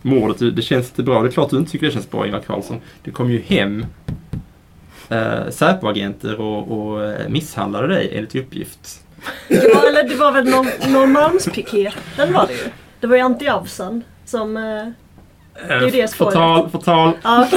mordet. 0.02 0.56
Det- 0.56 0.62
känns 0.62 0.90
inte 0.90 1.04
bra. 1.04 1.22
Det 1.22 1.28
är 1.30 1.32
klart 1.32 1.50
du 1.50 1.58
inte 1.58 1.72
tycker 1.72 1.86
det 1.86 1.92
känns 1.92 2.12
bra, 2.12 2.26
Ingvar 2.26 2.40
Carlsson. 2.40 2.78
Det 3.04 3.12
kom 3.12 3.32
ju 3.32 3.42
hem 3.42 3.86
uh, 5.12 5.50
Säpoagenter 5.50 6.42
och, 6.42 6.72
och 6.72 7.04
eh, 7.04 7.30
misshandlade 7.30 7.88
dig 7.88 8.12
enligt 8.14 8.36
uppgift. 8.36 9.00
Var, 9.50 9.88
eller 9.90 10.10
det 10.10 10.16
var 10.16 10.32
väl 10.32 10.46
Norr- 10.48 10.90
Norrmalmspiketen 10.92 12.34
var 12.34 12.48
det 12.48 12.54
ju. 12.54 12.60
Det 13.00 13.08
var 13.08 13.16
ju 13.16 13.22
Antti 13.22 13.48
Avsan 13.48 14.04
som... 14.26 14.58
eh, 15.56 15.68
Det 15.68 15.74
är 15.74 15.82
ju 15.82 15.92
det 15.92 16.08
spåret. 16.08 16.34
Förtal, 16.34 16.70
förtal. 16.70 17.14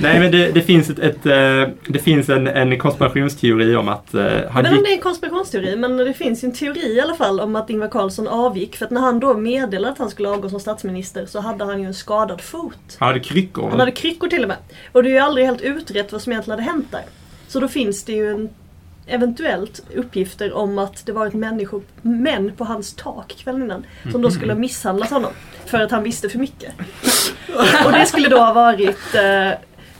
Nej 0.00 0.20
men 0.20 0.32
det, 0.32 0.52
det 0.52 0.62
finns, 0.62 0.90
ett, 0.90 0.98
ett, 0.98 1.26
eh, 1.26 1.74
det 1.86 1.98
finns 1.98 2.28
en, 2.28 2.46
en 2.46 2.78
konspirationsteori 2.78 3.76
om 3.76 3.88
att 3.88 4.14
uh, 4.14 4.20
han 4.50 4.62
Men 4.62 4.74
gick... 4.74 4.84
det 4.84 4.90
är 4.90 4.94
en 4.94 5.00
konspirationsteori, 5.00 5.76
men 5.76 5.96
det 5.96 6.14
finns 6.14 6.44
ju 6.44 6.46
en 6.46 6.54
teori 6.54 6.96
i 6.96 7.00
alla 7.00 7.14
fall 7.14 7.40
om 7.40 7.56
att 7.56 7.70
Ingvar 7.70 7.88
Carlsson 7.88 8.28
avgick. 8.28 8.76
För 8.76 8.84
att 8.84 8.90
när 8.90 9.00
han 9.00 9.20
då 9.20 9.34
meddelade 9.34 9.92
att 9.92 9.98
han 9.98 10.10
skulle 10.10 10.28
avgå 10.28 10.48
som 10.48 10.60
statsminister 10.60 11.26
så 11.26 11.40
hade 11.40 11.64
han 11.64 11.80
ju 11.80 11.86
en 11.86 11.94
skadad 11.94 12.40
fot. 12.40 12.96
Han 12.98 13.08
hade 13.08 13.20
kryckor. 13.20 13.70
Han 13.70 13.80
hade 13.80 13.92
kryckor 13.92 14.28
till 14.28 14.42
och 14.42 14.48
med. 14.48 14.56
Och 14.92 15.02
det 15.02 15.08
är 15.08 15.12
ju 15.12 15.18
aldrig 15.18 15.46
helt 15.46 15.60
utrett 15.60 16.12
vad 16.12 16.22
som 16.22 16.32
egentligen 16.32 16.58
hade 16.58 16.70
hänt 16.70 16.86
där. 16.90 17.04
Så 17.48 17.60
då 17.60 17.68
finns 17.68 18.04
det 18.04 18.12
ju 18.12 18.30
en, 18.30 18.48
eventuellt 19.08 19.80
uppgifter 19.96 20.52
om 20.52 20.78
att 20.78 21.06
det 21.06 21.12
varit 21.12 21.34
människor, 21.34 21.82
män 22.02 22.52
på 22.56 22.64
hans 22.64 22.94
tak 22.94 23.34
kvällen 23.38 23.62
innan. 23.62 23.86
Som 24.12 24.22
då 24.22 24.30
skulle 24.30 24.52
ha 24.52 24.58
misshandlat 24.60 25.10
honom. 25.10 25.30
För 25.66 25.80
att 25.80 25.90
han 25.90 26.02
visste 26.02 26.28
för 26.28 26.38
mycket. 26.38 26.72
Och 27.86 27.92
det 27.92 28.06
skulle 28.06 28.28
då 28.28 28.38
ha 28.38 28.52
varit 28.52 29.14
eh, 29.14 29.50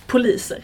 poliser. 0.07 0.59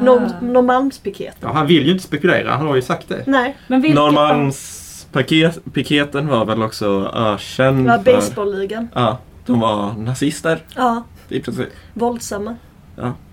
Norr, 0.00 0.22
Ah. 0.22 0.40
Norrmalmspiketen. 0.44 1.38
Ja, 1.40 1.52
han 1.52 1.66
vill 1.66 1.86
ju 1.86 1.92
inte 1.92 2.04
spekulera, 2.04 2.50
han 2.50 2.66
har 2.66 2.74
ju 2.76 2.82
sagt 2.82 3.08
det. 3.08 3.22
Nej, 3.26 3.56
Men 3.66 3.80
vilka... 3.80 4.00
Norrmalmspiketen 4.00 6.26
var 6.28 6.44
väl 6.44 6.62
också 6.62 7.12
ökänd 7.14 7.86
det 7.86 7.90
var 7.90 7.98
för... 7.98 8.12
baseballligan. 8.14 8.88
Ja, 8.94 9.18
de 9.46 9.60
var 9.60 9.92
nazister 9.92 10.58
Ja, 10.76 11.02
i 11.28 11.40
princip. 11.40 11.68
våldsamma. 11.94 12.56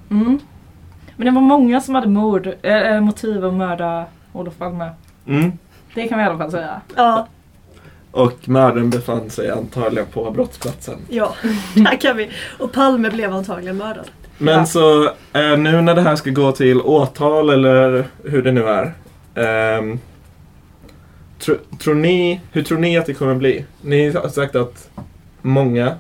Mm. 0.10 0.40
Men 1.16 1.26
det 1.26 1.32
var 1.32 1.42
många 1.42 1.82
som 1.82 1.96
hade 1.96 2.08
mord, 2.08 2.50
äh, 2.62 3.02
motiv 3.02 3.46
att 3.46 3.54
mörda 3.54 4.06
Olof 4.34 4.58
Palme. 4.58 4.90
Mm. 5.28 5.52
Det 5.96 6.08
kan 6.08 6.18
vi 6.18 6.24
i 6.24 6.28
alla 6.28 6.38
fall 6.38 6.52
säga. 6.52 6.82
Ja, 6.96 7.28
Och 8.12 8.50
mördaren 8.50 8.90
befann 8.90 9.30
sig 9.30 9.52
antagligen 9.52 10.08
på 10.14 10.32
brottsplatsen. 10.32 10.98
ja, 11.10 11.34
där 11.76 12.02
kan 12.02 12.18
vi. 12.18 12.30
Och 12.60 12.72
Palme 12.72 13.10
blev 13.10 13.34
antagligen 13.34 13.78
mördad. 13.78 14.06
Men 14.38 14.54
Ja. 14.58 14.66
så 14.66 15.04
eh, 15.34 15.58
nu 15.58 15.82
när 15.82 15.96
det 15.96 16.02
här 16.02 16.16
ska 16.16 16.30
gå 16.30 16.52
till 16.52 16.82
åtal 16.82 17.50
eller 17.50 18.06
hur 18.24 18.42
det 18.44 18.52
nu 18.52 18.64
är. 18.68 18.94
ehm, 19.36 20.00
tro, 21.40 21.56
tror 21.80 21.96
ni, 21.96 22.42
hur 22.52 22.64
tror 22.64 22.78
ni 22.78 22.98
att 22.98 23.06
det 23.06 23.14
kommer 23.14 23.36
bli? 23.36 23.66
Ni 23.82 24.10
har 24.12 24.30
sagt 24.30 24.56
att 24.56 24.90
många, 25.42 25.96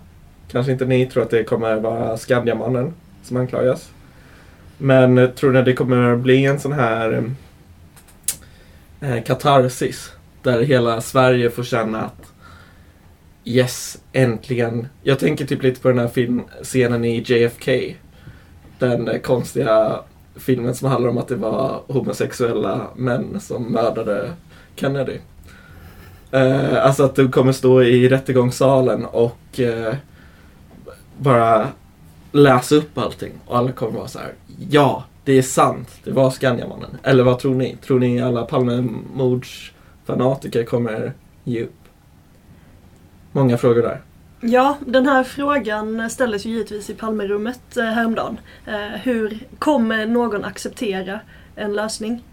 kanske 0.52 0.72
inte 0.72 0.86
ni, 0.86 1.06
tror 1.06 1.24
att 1.24 1.30
det 1.30 1.44
kommer 1.44 1.76
vara 1.76 2.18
Skandiamannen 2.18 2.94
som 3.24 3.38
anklagas. 3.38 3.90
Men 4.78 5.18
eh, 5.18 5.30
tror 5.30 5.52
ni 5.52 5.60
att 5.60 5.66
det 5.66 5.74
kommer 5.74 6.16
bli 6.16 6.46
en 6.46 6.60
sån 6.60 6.72
här 6.74 7.24
eh, 9.02 9.24
katarsis? 9.24 10.12
Där 10.44 10.62
hela 10.62 11.02
Sverige 11.02 11.50
får 11.50 11.64
känna 11.64 12.02
att 12.02 12.32
Yes, 13.44 13.98
äntligen. 14.14 14.88
Jag 15.04 15.20
tänker 15.20 15.46
typ 15.46 15.64
lite 15.64 15.82
på 15.82 15.88
den 15.88 16.00
här 16.00 16.08
filmscenen 16.08 17.06
i 17.06 17.24
JFK. 17.26 17.96
Den 18.80 19.08
eh, 19.08 19.20
konstiga 19.20 20.00
filmen 20.36 20.76
som 20.76 20.90
handlar 20.90 21.10
om 21.10 21.18
att 21.18 21.28
det 21.28 21.36
var 21.36 21.82
homosexuella 21.88 22.88
män 22.96 23.40
som 23.40 23.64
mördade 23.64 24.32
Kennedy. 24.76 25.18
Eh, 26.32 26.86
alltså 26.86 27.04
att 27.04 27.16
du 27.16 27.30
kommer 27.30 27.52
stå 27.52 27.84
i 27.84 28.10
rättegångssalen 28.10 29.06
och 29.06 29.60
eh, 29.60 29.96
bara 31.18 31.68
läsa 32.32 32.76
upp 32.76 32.98
allting 32.98 33.32
och 33.46 33.58
alla 33.58 33.72
kommer 33.72 33.98
vara 33.98 34.08
så 34.08 34.20
här. 34.20 34.34
Ja, 34.70 35.04
det 35.24 35.34
är 35.34 35.42
sant. 35.42 35.90
Det 36.04 36.12
var 36.12 36.32
Skandiamannen. 36.32 36.98
Eller 37.04 37.24
vad 37.24 37.40
tror 37.40 37.56
ni? 37.56 37.76
Tror 37.76 38.00
ni 38.00 38.22
alla 38.22 38.46
Palmemordsfanatiker 38.46 40.64
kommer 40.64 41.14
ge 41.44 41.64
upp? 41.64 41.76
Många 43.32 43.58
frågor 43.58 43.82
där. 43.82 44.02
Ja, 44.42 44.78
den 44.86 45.08
här 45.08 45.24
frågan 45.24 46.10
ställdes 46.10 46.46
ju 46.46 46.50
givetvis 46.50 46.90
i 46.90 46.94
Palmerummet 46.94 47.78
eh, 47.78 47.84
häromdagen. 47.84 48.40
Eh, 48.68 48.88
hur 48.88 49.40
kommer 49.60 50.06
någon 50.06 50.46
acceptera 50.46 51.20
en 51.56 51.74
lösning? 51.74 52.24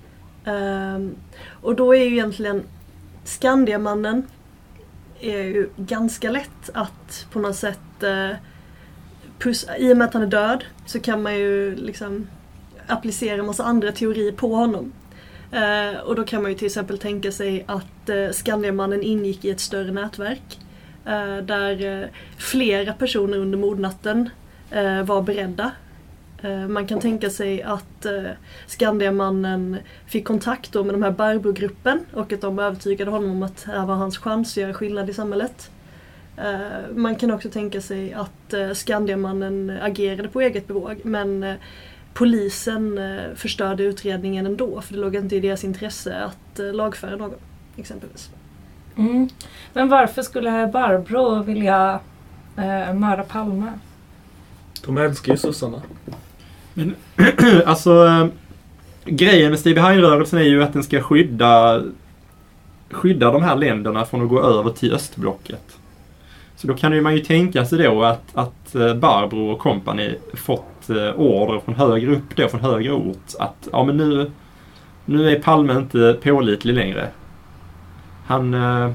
Ehm, 0.45 1.15
och 1.63 1.77
då 1.77 1.95
är 1.95 2.05
ju 2.05 2.13
egentligen 2.13 2.63
Skandiamannen 3.25 4.27
är 5.21 5.43
ju 5.43 5.69
ganska 5.77 6.31
lätt 6.31 6.71
att 6.75 7.27
på 7.33 7.39
något 7.39 7.57
sätt 7.57 8.03
eh, 8.03 8.31
pussa, 9.39 9.77
i 9.77 9.93
och 9.93 9.97
med 9.97 10.05
att 10.05 10.15
han 10.15 10.23
är 10.23 10.27
död 10.27 10.65
så 10.87 11.01
kan 11.01 11.23
man 11.23 11.39
ju 11.39 11.77
liksom 11.77 12.27
applicera 12.91 13.41
en 13.41 13.47
massa 13.47 13.65
andra 13.65 13.93
teorier 13.93 14.33
på 14.33 14.55
honom. 14.55 14.93
Eh, 15.53 16.01
och 16.01 16.15
då 16.15 16.25
kan 16.25 16.43
man 16.43 16.51
ju 16.51 16.59
till 16.59 16.67
exempel 16.67 16.99
tänka 16.99 17.33
sig 17.33 17.65
att 17.69 18.09
eh, 18.09 18.31
Skandiamannen 18.31 19.03
ingick 19.03 19.45
i 19.45 19.51
ett 19.51 19.61
större 19.61 19.93
nätverk. 19.93 20.59
Eh, 21.07 21.37
där 21.37 22.03
eh, 22.03 22.09
flera 22.39 22.93
personer 22.93 23.39
under 23.39 23.59
mordnatten 23.59 24.31
eh, 24.71 25.03
var 25.03 25.23
beredda. 25.23 25.71
Eh, 26.43 26.69
man 26.69 26.87
kan 26.87 27.01
tänka 27.01 27.31
sig 27.31 27.63
att 27.63 28.07
eh, 28.07 28.23
Skandiamannen 28.67 29.77
fick 30.07 30.25
kontakt 30.25 30.73
då 30.73 30.85
med 30.85 30.95
de 30.95 31.03
här 31.03 31.11
Barbro-gruppen 31.11 32.01
och 32.13 32.33
att 32.33 32.41
de 32.41 32.59
övertygade 32.59 33.11
honom 33.11 33.31
om 33.31 33.43
att 33.43 33.65
det 33.65 33.73
här 33.73 33.87
var 33.87 33.95
hans 33.95 34.19
chans 34.19 34.53
att 34.53 34.57
göra 34.57 34.75
skillnad 34.75 35.11
i 35.11 35.15
samhället. 35.15 35.71
Man 36.95 37.17
kan 37.17 37.31
också 37.31 37.51
tänka 37.51 37.81
sig 37.81 38.13
att 38.13 38.55
Skandiamannen 38.75 39.79
agerade 39.83 40.29
på 40.29 40.41
eget 40.41 40.67
bevåg 40.67 41.01
men 41.05 41.55
polisen 42.19 42.99
eh, 42.99 43.35
förstörde 43.35 43.83
utredningen 43.83 44.47
ändå 44.47 44.81
för 44.81 44.95
det 44.95 45.01
låg 45.01 45.17
inte 45.17 45.37
i 45.37 45.41
deras 45.41 45.65
intresse 45.65 46.25
att 46.25 46.59
eh, 46.59 46.73
lagföra 46.73 47.17
någon. 47.17 47.35
Exempelvis. 47.77 48.31
Mm. 48.97 49.29
Men 49.73 49.89
varför 49.89 50.23
skulle 50.23 50.67
Barbro 50.67 51.43
vilja 51.43 52.01
eh, 52.57 52.95
mörda 52.95 53.23
Palme? 53.23 53.73
De 54.87 54.99
älskar 54.99 55.33
ju 55.33 55.39
sossarna. 55.39 55.83
Men 56.75 56.95
alltså 57.67 58.07
eh, 58.07 58.27
grejen 59.05 59.51
med 59.51 59.59
Stay 59.59 59.75
Behind-rörelsen 59.75 60.39
är 60.39 60.43
ju 60.43 60.63
att 60.63 60.73
den 60.73 60.83
ska 60.83 61.03
skydda 61.03 61.83
skydda 62.91 63.31
de 63.31 63.43
här 63.43 63.57
länderna 63.57 64.05
från 64.05 64.23
att 64.23 64.29
gå 64.29 64.43
över 64.43 64.71
till 64.71 64.95
östblocket. 64.95 65.78
Så 66.59 66.67
då 66.67 66.75
kan 66.75 67.03
man 67.03 67.15
ju 67.15 67.21
tänka 67.21 67.65
sig 67.65 67.79
då 67.79 68.03
att, 68.03 68.37
att 68.37 68.75
eh, 68.75 68.95
Barbro 68.95 69.51
och 69.51 69.59
company 69.59 70.15
fått 70.35 70.91
eh, 70.91 71.21
order 71.21 71.61
från 71.61 71.75
högre 71.75 72.13
upp 72.15 72.37
då, 72.37 72.49
från 72.49 72.61
högre 72.61 72.93
ort 72.93 73.35
att 73.39 73.69
ja 73.73 73.85
men 73.85 73.97
nu, 73.97 74.31
nu 75.05 75.31
är 75.31 75.41
Palme 75.41 75.73
inte 75.73 76.19
pålitlig 76.23 76.75
längre. 76.75 77.09
Han, 78.27 78.55
eh, 78.55 78.93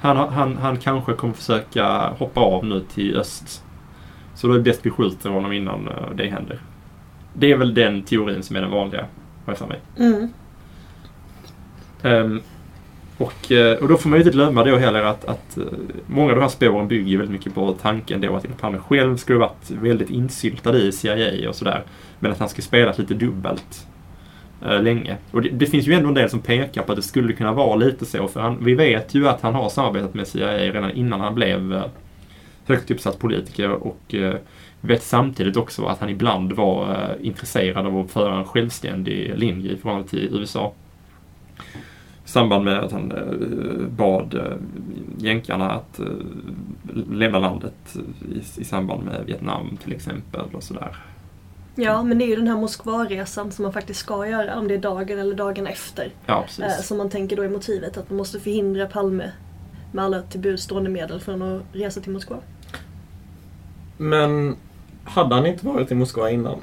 han, 0.00 0.16
han, 0.16 0.56
han 0.56 0.76
kanske 0.76 1.12
kommer 1.12 1.34
försöka 1.34 2.08
hoppa 2.18 2.40
av 2.40 2.64
nu 2.64 2.80
till 2.80 3.16
öst. 3.16 3.64
Så 4.34 4.46
då 4.46 4.52
är 4.52 4.58
det 4.58 4.64
bäst 4.64 4.86
vi 4.86 4.90
skjuter 4.90 5.30
honom 5.30 5.52
innan 5.52 5.88
det 6.14 6.28
händer. 6.30 6.60
Det 7.34 7.52
är 7.52 7.56
väl 7.56 7.74
den 7.74 8.02
teorin 8.02 8.42
som 8.42 8.56
är 8.56 8.60
den 8.60 8.70
vanliga. 8.70 9.02
Har 9.44 9.52
jag 9.52 9.58
för 9.58 9.66
mig. 9.66 9.80
Mm. 9.98 10.32
Ehm, 12.02 12.40
och, 13.18 13.52
eh, 13.52 13.78
och 13.78 13.88
då 13.88 13.96
får 13.96 14.08
man 14.08 14.18
ju 14.18 14.24
inte 14.24 14.36
glömma 14.36 14.64
då 14.64 14.76
heller 14.76 15.02
att, 15.02 15.24
att 15.24 15.58
eh, 15.58 15.64
många 16.06 16.30
av 16.30 16.36
de 16.36 16.42
här 16.42 16.48
spåren 16.48 16.88
bygger 16.88 17.10
ju 17.10 17.16
väldigt 17.16 17.32
mycket 17.32 17.54
på 17.54 17.72
tanken 17.72 18.20
då 18.20 18.36
att 18.36 18.44
Olof 18.44 18.60
Palme 18.60 18.78
själv 18.78 19.16
skulle 19.16 19.38
varit 19.38 19.70
väldigt 19.70 20.10
insyltad 20.10 20.76
i 20.76 20.92
CIA 20.92 21.48
och 21.48 21.54
sådär. 21.54 21.82
Men 22.18 22.32
att 22.32 22.38
han 22.38 22.48
skulle 22.48 22.64
spelat 22.64 22.98
lite 22.98 23.14
dubbelt 23.14 23.86
eh, 24.64 24.82
länge. 24.82 25.16
Och 25.30 25.42
det, 25.42 25.48
det 25.48 25.66
finns 25.66 25.86
ju 25.86 25.92
ändå 25.92 26.08
en 26.08 26.14
del 26.14 26.30
som 26.30 26.40
pekar 26.40 26.82
på 26.82 26.92
att 26.92 26.96
det 26.96 27.02
skulle 27.02 27.32
kunna 27.32 27.52
vara 27.52 27.76
lite 27.76 28.06
så. 28.06 28.28
För 28.28 28.40
han, 28.40 28.64
vi 28.64 28.74
vet 28.74 29.14
ju 29.14 29.28
att 29.28 29.40
han 29.40 29.54
har 29.54 29.68
samarbetat 29.68 30.14
med 30.14 30.26
CIA 30.26 30.58
redan 30.58 30.90
innan 30.90 31.20
han 31.20 31.34
blev 31.34 31.74
eh, 31.74 31.84
högt 32.66 32.90
uppsatt 32.90 33.18
politiker 33.18 33.70
och 33.70 34.14
eh, 34.14 34.34
vi 34.80 34.88
vet 34.88 35.02
samtidigt 35.02 35.56
också 35.56 35.84
att 35.84 35.98
han 35.98 36.08
ibland 36.08 36.52
var 36.52 36.90
eh, 36.90 37.26
intresserad 37.26 37.86
av 37.86 37.98
att 37.98 38.10
föra 38.10 38.38
en 38.38 38.44
självständig 38.44 39.32
linje 39.36 39.72
i 39.72 39.76
förhållande 39.76 40.08
till 40.08 40.28
USA. 40.32 40.72
Samband 42.32 42.64
med 42.64 42.78
att 42.78 42.92
han 42.92 43.12
eh, 43.12 43.86
bad 43.88 44.34
eh, 44.34 44.56
jänkarna 45.18 45.70
att 45.70 45.98
eh, 45.98 46.06
lämna 47.10 47.38
landet 47.38 47.96
i, 48.34 48.60
i 48.60 48.64
samband 48.64 49.04
med 49.04 49.24
Vietnam 49.26 49.78
till 49.82 49.92
exempel 49.92 50.44
och 50.52 50.62
sådär. 50.62 50.96
Ja, 51.74 52.02
men 52.02 52.18
det 52.18 52.24
är 52.24 52.26
ju 52.26 52.36
den 52.36 52.48
här 52.48 52.56
Moskvaresan 52.56 53.52
som 53.52 53.62
man 53.62 53.72
faktiskt 53.72 54.00
ska 54.00 54.26
göra, 54.26 54.58
om 54.58 54.68
det 54.68 54.74
är 54.74 54.78
dagen 54.78 55.18
eller 55.18 55.34
dagen 55.34 55.66
efter. 55.66 56.10
Ja, 56.26 56.44
precis. 56.46 56.86
Som 56.86 56.98
man 56.98 57.10
tänker 57.10 57.36
då 57.36 57.42
är 57.42 57.48
motivet, 57.48 57.96
att 57.96 58.10
man 58.10 58.16
måste 58.16 58.40
förhindra 58.40 58.86
Palme 58.86 59.30
med 59.92 60.04
alla 60.04 60.22
till 60.22 60.40
buds 60.40 60.62
stående 60.62 60.90
medel 60.90 61.20
från 61.20 61.42
att 61.42 61.62
resa 61.72 62.00
till 62.00 62.12
Moskva. 62.12 62.36
Men 63.96 64.56
hade 65.04 65.34
han 65.34 65.46
inte 65.46 65.66
varit 65.66 65.90
i 65.90 65.94
Moskva 65.94 66.30
innan? 66.30 66.60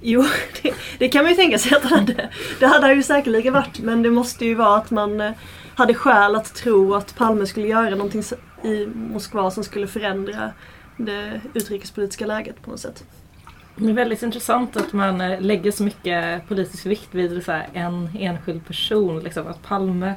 Jo, 0.00 0.24
det, 0.62 0.74
det 0.98 1.08
kan 1.08 1.22
man 1.22 1.30
ju 1.30 1.36
tänka 1.36 1.58
sig 1.58 1.76
att 1.76 1.84
han 1.84 1.98
hade. 1.98 2.28
Det 2.60 2.66
hade 2.66 2.86
han 2.86 2.96
ju 2.96 3.02
säkerligen 3.02 3.52
varit, 3.52 3.78
men 3.78 4.02
det 4.02 4.10
måste 4.10 4.44
ju 4.44 4.54
vara 4.54 4.76
att 4.76 4.90
man 4.90 5.20
eh, 5.20 5.32
hade 5.74 5.94
skäl 5.94 6.34
att 6.34 6.54
tro 6.54 6.94
att 6.94 7.16
Palme 7.16 7.46
skulle 7.46 7.66
göra 7.66 7.90
någonting 7.90 8.22
i 8.64 8.86
Moskva 8.86 9.50
som 9.50 9.64
skulle 9.64 9.86
förändra 9.86 10.52
det 10.96 11.40
utrikespolitiska 11.54 12.26
läget 12.26 12.62
på 12.62 12.70
något 12.70 12.80
sätt. 12.80 13.04
Det 13.76 13.90
är 13.90 13.92
väldigt 13.92 14.22
intressant 14.22 14.76
att 14.76 14.92
man 14.92 15.20
eh, 15.20 15.40
lägger 15.40 15.70
så 15.70 15.82
mycket 15.82 16.48
politisk 16.48 16.86
vikt 16.86 17.08
vid 17.14 17.44
så 17.44 17.60
en 17.72 18.10
enskild 18.18 18.66
person. 18.66 19.20
Liksom, 19.20 19.46
att 19.46 19.62
Palme 19.62 20.14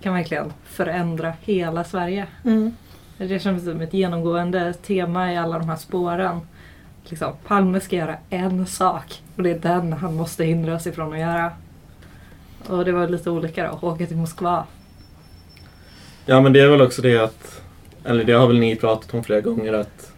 kan 0.00 0.14
verkligen 0.14 0.52
förändra 0.64 1.32
hela 1.40 1.84
Sverige. 1.84 2.26
Mm. 2.44 2.76
Det 3.18 3.42
känns 3.42 3.64
som 3.64 3.80
ett 3.80 3.94
genomgående 3.94 4.72
tema 4.72 5.32
i 5.32 5.36
alla 5.36 5.58
de 5.58 5.68
här 5.68 5.76
spåren. 5.76 6.40
Liksom, 7.04 7.32
Palme 7.46 7.80
ska 7.80 7.96
göra 7.96 8.16
en 8.30 8.66
sak 8.66 9.22
och 9.36 9.42
det 9.42 9.50
är 9.50 9.58
den 9.58 9.92
han 9.92 10.14
måste 10.14 10.44
hindras 10.44 10.86
ifrån 10.86 11.12
att 11.12 11.18
göra. 11.18 11.52
Och 12.66 12.84
det 12.84 12.92
var 12.92 13.08
lite 13.08 13.30
olika 13.30 13.78
då, 13.80 13.88
åka 13.88 14.06
till 14.06 14.16
Moskva. 14.16 14.64
Ja 16.26 16.40
men 16.40 16.52
det 16.52 16.60
är 16.60 16.68
väl 16.68 16.80
också 16.80 17.02
det 17.02 17.18
att, 17.18 17.62
eller 18.04 18.24
det 18.24 18.32
har 18.32 18.46
väl 18.46 18.58
ni 18.58 18.76
pratat 18.76 19.14
om 19.14 19.24
flera 19.24 19.40
gånger 19.40 19.72
att 19.72 20.12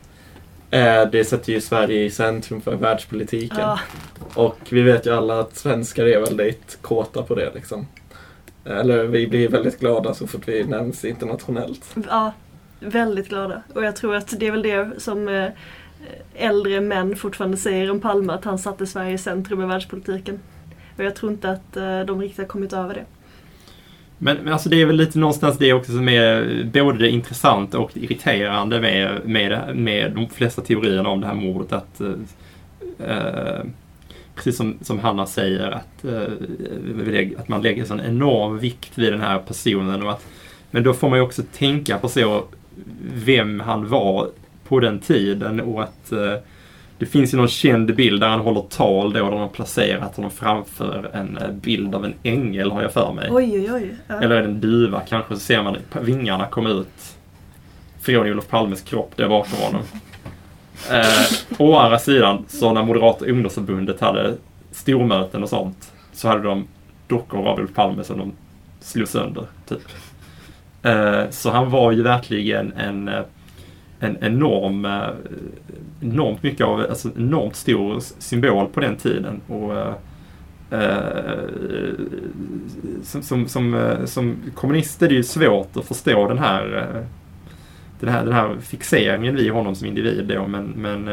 eh, 0.70 1.10
det 1.12 1.24
sätter 1.24 1.52
ju 1.52 1.60
Sverige 1.60 2.04
i 2.04 2.10
centrum 2.10 2.60
för 2.60 2.76
världspolitiken. 2.76 3.58
Ja, 3.60 3.78
Och 4.34 4.58
vi 4.70 4.82
vet 4.82 5.06
ju 5.06 5.16
alla 5.16 5.40
att 5.40 5.56
svenskar 5.56 6.04
är 6.04 6.20
väldigt 6.20 6.78
kåta 6.82 7.22
på 7.22 7.34
det 7.34 7.54
liksom. 7.54 7.86
Eller 8.64 9.04
vi 9.04 9.26
blir 9.26 9.48
väldigt 9.48 9.80
glada 9.80 10.14
så 10.14 10.26
fort 10.26 10.48
vi 10.48 10.64
nämns 10.64 11.04
internationellt. 11.04 11.94
ja, 12.08 12.32
väldigt 12.80 13.28
glada. 13.28 13.62
Och 13.74 13.84
jag 13.84 13.96
tror 13.96 14.14
att 14.14 14.40
det 14.40 14.46
är 14.46 14.50
väl 14.50 14.62
det 14.62 14.90
som 14.98 15.28
eh, 15.28 15.48
äldre 16.34 16.80
män 16.80 17.16
fortfarande 17.16 17.56
säger 17.56 17.90
om 17.90 18.00
Palme, 18.00 18.32
att 18.32 18.44
han 18.44 18.58
satte 18.58 18.86
Sverige 18.86 19.14
i 19.14 19.18
centrum 19.18 19.62
i 19.62 19.66
världspolitiken. 19.66 20.40
Och 20.96 21.04
jag 21.04 21.16
tror 21.16 21.32
inte 21.32 21.50
att 21.50 21.76
eh, 21.76 22.00
de 22.00 22.20
riktigt 22.20 22.38
har 22.38 22.46
kommit 22.46 22.72
över 22.72 22.94
det. 22.94 23.04
Men, 24.18 24.36
men 24.36 24.52
alltså 24.52 24.68
det 24.68 24.80
är 24.80 24.86
väl 24.86 24.96
lite 24.96 25.18
någonstans 25.18 25.58
det 25.58 25.72
också 25.72 25.92
som 25.92 26.08
är 26.08 26.64
både 26.72 26.98
det 26.98 27.10
intressanta 27.10 27.78
och 27.78 27.90
det 27.94 28.00
irriterande 28.00 28.80
med, 28.80 29.20
med, 29.24 29.76
med 29.76 30.12
de 30.12 30.28
flesta 30.28 30.62
teorierna 30.62 31.08
om 31.08 31.20
det 31.20 31.26
här 31.26 31.34
mordet. 31.34 31.72
Att, 31.72 32.00
eh, 32.00 32.12
eh, 33.08 33.64
precis 34.34 34.56
som, 34.56 34.78
som 34.80 34.98
Hanna 34.98 35.26
säger, 35.26 35.70
att, 35.70 36.04
eh, 36.04 37.38
att 37.38 37.48
man 37.48 37.62
lägger 37.62 37.84
sån 37.84 38.00
enorm 38.00 38.58
vikt 38.58 38.98
vid 38.98 39.12
den 39.12 39.20
här 39.20 39.38
personen. 39.38 40.02
Och 40.02 40.10
att, 40.10 40.26
men 40.70 40.82
då 40.82 40.94
får 40.94 41.10
man 41.10 41.18
ju 41.18 41.24
också 41.24 41.42
tänka 41.52 41.98
på 41.98 42.08
så 42.08 42.44
vem 43.14 43.60
han 43.60 43.88
var 43.88 44.30
på 44.72 44.80
den 44.80 44.98
tiden 44.98 45.60
och 45.60 45.82
att 45.82 46.12
eh, 46.12 46.34
det 46.98 47.06
finns 47.06 47.34
ju 47.34 47.38
någon 47.38 47.48
känd 47.48 47.94
bild 47.94 48.20
där 48.20 48.28
han 48.28 48.40
håller 48.40 48.60
tal 48.60 49.12
då, 49.12 49.18
där 49.18 49.30
de 49.30 49.40
har 49.40 49.48
placerat 49.48 50.16
honom 50.16 50.30
framför 50.30 51.10
en 51.12 51.38
eh, 51.38 51.50
bild 51.50 51.94
av 51.94 52.04
en 52.04 52.14
ängel 52.22 52.70
har 52.70 52.82
jag 52.82 52.92
för 52.92 53.12
mig. 53.12 53.28
Oj, 53.30 53.60
oj, 53.60 53.72
oj. 53.72 53.96
Ja. 54.06 54.22
Eller 54.22 54.42
en 54.42 54.60
duva 54.60 55.00
kanske, 55.00 55.34
så 55.34 55.40
ser 55.40 55.62
man 55.62 55.76
vingarna 56.00 56.46
komma 56.46 56.68
ut 56.68 57.16
från 58.00 58.26
Olof 58.26 58.48
Palmes 58.48 58.80
kropp 58.80 59.12
där 59.16 59.28
bakom 59.28 59.58
honom. 59.58 59.82
Eh, 60.90 61.58
å 61.58 61.76
andra 61.76 61.98
sidan, 61.98 62.44
så 62.48 62.72
när 62.72 62.82
Moderata 62.84 63.24
ungdomsförbundet 63.24 64.00
hade 64.00 64.34
stormöten 64.70 65.42
och 65.42 65.48
sånt, 65.48 65.92
så 66.12 66.28
hade 66.28 66.42
de 66.42 66.66
dockor 67.08 67.46
av 67.46 67.58
Olof 67.58 67.74
Palme 67.74 68.04
som 68.04 68.18
de 68.18 68.32
slog 68.80 69.08
sönder, 69.08 69.46
typ. 69.68 69.82
Eh, 70.82 71.30
så 71.30 71.50
han 71.50 71.70
var 71.70 71.92
ju 71.92 72.02
verkligen 72.02 72.72
en, 72.72 73.08
eh, 73.08 73.22
en 74.02 74.16
enorm, 74.20 74.84
eh, 74.84 75.08
enormt 76.00 76.42
mycket 76.42 76.66
av, 76.66 76.80
alltså 76.80 77.08
enormt 77.16 77.56
stor 77.56 78.00
symbol 78.00 78.66
på 78.66 78.80
den 78.80 78.96
tiden. 78.96 79.40
Och 79.46 79.76
eh, 79.76 79.94
eh, 80.70 81.94
som, 83.02 83.22
som, 83.22 83.48
som, 83.48 83.96
som 84.04 84.36
kommunist 84.54 85.02
är 85.02 85.08
det 85.08 85.14
ju 85.14 85.22
svårt 85.22 85.76
att 85.76 85.84
förstå 85.84 86.28
den 86.28 86.38
här, 86.38 86.86
den 88.00 88.08
här, 88.08 88.24
den 88.24 88.32
här 88.32 88.56
fixeringen 88.60 89.36
vid 89.36 89.52
honom 89.52 89.74
som 89.74 89.86
individ 89.86 90.24
då, 90.24 90.46
men, 90.46 90.64
men 90.64 91.04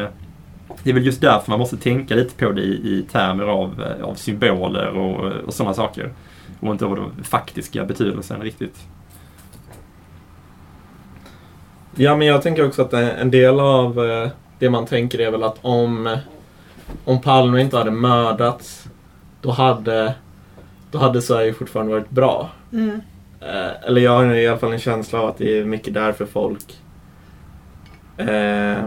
det 0.82 0.90
är 0.90 0.94
väl 0.94 1.06
just 1.06 1.20
därför 1.20 1.50
man 1.50 1.58
måste 1.58 1.76
tänka 1.76 2.14
lite 2.14 2.34
på 2.34 2.52
det 2.52 2.62
i, 2.62 2.98
i 2.98 3.02
termer 3.12 3.44
av, 3.44 3.84
av 4.02 4.14
symboler 4.14 4.88
och, 4.88 5.32
och 5.32 5.54
sådana 5.54 5.74
saker. 5.74 6.12
Och 6.60 6.72
inte 6.72 6.84
av 6.84 6.96
den 6.96 7.24
faktiska 7.24 7.84
betydelsen 7.84 8.40
riktigt. 8.40 8.86
Ja 12.00 12.16
men 12.16 12.26
jag 12.26 12.42
tänker 12.42 12.66
också 12.66 12.82
att 12.82 12.92
en 12.92 13.30
del 13.30 13.60
av 13.60 14.04
eh, 14.04 14.28
det 14.58 14.70
man 14.70 14.86
tänker 14.86 15.18
är 15.18 15.30
väl 15.30 15.42
att 15.42 15.58
om, 15.62 16.16
om 17.04 17.20
Palme 17.20 17.60
inte 17.60 17.76
hade 17.76 17.90
mördats 17.90 18.88
då 19.40 19.50
hade, 19.50 20.14
då 20.90 20.98
hade 20.98 21.22
Sverige 21.22 21.52
fortfarande 21.52 21.92
varit 21.92 22.10
bra. 22.10 22.50
Mm. 22.72 23.00
Eh, 23.40 23.86
eller 23.86 24.00
jag 24.00 24.10
har 24.10 24.34
i 24.34 24.48
alla 24.48 24.58
fall 24.58 24.72
en 24.72 24.78
känsla 24.78 25.20
av 25.20 25.28
att 25.28 25.38
det 25.38 25.58
är 25.58 25.64
mycket 25.64 25.94
därför 25.94 26.26
folk 26.26 26.78
eh, 28.16 28.84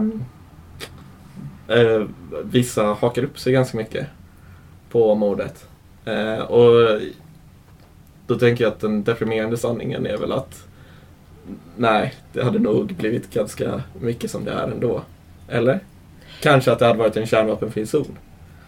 eh, 1.68 2.04
Vissa 2.42 2.84
hakar 2.84 3.24
upp 3.24 3.38
sig 3.38 3.52
ganska 3.52 3.76
mycket 3.76 4.06
på 4.90 5.14
mordet. 5.14 5.68
Eh, 6.04 6.38
och 6.38 7.00
då 8.26 8.34
tänker 8.34 8.64
jag 8.64 8.72
att 8.72 8.80
den 8.80 9.04
deprimerande 9.04 9.56
sanningen 9.56 10.06
är 10.06 10.16
väl 10.16 10.32
att 10.32 10.66
nej, 11.76 12.14
det 12.32 12.42
hade 12.42 12.58
nog 12.58 12.94
blivit 12.94 13.30
ganska 13.30 13.82
mycket 14.00 14.30
som 14.30 14.44
det 14.44 14.52
är 14.52 14.68
ändå. 14.68 15.02
Eller? 15.48 15.80
Kanske 16.40 16.72
att 16.72 16.78
det 16.78 16.86
hade 16.86 16.98
varit 16.98 17.16
en 17.16 17.26
kärnvapenfri 17.26 17.86
zon. 17.86 18.18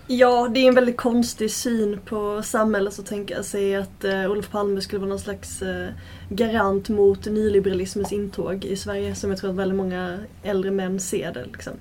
Ja, 0.08 0.48
det 0.54 0.60
är 0.60 0.68
en 0.68 0.74
väldigt 0.74 0.96
konstig 0.96 1.50
syn 1.50 1.98
på 2.04 2.42
samhället 2.42 2.98
att 2.98 3.06
tänka 3.06 3.42
sig 3.42 3.76
att 3.76 4.04
eh, 4.04 4.30
Olof 4.30 4.50
Palme 4.50 4.80
skulle 4.80 5.00
vara 5.00 5.08
någon 5.08 5.18
slags 5.18 5.62
eh, 5.62 5.88
garant 6.28 6.88
mot 6.88 7.26
nyliberalismens 7.26 8.12
intåg 8.12 8.64
i 8.64 8.76
Sverige 8.76 9.14
som 9.14 9.30
jag 9.30 9.38
tror 9.38 9.50
att 9.50 9.56
väldigt 9.56 9.76
många 9.76 10.18
äldre 10.42 10.70
män 10.70 11.00
ser 11.00 11.32
det. 11.32 11.44
Liksom. 11.52 11.72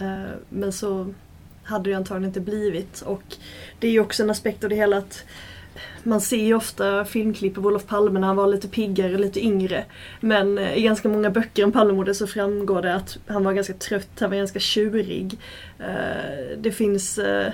Eh, 0.00 0.30
men 0.48 0.72
så 0.72 1.14
hade 1.62 1.90
det 1.90 1.96
antagligen 1.96 2.28
inte 2.28 2.40
blivit 2.40 3.00
och 3.00 3.22
det 3.78 3.86
är 3.86 3.92
ju 3.92 4.00
också 4.00 4.22
en 4.22 4.30
aspekt 4.30 4.64
av 4.64 4.70
det 4.70 4.76
hela 4.76 4.96
att 4.96 5.24
man 6.02 6.20
ser 6.20 6.36
ju 6.44 6.54
ofta 6.54 7.04
filmklipp 7.04 7.58
av 7.58 7.66
Olof 7.66 7.86
Palme 7.86 8.20
när 8.20 8.26
han 8.26 8.36
var 8.36 8.46
lite 8.46 8.68
piggare, 8.68 9.18
lite 9.18 9.40
yngre. 9.40 9.84
Men 10.20 10.58
eh, 10.58 10.74
i 10.78 10.82
ganska 10.82 11.08
många 11.08 11.30
böcker 11.30 11.64
om 11.64 11.72
Palmemordet 11.72 12.16
så 12.16 12.26
framgår 12.26 12.82
det 12.82 12.94
att 12.94 13.18
han 13.26 13.44
var 13.44 13.52
ganska 13.52 13.72
trött, 13.74 14.08
han 14.20 14.30
var 14.30 14.36
ganska 14.36 14.58
tjurig. 14.60 15.38
Eh, 15.78 16.58
Det 16.58 16.70
finns 16.72 17.18
eh, 17.18 17.52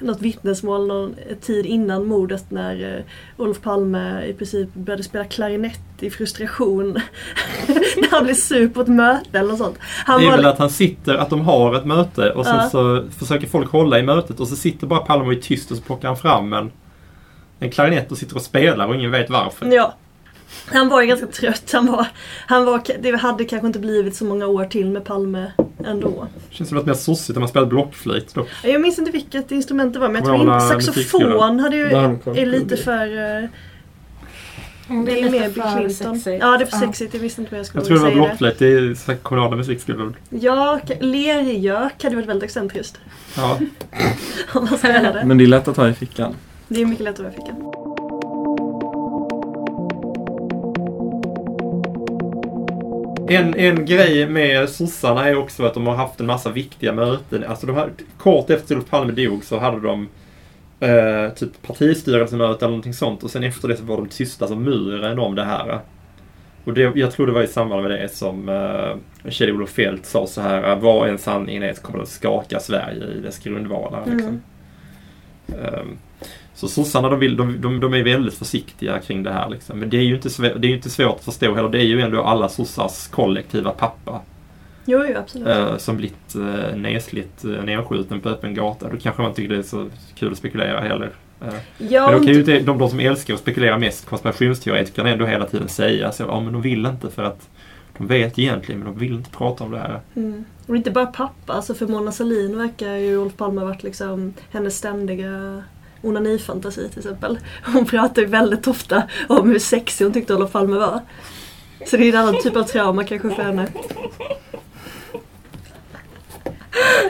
något 0.00 0.20
vittnesmål 0.22 0.86
någon 0.86 1.14
tid 1.40 1.66
innan 1.66 2.06
mordet 2.06 2.50
när 2.50 3.04
Olof 3.36 3.60
Palme 3.60 4.24
i 4.26 4.32
princip 4.32 4.74
började 4.74 5.02
spela 5.02 5.24
klarinett 5.24 5.80
i 6.00 6.10
frustration. 6.10 6.92
när 7.96 8.10
han 8.10 8.24
blev 8.24 8.34
sur 8.34 8.68
på 8.68 8.80
ett 8.80 8.88
möte 8.88 9.38
eller 9.38 9.48
något 9.48 9.58
sånt. 9.58 9.76
Han 9.80 10.20
Det 10.20 10.26
är 10.26 10.30
var 10.30 10.36
väl 10.36 10.46
att 10.46 10.58
han 10.58 10.70
sitter, 10.70 11.14
att 11.14 11.30
de 11.30 11.40
har 11.40 11.74
ett 11.74 11.84
möte 11.84 12.30
och 12.30 12.46
sen 12.46 12.56
Ja. 12.56 12.68
så 12.70 13.04
försöker 13.18 13.46
folk 13.46 13.70
hålla 13.70 13.98
i 13.98 14.02
mötet 14.02 14.40
och 14.40 14.48
så 14.48 14.56
sitter 14.56 14.86
bara 14.86 15.00
Palme 15.00 15.24
och 15.26 15.32
är 15.32 15.36
tyst 15.36 15.70
och 15.70 15.76
så 15.76 15.82
plockar 15.82 16.08
han 16.08 16.16
fram 16.16 16.52
en, 16.52 16.70
en 17.60 17.70
klarinett 17.70 18.12
och 18.12 18.18
sitter 18.18 18.36
och 18.36 18.42
spelar 18.42 18.86
och 18.86 18.94
ingen 18.94 19.10
vet 19.10 19.30
varför. 19.30 19.66
Ja. 19.66 19.94
Han 20.66 20.88
var 20.88 21.00
ju 21.02 21.06
ganska 21.08 21.26
trött. 21.26 21.70
Han 21.72 21.86
var, 21.86 22.06
han 22.46 22.64
var, 22.64 22.82
det 23.00 23.16
hade 23.16 23.44
kanske 23.44 23.66
inte 23.66 23.78
blivit 23.78 24.16
så 24.16 24.24
många 24.24 24.46
år 24.46 24.64
till 24.64 24.90
med 24.90 25.04
Palme 25.04 25.52
ändå. 25.86 26.26
Känns 26.50 26.68
som 26.68 26.78
något 26.78 26.86
mer 26.86 26.94
sossigt 26.94 27.36
om 27.36 27.40
man 27.40 27.48
spelat 27.48 27.68
blockflöjt 27.68 28.34
då. 28.34 28.46
Jag 28.62 28.80
minns 28.80 28.98
inte 28.98 29.10
vilket 29.10 29.50
instrument 29.50 29.92
det 29.92 29.98
var 29.98 30.08
men 30.08 30.24
jag 30.24 30.24
tror 30.24 30.54
inte 30.54 30.66
saxofon 30.84 31.60
hade 31.60 31.76
ju, 31.76 31.86
är 31.86 32.46
lite 32.46 32.76
för... 32.76 33.06
eh, 33.42 33.48
Det 35.06 35.20
är 35.20 35.30
mer 35.30 35.48
Bill 35.50 35.62
Clinton. 35.76 36.22
Ja, 36.40 36.56
det 36.58 36.64
är 36.64 36.66
för 36.66 36.76
sexigt. 36.78 37.14
Jag 37.14 37.20
visste 37.20 37.40
inte 37.40 37.50
vad 37.52 37.58
jag 37.58 37.66
skulle 37.66 37.80
Jag 37.80 37.86
tror 37.86 37.96
det 37.98 38.02
var 38.04 38.10
säga. 38.10 38.22
blockflöjt. 38.24 38.58
Det 38.58 38.66
är 39.12 39.14
kommunala 39.16 39.56
musikskolor. 39.56 40.14
Ja, 40.30 40.80
lergök 41.00 42.02
hade 42.02 42.16
varit 42.16 42.28
väldigt 42.28 42.44
excentriskt. 42.44 42.98
Ja. 43.36 43.58
Om 44.52 44.64
man 44.70 44.78
spelade. 44.78 45.24
Men 45.24 45.38
det 45.38 45.44
är 45.44 45.48
lätt 45.48 45.68
att 45.68 45.76
ha 45.76 45.88
i 45.88 45.94
fickan. 45.94 46.34
Det 46.68 46.82
är 46.82 46.86
mycket 46.86 47.04
lättare 47.04 47.26
att 47.26 47.34
ficka. 47.34 47.54
En, 53.30 53.54
en 53.54 53.86
grej 53.86 54.28
med 54.28 54.68
sossarna 54.68 55.28
är 55.28 55.36
också 55.36 55.64
att 55.64 55.74
de 55.74 55.86
har 55.86 55.94
haft 55.94 56.20
en 56.20 56.26
massa 56.26 56.50
viktiga 56.50 56.92
möten. 56.92 57.44
Alltså 57.44 57.66
de 57.66 57.76
har, 57.76 57.90
kort 58.18 58.50
efter 58.50 58.74
Olof 58.74 58.90
Palme 58.90 59.12
dog 59.12 59.44
så 59.44 59.58
hade 59.58 59.80
de 59.80 60.08
eh, 60.80 61.32
typ 61.34 61.62
partistyrelsemöte 61.62 62.64
eller 62.64 62.70
någonting 62.70 62.94
sånt 62.94 63.22
och 63.22 63.30
sen 63.30 63.44
efter 63.44 63.68
det 63.68 63.76
så 63.76 63.84
var 63.84 63.96
de 63.96 64.08
tysta 64.08 64.46
som 64.46 64.62
muren 64.62 65.18
om 65.18 65.34
det 65.34 65.44
här. 65.44 65.80
Och 66.64 66.74
det, 66.74 66.92
jag 66.94 67.12
tror 67.12 67.26
det 67.26 67.32
var 67.32 67.42
i 67.42 67.46
samband 67.46 67.82
med 67.82 67.90
det 67.90 68.08
som 68.08 68.48
eh, 68.48 69.30
Kjell-Olof 69.30 69.70
Feldt 69.70 70.06
sa 70.06 70.26
så 70.26 70.40
här, 70.40 70.76
vad 70.76 71.08
en 71.08 71.18
sanningen 71.18 71.62
är 71.62 71.74
kommer 71.74 71.98
det 71.98 72.02
att 72.02 72.08
skaka 72.08 72.60
Sverige 72.60 73.04
i 73.06 73.20
dess 73.20 73.38
grundvalar. 73.38 74.02
Liksom. 74.06 74.42
Ehm, 75.48 75.98
så 76.54 76.68
sossarna 76.68 77.08
de, 77.08 77.18
vill, 77.20 77.36
de, 77.36 77.60
de, 77.60 77.80
de 77.80 77.94
är 77.94 78.02
väldigt 78.02 78.34
försiktiga 78.34 78.98
kring 78.98 79.22
det 79.22 79.32
här. 79.32 79.48
Liksom. 79.48 79.78
Men 79.78 79.90
det 79.90 79.96
är, 79.96 80.02
ju 80.02 80.14
inte 80.14 80.28
svå- 80.28 80.58
det 80.58 80.66
är 80.66 80.68
ju 80.70 80.76
inte 80.76 80.90
svårt 80.90 81.16
att 81.18 81.24
förstå 81.24 81.54
heller. 81.54 81.68
Det 81.68 81.78
är 81.78 81.84
ju 81.84 82.00
ändå 82.00 82.22
alla 82.22 82.48
sossars 82.48 83.06
kollektiva 83.08 83.70
pappa. 83.70 84.20
Jo, 84.86 85.04
jo, 85.08 85.16
absolut. 85.18 85.48
eh, 85.48 85.76
som 85.76 85.96
blivit 85.96 86.34
eh, 86.34 86.76
nedslitt, 86.76 87.44
eh, 87.44 87.50
nedskjuten 87.64 88.20
på 88.20 88.28
öppen 88.28 88.54
gata. 88.54 88.88
Då 88.88 88.96
kanske 88.96 89.22
man 89.22 89.34
tycker 89.34 89.48
det 89.54 89.58
är 89.58 89.62
så 89.62 89.88
kul 90.14 90.32
att 90.32 90.38
spekulera 90.38 90.80
heller. 90.80 91.10
Eh, 91.42 91.48
Ja, 91.78 92.10
men 92.10 92.20
de, 92.20 92.26
kan 92.26 92.34
ju 92.34 92.40
inte- 92.40 92.60
de, 92.60 92.78
de 92.78 92.90
som 92.90 93.00
älskar 93.00 93.34
att 93.34 93.40
spekulera 93.40 93.78
mest, 93.78 94.06
konspirationsteoretikerna, 94.06 95.08
ändå 95.10 95.26
hela 95.26 95.46
tiden 95.46 95.68
säga 95.68 96.12
så, 96.12 96.22
ja 96.22 96.40
men 96.40 96.52
de 96.52 96.62
vill 96.62 96.86
inte 96.86 97.10
för 97.10 97.22
att 97.22 97.48
de 97.98 98.06
vet 98.06 98.38
egentligen 98.38 98.80
men 98.80 98.92
de 98.92 98.98
vill 98.98 99.12
inte 99.12 99.30
prata 99.30 99.64
om 99.64 99.70
det 99.70 99.78
här. 99.78 100.00
Mm. 100.16 100.44
Och 100.66 100.76
inte 100.76 100.90
bara 100.90 101.06
pappa, 101.06 101.52
alltså 101.52 101.74
för 101.74 101.86
Mona 101.86 102.12
Sahlin 102.12 102.58
verkar 102.58 102.94
ju 102.94 103.16
Olof 103.18 103.36
Palme 103.36 103.60
varit 103.64 103.82
liksom 103.82 104.34
hennes 104.50 104.76
ständiga 104.76 105.62
onanifantasi 106.02 106.88
till 106.88 106.98
exempel. 106.98 107.38
Hon 107.64 107.86
pratar 107.86 108.22
ju 108.22 108.28
väldigt 108.28 108.66
ofta 108.66 109.02
om 109.28 109.50
hur 109.50 109.58
sexig 109.58 110.04
hon 110.04 110.12
tyckte 110.14 110.34
Olof 110.34 110.52
Palme 110.52 110.76
var. 110.76 111.00
Så 111.86 111.96
det 111.96 112.04
är 112.04 112.08
en 112.08 112.20
annan 112.20 112.42
typ 112.42 112.56
av 112.56 112.62
trauma 112.62 113.04
kanske 113.04 113.30
för 113.30 113.42
henne. 113.42 113.68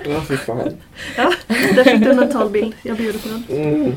Ja, 0.04 0.20
fy 0.28 0.36
fan. 0.36 0.72
Ja, 1.16 1.32
där 1.48 1.84
fick 1.84 2.04
du 2.04 2.10
en 2.10 2.16
mental 2.16 2.50
bild. 2.50 2.74
Jag 2.82 2.96
bjuder 2.96 3.18
på 3.18 3.28
den. 3.28 3.44
Mm. 3.60 3.92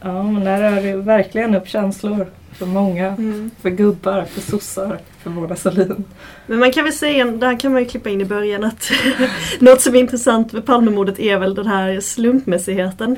Ja, 0.00 0.22
men 0.22 0.44
där 0.44 0.70
rör 0.70 0.82
det 0.82 0.96
verkligen 0.96 1.54
upp 1.54 1.68
känslor 1.68 2.26
för 2.58 2.66
många. 2.66 3.06
Mm. 3.06 3.50
För 3.62 3.70
gubbar, 3.70 4.24
för 4.24 4.40
sossar, 4.40 4.98
för 5.22 5.30
Mona 5.30 5.56
Sahlin. 5.56 6.04
Men 6.46 6.58
man 6.58 6.72
kan 6.72 6.84
väl 6.84 6.92
säga, 6.92 7.24
det 7.24 7.46
här 7.46 7.60
kan 7.60 7.72
man 7.72 7.82
ju 7.82 7.88
klippa 7.88 8.10
in 8.10 8.20
i 8.20 8.24
början, 8.24 8.64
att 8.64 8.90
något 9.60 9.80
som 9.80 9.94
är 9.94 10.00
intressant 10.00 10.52
med 10.52 10.66
Palmemordet 10.66 11.18
är 11.18 11.38
väl 11.38 11.54
den 11.54 11.66
här 11.66 12.00
slumpmässigheten. 12.00 13.16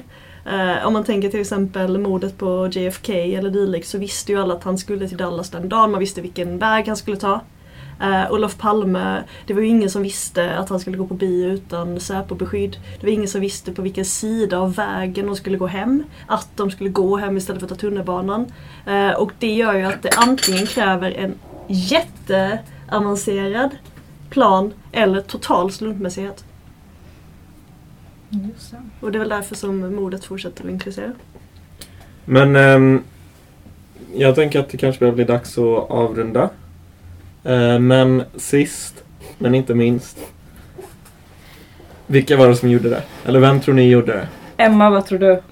Eh, 0.51 0.87
om 0.87 0.93
man 0.93 1.05
tänker 1.05 1.31
till 1.31 1.41
exempel 1.41 1.99
mordet 1.99 2.39
på 2.39 2.69
JFK 2.73 3.13
eller 3.13 3.51
dylikt 3.51 3.89
så 3.89 3.99
visste 3.99 4.33
ju 4.33 4.41
alla 4.41 4.55
att 4.55 4.65
han 4.65 4.79
skulle 4.79 5.09
till 5.09 5.17
Dallas 5.17 5.51
den 5.51 5.69
dagen, 5.69 5.91
man 5.91 6.01
visste 6.01 6.21
vilken 6.21 6.59
väg 6.59 6.87
han 6.87 6.97
skulle 6.97 7.17
ta. 7.17 7.41
Uh, 8.03 8.33
Olof 8.33 8.59
Palme, 8.59 9.23
det 9.47 9.55
var 9.55 9.61
ju 9.61 9.69
ingen 9.69 9.91
som 9.91 10.03
visste 10.03 10.57
att 10.57 10.69
han 10.69 10.81
skulle 10.81 10.97
gå 10.97 11.07
på 11.07 11.15
bio 11.15 11.49
utan 11.49 12.01
Säpo-beskydd. 12.01 12.77
Det 13.01 13.07
var 13.07 13.13
ingen 13.13 13.29
som 13.29 13.41
visste 13.41 13.73
på 13.73 13.83
vilken 13.83 14.05
sida 14.05 14.59
av 14.59 14.75
vägen 14.75 15.27
de 15.27 15.37
skulle 15.37 15.59
gå 15.59 15.67
hem. 15.67 16.05
Att 16.27 16.49
de 16.57 16.71
skulle 16.71 16.91
gå 16.91 17.17
hem 17.17 17.37
istället 17.37 17.61
för 17.61 17.67
att 17.67 17.71
ta 17.71 17.77
tunnelbanan. 17.77 18.53
Uh, 18.89 19.11
och 19.11 19.33
det 19.39 19.55
gör 19.55 19.75
ju 19.75 19.83
att 19.83 20.03
det 20.03 20.11
antingen 20.17 20.67
kräver 20.67 21.11
en 21.11 21.35
jätteavancerad 21.69 23.71
plan 24.31 24.73
eller 24.93 25.21
total 25.21 25.73
slumpmässighet. 25.73 26.45
Just 28.31 28.71
det. 28.71 28.83
Och 29.01 29.13
det 29.13 29.19
är 29.19 29.21
väl 29.21 29.29
därför 29.29 29.55
som 29.55 29.95
mordet 29.95 30.25
fortsätter 30.25 30.65
att 30.65 30.71
intressera. 30.71 31.13
Men 32.25 32.57
ehm, 32.57 33.03
jag 34.15 34.35
tänker 34.35 34.61
att 34.61 34.69
det 34.69 34.77
kanske 34.77 34.99
börjar 34.99 35.15
bli 35.15 35.25
dags 35.25 35.59
att 35.59 35.91
avrunda. 35.91 36.51
Eh, 37.45 37.79
men 37.79 38.23
sist, 38.37 39.05
men 39.39 39.55
inte 39.55 39.75
minst. 39.75 40.19
Vilka 42.07 42.37
var 42.37 42.49
det 42.49 42.57
som 42.57 42.71
gjorde 42.71 42.89
det? 42.89 43.03
Eller 43.25 43.41
vem 43.41 43.61
tror 43.61 43.75
ni 43.75 43.89
gjorde 43.89 44.13
det? 44.13 44.29
Emma, 44.57 44.91
vad 44.91 45.07
tror 45.07 45.19
du? 45.19 45.43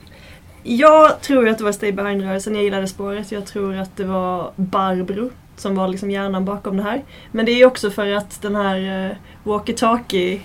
Jag 0.62 1.20
tror 1.20 1.48
att 1.48 1.58
det 1.58 1.64
var 1.64 1.72
Stay 1.72 1.92
Behind-rörelsen, 1.92 2.54
jag 2.54 2.64
gillade 2.64 2.88
spåret. 2.88 3.32
Jag 3.32 3.46
tror 3.46 3.76
att 3.76 3.96
det 3.96 4.04
var 4.04 4.50
Barbro 4.56 5.30
som 5.56 5.74
var 5.74 5.88
liksom 5.88 6.10
hjärnan 6.10 6.44
bakom 6.44 6.76
det 6.76 6.82
här. 6.82 7.02
Men 7.32 7.46
det 7.46 7.52
är 7.52 7.56
ju 7.56 7.64
också 7.64 7.90
för 7.90 8.12
att 8.12 8.42
den 8.42 8.56
här 8.56 9.08
uh, 9.10 9.16
walkie-talkie 9.44 10.40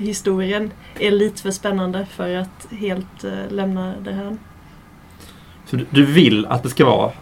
historien 0.00 0.72
är 0.98 1.10
lite 1.10 1.42
för 1.42 1.50
spännande 1.50 2.06
för 2.06 2.36
att 2.36 2.68
helt 2.70 3.24
uh, 3.24 3.50
lämna 3.50 3.94
det 4.00 4.12
här. 4.12 4.36
Så 5.66 5.76
du, 5.76 5.86
du 5.90 6.04
vill 6.06 6.46
att 6.46 6.62
det 6.62 6.70
ska 6.70 6.84
vara 6.84 7.12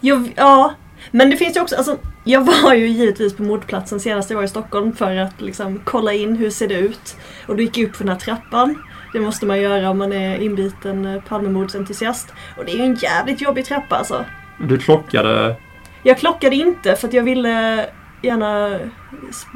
Jo, 0.00 0.28
ja, 0.36 0.74
men 1.10 1.30
det 1.30 1.36
finns 1.36 1.56
ju 1.56 1.60
också, 1.60 1.76
alltså, 1.76 1.98
jag 2.24 2.40
var 2.40 2.74
ju 2.74 2.88
givetvis 2.88 3.36
på 3.36 3.42
mordplatsen 3.42 4.00
senast 4.00 4.30
jag 4.30 4.36
var 4.36 4.44
i 4.44 4.48
Stockholm 4.48 4.92
för 4.92 5.16
att 5.16 5.40
liksom 5.40 5.80
kolla 5.84 6.12
in 6.12 6.36
hur 6.36 6.50
ser 6.50 6.68
det 6.68 6.78
ut. 6.78 7.16
Och 7.46 7.56
då 7.56 7.62
gick 7.62 7.78
jag 7.78 7.88
upp 7.88 7.96
för 7.96 8.04
den 8.04 8.12
här 8.12 8.20
trappan. 8.20 8.82
Det 9.12 9.20
måste 9.20 9.46
man 9.46 9.60
göra 9.60 9.90
om 9.90 9.98
man 9.98 10.12
är 10.12 10.38
inbiten 10.38 11.06
eh, 11.06 11.22
Palmemordsentusiast. 11.22 12.32
Och 12.58 12.64
det 12.64 12.72
är 12.72 12.76
ju 12.76 12.82
en 12.82 12.94
jävligt 12.94 13.40
jobbig 13.40 13.64
trappa 13.64 13.96
alltså. 13.96 14.24
Du 14.60 14.78
klockade 14.78 15.56
Jag 16.02 16.18
klockade 16.18 16.56
inte 16.56 16.96
för 16.96 17.08
att 17.08 17.14
jag 17.14 17.22
ville 17.22 17.86
gärna 18.22 18.78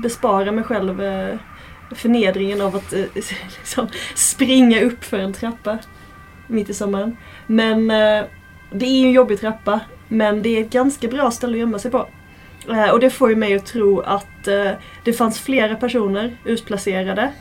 bespara 0.03 0.53
mig 0.53 0.64
själv 0.64 1.03
eh, 1.03 1.35
förnedringen 1.95 2.61
av 2.61 2.76
att 2.76 2.93
eh, 2.93 3.05
liksom 3.59 3.88
springa 4.14 4.80
upp 4.80 5.05
för 5.05 5.18
en 5.18 5.32
trappa 5.32 5.78
mitt 6.47 6.70
i 6.70 6.74
sommaren. 6.74 7.16
Men 7.47 7.90
eh, 7.90 8.24
det 8.70 8.86
är 8.86 9.01
ju 9.01 9.07
en 9.07 9.12
jobbig 9.12 9.40
trappa 9.40 9.80
men 10.09 10.43
det 10.43 10.49
är 10.49 10.61
ett 10.61 10.72
ganska 10.72 11.09
bra 11.09 11.30
ställe 11.30 11.53
att 11.53 11.59
gömma 11.61 11.78
sig 11.78 11.90
på. 11.90 12.09
Eh, 12.68 12.88
Och 12.90 13.01
det 13.01 13.11
får 13.11 13.30
ju 13.30 13.36
mig 13.36 13.55
att 13.55 13.66
tro 13.66 14.01
att 14.01 14.49
eh, 14.49 14.70
det 15.05 15.12
fanns 15.12 15.40
flera 15.40 15.76
personer 15.76 16.36
utplacerade 16.45 17.32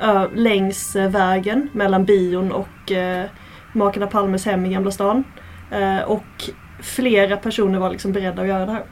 eh, 0.00 0.24
längs 0.34 0.96
eh, 0.96 1.10
vägen 1.10 1.68
mellan 1.72 2.04
bion 2.04 2.52
och 2.52 2.92
eh, 2.92 3.26
makarna 3.72 4.06
Palmes 4.06 4.44
hem 4.46 4.66
i 4.66 4.72
Gamla 4.72 4.90
stan. 4.90 5.24
Eh, 5.70 6.00
Och 6.00 6.50
flera 6.82 7.36
personer 7.36 7.78
var 7.78 7.90
liksom 7.90 8.12
beredda 8.12 8.42
att 8.42 8.48
göra 8.48 8.66
det 8.66 8.72
här. 8.72 8.84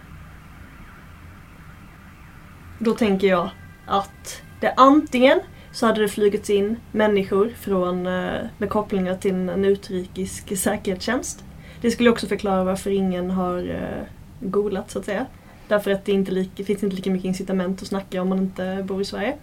Då 2.79 2.95
tänker 2.95 3.27
jag 3.29 3.51
att 3.87 4.43
det 4.63 4.75
antingen 4.77 5.41
så 5.73 5.87
hade 5.87 6.01
det 6.01 6.09
flugits 6.09 6.51
in 6.51 6.77
människor 6.93 7.49
från, 7.49 8.07
eh, 8.07 8.41
med 8.59 8.71
kopplingar 8.71 9.17
till 9.17 9.35
en 9.35 9.65
utrikisk 9.65 10.59
säkerhetstjänst. 10.59 11.45
Det 11.81 11.91
skulle 11.91 12.11
också 12.11 12.27
förklara 12.27 12.65
varför 12.65 12.91
ingen 12.91 13.31
har 13.31 13.59
eh, 13.59 14.07
golat 14.41 14.91
så 14.91 14.99
att 14.99 15.05
säga. 15.05 15.27
Därför 15.69 15.91
att 15.91 16.05
det 16.05 16.13
inte 16.13 16.33
lika, 16.33 16.65
finns 16.65 16.83
inte 16.83 16.97
lika 16.97 17.11
mycket 17.11 17.25
incitament 17.25 17.83
att 17.83 17.89
snacka 17.89 18.23
om 18.23 18.29
man 18.29 18.39
inte 18.39 18.85
bor 18.89 19.01
i 19.01 19.05
Sverige. 19.05 19.37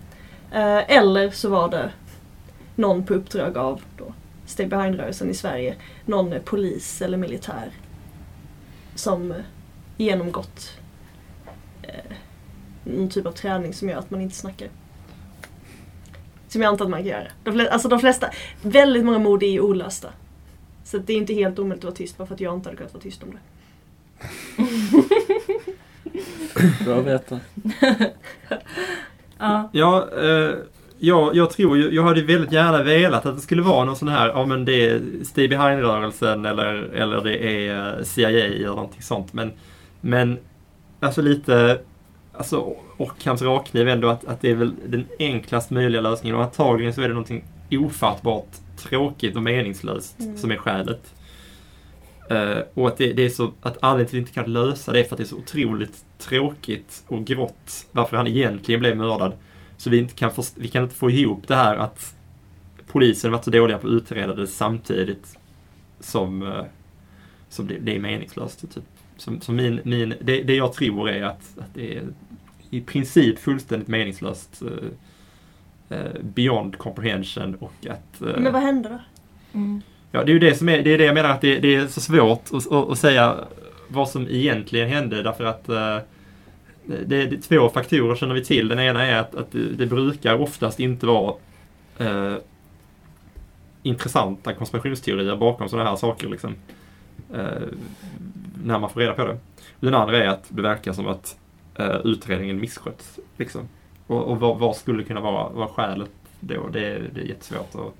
Eh, 0.52 0.98
eller 0.98 1.30
så 1.30 1.50
var 1.50 1.70
det 1.70 1.92
någon 2.76 3.06
på 3.06 3.14
uppdrag 3.14 3.58
av 3.58 3.82
då, 3.98 4.14
Stay 4.46 4.68
Behind-rörelsen 4.68 5.30
i 5.30 5.34
Sverige. 5.34 5.76
Någon 6.06 6.34
polis 6.46 7.02
eller 7.02 7.18
militär 7.18 7.72
som 8.96 9.34
genomgått 9.98 10.80
någon 12.84 13.10
typ 13.10 13.26
av 13.26 13.32
träning 13.32 13.74
som 13.74 13.90
gör 13.90 13.98
att 13.98 14.12
man 14.12 14.22
inte 14.22 14.36
snackar. 14.36 14.70
Som 16.50 16.62
jag 16.62 16.70
antar 16.70 16.86
att 16.86 16.92
man 16.92 17.00
kan 17.00 17.10
göra. 17.10 17.28
De 17.44 17.54
flesta, 17.54 17.74
alltså 17.74 17.90
de 17.90 18.00
flesta, 18.00 18.30
väldigt 18.62 19.06
många 19.06 19.20
mord 19.20 19.44
är 19.44 19.48
ju 19.48 19.60
olösta. 19.60 20.10
Så 20.84 20.98
det 20.98 21.14
är 21.14 21.18
inte 21.18 21.34
helt 21.34 21.60
omöjligt 21.60 21.80
att 21.80 21.84
vara 21.84 21.96
tyst 21.96 22.18
bara 22.18 22.28
för 22.28 22.34
att 22.34 22.42
jag 22.42 22.56
inte 22.56 22.70
hade 22.70 22.78
kunnat 22.78 22.94
vara 22.94 23.04
tyst 23.04 23.24
om 23.24 23.32
det. 23.32 23.40
Bra 26.86 27.00
att 27.00 27.06
veta. 27.06 27.40
Ja. 29.38 29.70
Ja, 29.72 30.10
eh, 30.22 30.56
jag, 31.00 31.36
jag 31.36 31.50
tror 31.50 31.78
ju, 31.78 31.92
jag 31.92 32.04
hade 32.04 32.22
väldigt 32.22 32.52
gärna 32.52 32.84
velat 32.84 33.26
att 33.26 33.36
det 33.36 33.42
skulle 33.42 33.62
vara 33.62 33.86
någon 33.86 33.96
sån 33.96 34.08
här, 34.08 34.28
ja 34.28 34.46
men 34.46 34.66
det 34.66 34.90
är 34.90 35.02
Stay 35.24 35.48
Behind-rörelsen 35.48 36.46
eller, 36.46 36.74
eller 36.76 37.22
det 37.22 37.68
är 37.68 37.98
eh, 37.98 38.04
CIA 38.04 38.30
eller 38.30 38.68
någonting 38.68 39.02
sånt. 39.02 39.34
Men, 39.34 39.52
men 40.02 40.38
alltså 41.00 41.22
lite, 41.22 41.80
alltså 42.40 42.76
Ockhams 42.98 43.42
rakkniv 43.42 43.88
ändå 43.90 44.08
att, 44.08 44.26
att 44.26 44.42
det 44.42 44.52
är 44.52 44.56
väl 44.56 44.76
den 44.88 45.08
enklast 45.20 45.70
möjliga 45.70 46.02
lösningen 46.02 46.36
och 46.36 46.44
antagligen 46.44 46.94
så 46.94 47.02
är 47.02 47.08
det 47.08 47.14
någonting 47.14 47.44
ofattbart 47.72 48.48
tråkigt 48.78 49.36
och 49.36 49.44
meningslöst 49.44 50.20
Mm. 50.20 50.38
som 50.38 50.52
är 50.52 50.56
skälet. 50.56 51.14
Eh, 52.30 52.58
och 52.74 52.88
att 52.88 52.98
det, 52.98 53.14
det 53.14 53.26
är 53.26 53.30
så 53.30 53.52
att 53.62 53.78
anledningen 53.82 54.10
till 54.10 54.18
att 54.18 54.22
inte 54.22 54.32
kan 54.32 54.54
lösa 54.54 54.92
det 54.92 55.00
är 55.00 55.04
för 55.04 55.14
att 55.14 55.18
det 55.18 55.24
är 55.24 55.26
så 55.26 55.38
otroligt 55.38 56.06
tråkigt 56.18 57.04
och 57.08 57.26
grått 57.26 57.88
varför 57.92 58.18
han 58.18 58.28
egentligen 58.28 58.80
blev 58.80 58.98
mördad. 58.98 59.34
Så 59.78 59.90
vi, 59.90 59.98
inte 59.98 60.14
kan, 60.14 60.32
vi 60.56 60.68
kan 60.68 60.84
inte 60.84 60.96
få 60.96 61.10
ihop 61.10 61.48
det 61.48 61.56
här 61.56 61.76
att 61.76 62.16
polisen 62.88 63.32
varit 63.32 63.44
så 63.44 63.52
dåliga 63.52 63.78
på 63.78 63.88
att 63.88 63.94
utreda 63.94 64.36
det 64.36 64.48
samtidigt 64.48 65.38
som, 66.00 66.44
eh, 66.44 66.64
som 67.50 67.68
det, 67.68 67.78
det 67.80 67.96
är 67.96 68.00
meningslöst. 68.00 68.60
Typ. 68.62 68.84
Som, 69.20 69.42
som 69.42 69.56
min, 69.56 69.82
min, 69.84 70.14
det, 70.22 70.44
det 70.44 70.56
jag 70.56 70.74
tror 70.74 71.10
är 71.10 71.24
att, 71.24 71.58
att 71.58 71.74
det 71.74 71.98
är 71.98 72.04
i 72.70 72.82
princip 72.82 73.40
fullständigt 73.40 73.88
meningslöst 73.88 74.62
eh, 74.62 75.98
eh, 75.98 76.12
beyond 76.22 76.78
comprehension 76.78 77.56
och 77.56 77.74
att... 77.90 78.22
Eh, 78.22 78.42
Men 78.42 78.54
vad 78.54 78.62
hände 78.62 78.90
då? 78.90 79.00
Mm. 79.60 79.82
Ja, 80.12 80.24
det 80.24 80.32
är 80.32 80.34
ju 80.34 80.40
det 80.40 80.56
som 80.56 80.70
är, 80.70 80.84
det 80.84 80.94
är 80.94 80.98
det 80.98 81.04
jag 81.04 81.14
menar 81.14 81.30
att 81.30 81.42
det, 81.42 81.60
det 81.60 81.76
är 81.76 81.88
så 81.88 82.02
svårt 82.02 82.44
att, 82.52 82.72
att, 82.72 82.90
att 82.90 83.00
säga 83.00 83.36
vad 83.88 84.10
som 84.10 84.28
egentligen 84.28 84.90
hände 84.90 85.24
därför 85.24 85.44
att 85.44 85.70
eh, 85.70 85.98
det, 87.06 87.26
det, 87.26 87.38
två 87.38 87.70
faktorer 87.70 88.16
känner 88.16 88.34
vi 88.36 88.46
till. 88.46 88.68
Den 88.68 88.80
ena 88.80 89.06
är 89.06 89.20
att, 89.20 89.36
att 89.36 89.52
det, 89.52 89.60
det 89.60 89.86
brukar 89.86 90.42
oftast 90.42 90.80
inte 90.80 91.06
vara 91.06 91.34
eh, 91.98 92.36
intressanta 93.84 94.54
konspirationsteorier 94.54 95.36
bakom 95.36 95.70
sådana 95.70 95.90
här 95.90 95.98
saker. 95.98 96.28
Liksom, 96.28 96.56
eh, 97.34 97.68
när 98.64 98.80
man 98.80 98.90
får 98.90 99.00
reda 99.00 99.14
på 99.14 99.26
det. 99.26 99.38
Den 99.80 99.94
andra 99.94 100.24
är 100.24 100.28
att 100.28 100.46
det 100.50 100.62
verkar 100.62 100.94
som 100.94 101.08
att 101.08 101.38
eh, 101.76 101.98
utredningen 102.04 102.60
missköts. 102.60 103.20
Liksom. 103.38 103.70
Och, 104.08 104.24
och 104.24 104.40
vad, 104.40 104.60
vad, 104.60 104.76
skulle 104.76 105.04
kunna 105.04 105.22
vara, 105.22 105.50
vara 105.50 105.68
skälet 105.68 106.12
då? 106.40 106.68
Det, 106.68 106.80
det 107.14 107.22
är 107.22 107.26
jättesvårt 107.26 107.76
att 107.76 107.94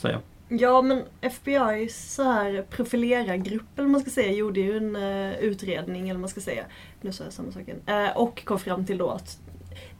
säga. 0.00 0.20
Ja 0.48 0.82
men 0.82 1.02
FBI 1.20 1.88
så 1.88 2.22
här 2.22 2.64
profilerargrupp 2.70 3.62
eller 3.74 3.84
vad 3.84 3.90
man 3.90 4.00
ska 4.00 4.10
säga 4.10 4.32
gjorde 4.32 4.60
ju 4.60 4.76
en 4.76 4.96
uh, 4.96 5.38
utredning 5.38 6.02
eller 6.02 6.14
vad 6.14 6.20
man 6.20 6.28
ska 6.28 6.40
säga. 6.40 6.64
Nu 7.00 7.12
sa 7.12 7.24
jag 7.24 7.32
samma 7.32 7.52
sak 7.52 7.62
igen. 7.62 7.80
Uh, 7.88 8.16
och 8.16 8.44
kom 8.44 8.58
fram 8.58 8.86
till 8.86 8.98
då 8.98 9.10
att 9.10 9.38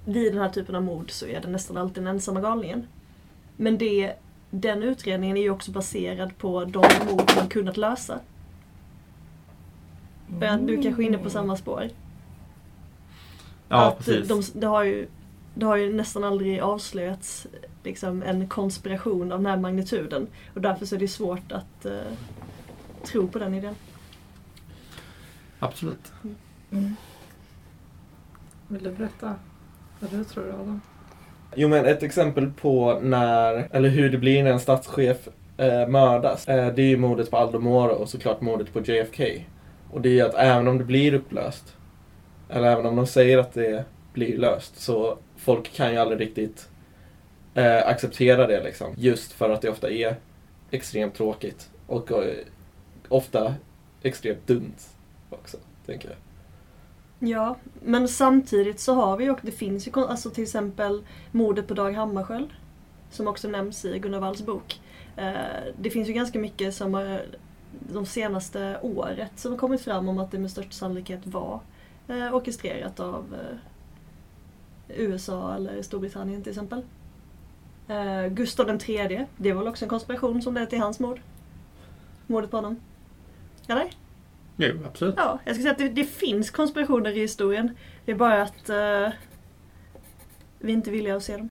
vid 0.05 0.33
den 0.33 0.43
här 0.43 0.49
typen 0.49 0.75
av 0.75 0.83
mord 0.83 1.11
så 1.11 1.27
är 1.27 1.41
det 1.41 1.49
nästan 1.49 1.77
alltid 1.77 2.03
den 2.03 2.15
ensamma 2.15 2.41
galningen. 2.41 2.87
Men 3.57 3.79
det, 3.79 4.13
den 4.51 4.83
utredningen 4.83 5.37
är 5.37 5.41
ju 5.41 5.51
också 5.51 5.71
baserad 5.71 6.39
på 6.39 6.65
de 6.65 6.85
mord 7.11 7.31
man 7.37 7.49
kunnat 7.49 7.77
lösa. 7.77 8.21
Mm. 10.33 10.67
Du 10.67 10.83
kanske 10.83 11.03
är 11.03 11.07
inne 11.07 11.19
på 11.19 11.31
samma 11.31 11.57
spår? 11.57 11.89
Ja, 13.69 13.87
att 13.87 13.99
precis. 13.99 14.29
De, 14.29 14.61
det, 14.61 14.67
har 14.67 14.85
ju, 14.85 15.09
det 15.55 15.67
har 15.67 15.77
ju 15.77 15.93
nästan 15.93 16.25
aldrig 16.25 16.61
avslöjats 16.61 17.47
liksom, 17.85 18.23
en 18.23 18.49
konspiration 18.49 19.33
av 19.33 19.39
den 19.39 19.47
här 19.47 19.57
magnituden. 19.57 20.27
Och 20.55 20.61
därför 20.61 20.87
så 20.87 20.95
är 20.95 20.99
det 20.99 21.09
svårt 21.09 21.53
att 21.53 21.87
uh, 21.87 22.01
tro 23.05 23.29
på 23.29 23.39
den 23.39 23.55
idén. 23.55 23.75
Absolut. 25.59 26.13
Mm. 26.71 26.97
Vill 28.69 28.83
du 28.83 28.91
berätta 28.91 29.35
vad 30.01 30.11
du 30.11 30.25
tror 30.25 30.49
Adam? 30.49 30.81
Jo 31.55 31.69
men 31.69 31.85
ett 31.85 32.03
exempel 32.03 32.51
på 32.51 33.01
när, 33.03 33.69
eller 33.71 33.89
hur 33.89 34.11
det 34.11 34.19
blir 34.19 34.45
när 34.45 34.53
en 34.53 34.61
statschef 34.61 35.29
eh, 35.57 35.89
mördas. 35.89 36.49
Eh, 36.49 36.75
det 36.75 36.83
är 36.83 36.87
ju 36.87 36.97
mordet 36.97 37.31
på 37.31 37.37
Aldo 37.37 37.59
Moro 37.59 37.93
och 37.93 38.09
såklart 38.09 38.41
mordet 38.41 38.73
på 38.73 38.81
JFK. 38.81 39.25
Och 39.91 40.01
det 40.01 40.09
är 40.09 40.13
ju 40.13 40.21
att 40.21 40.35
även 40.35 40.69
om 40.69 40.79
det 40.79 40.85
blir 40.85 41.15
upplöst, 41.15 41.77
eller 42.49 42.73
även 42.73 42.87
om 42.87 42.97
de 42.97 43.07
säger 43.07 43.39
att 43.39 43.53
det 43.53 43.85
blir 44.13 44.39
löst, 44.39 44.81
så 44.81 45.19
folk 45.37 45.73
kan 45.73 45.93
ju 45.93 45.99
aldrig 45.99 46.21
riktigt 46.21 46.69
eh, 47.55 47.89
acceptera 47.89 48.47
det 48.47 48.63
liksom. 48.63 48.95
Just 48.97 49.33
för 49.33 49.51
att 49.51 49.63
det 49.63 49.71
ofta 49.71 49.91
är 49.91 50.17
extremt 50.71 51.15
tråkigt 51.15 51.71
och 51.87 52.13
eh, 52.13 52.35
ofta 53.09 53.55
extremt 54.03 54.47
dumt 54.47 54.77
också, 55.31 55.57
tänker 55.87 56.09
jag. 56.09 56.19
Ja, 57.19 57.57
men 57.83 58.09
samtidigt 58.09 58.81
så 58.81 58.95
har 58.95 59.17
vi 59.17 59.25
ju, 59.25 59.31
och 59.31 59.39
det 59.43 59.53
finns 59.53 59.89
ju 59.89 59.93
alltså 59.95 60.31
till 60.31 60.43
exempel 60.43 61.05
mordet 61.31 61.67
på 61.67 61.75
Dag 61.75 61.93
Hammarskjöld. 61.93 62.51
Som 63.11 63.29
också 63.29 63.49
nämns 63.49 63.85
i 63.85 63.99
Gunnar 63.99 64.21
Walls 64.21 64.43
bok. 64.43 64.81
Eh, 65.17 65.33
det 65.79 65.91
finns 65.91 66.09
ju 66.09 66.13
ganska 66.13 66.39
mycket 66.39 66.75
som 66.75 66.95
har 66.95 67.21
de 67.71 68.07
senaste 68.07 68.79
året 68.83 69.33
som 69.37 69.53
har 69.53 69.59
kommit 69.59 69.81
fram 69.81 70.09
om 70.09 70.19
att 70.19 70.31
det 70.31 70.39
med 70.39 70.51
största 70.51 70.73
sannolikhet 70.73 71.27
var 71.27 71.61
eh, 72.09 72.35
orkestrerat 72.35 73.01
av 73.01 73.35
eh, 73.35 73.57
USA 75.01 75.55
eller 75.55 75.83
Storbritannien 75.83 76.43
till 76.43 76.51
exempel. 76.51 76.83
Eh, 77.89 78.27
Gustav 78.27 78.67
den 78.67 78.79
tredje, 78.79 79.27
det 79.37 79.53
var 79.53 79.63
väl 79.63 79.69
också 79.69 79.85
en 79.85 79.89
konspiration 79.89 80.43
som 80.43 80.55
ledde 80.55 80.67
till 80.67 80.81
hans 80.81 80.99
mord? 80.99 81.21
Mordet 82.27 82.51
på 82.51 82.57
honom? 82.57 82.81
Eller? 83.69 83.91
Jo, 84.57 84.79
absolut. 84.87 85.15
Ja, 85.17 85.39
jag 85.45 85.55
ska 85.55 85.63
säga 85.63 85.73
att 85.73 85.79
det, 85.79 85.89
det 85.89 86.05
finns 86.05 86.51
konspirationer 86.51 87.17
i 87.17 87.21
historien. 87.21 87.77
Det 88.05 88.13
är 88.13 88.17
bara 88.17 88.43
att 88.43 88.69
eh, 88.69 89.09
vi 90.59 90.73
inte 90.73 90.91
är 90.91 90.93
villiga 90.93 91.17
att 91.17 91.23
se 91.23 91.37
dem. 91.37 91.49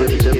Det 0.00 0.06
var- 0.06 0.16
det 0.16 0.24
var- 0.24 0.32
det 0.32 0.39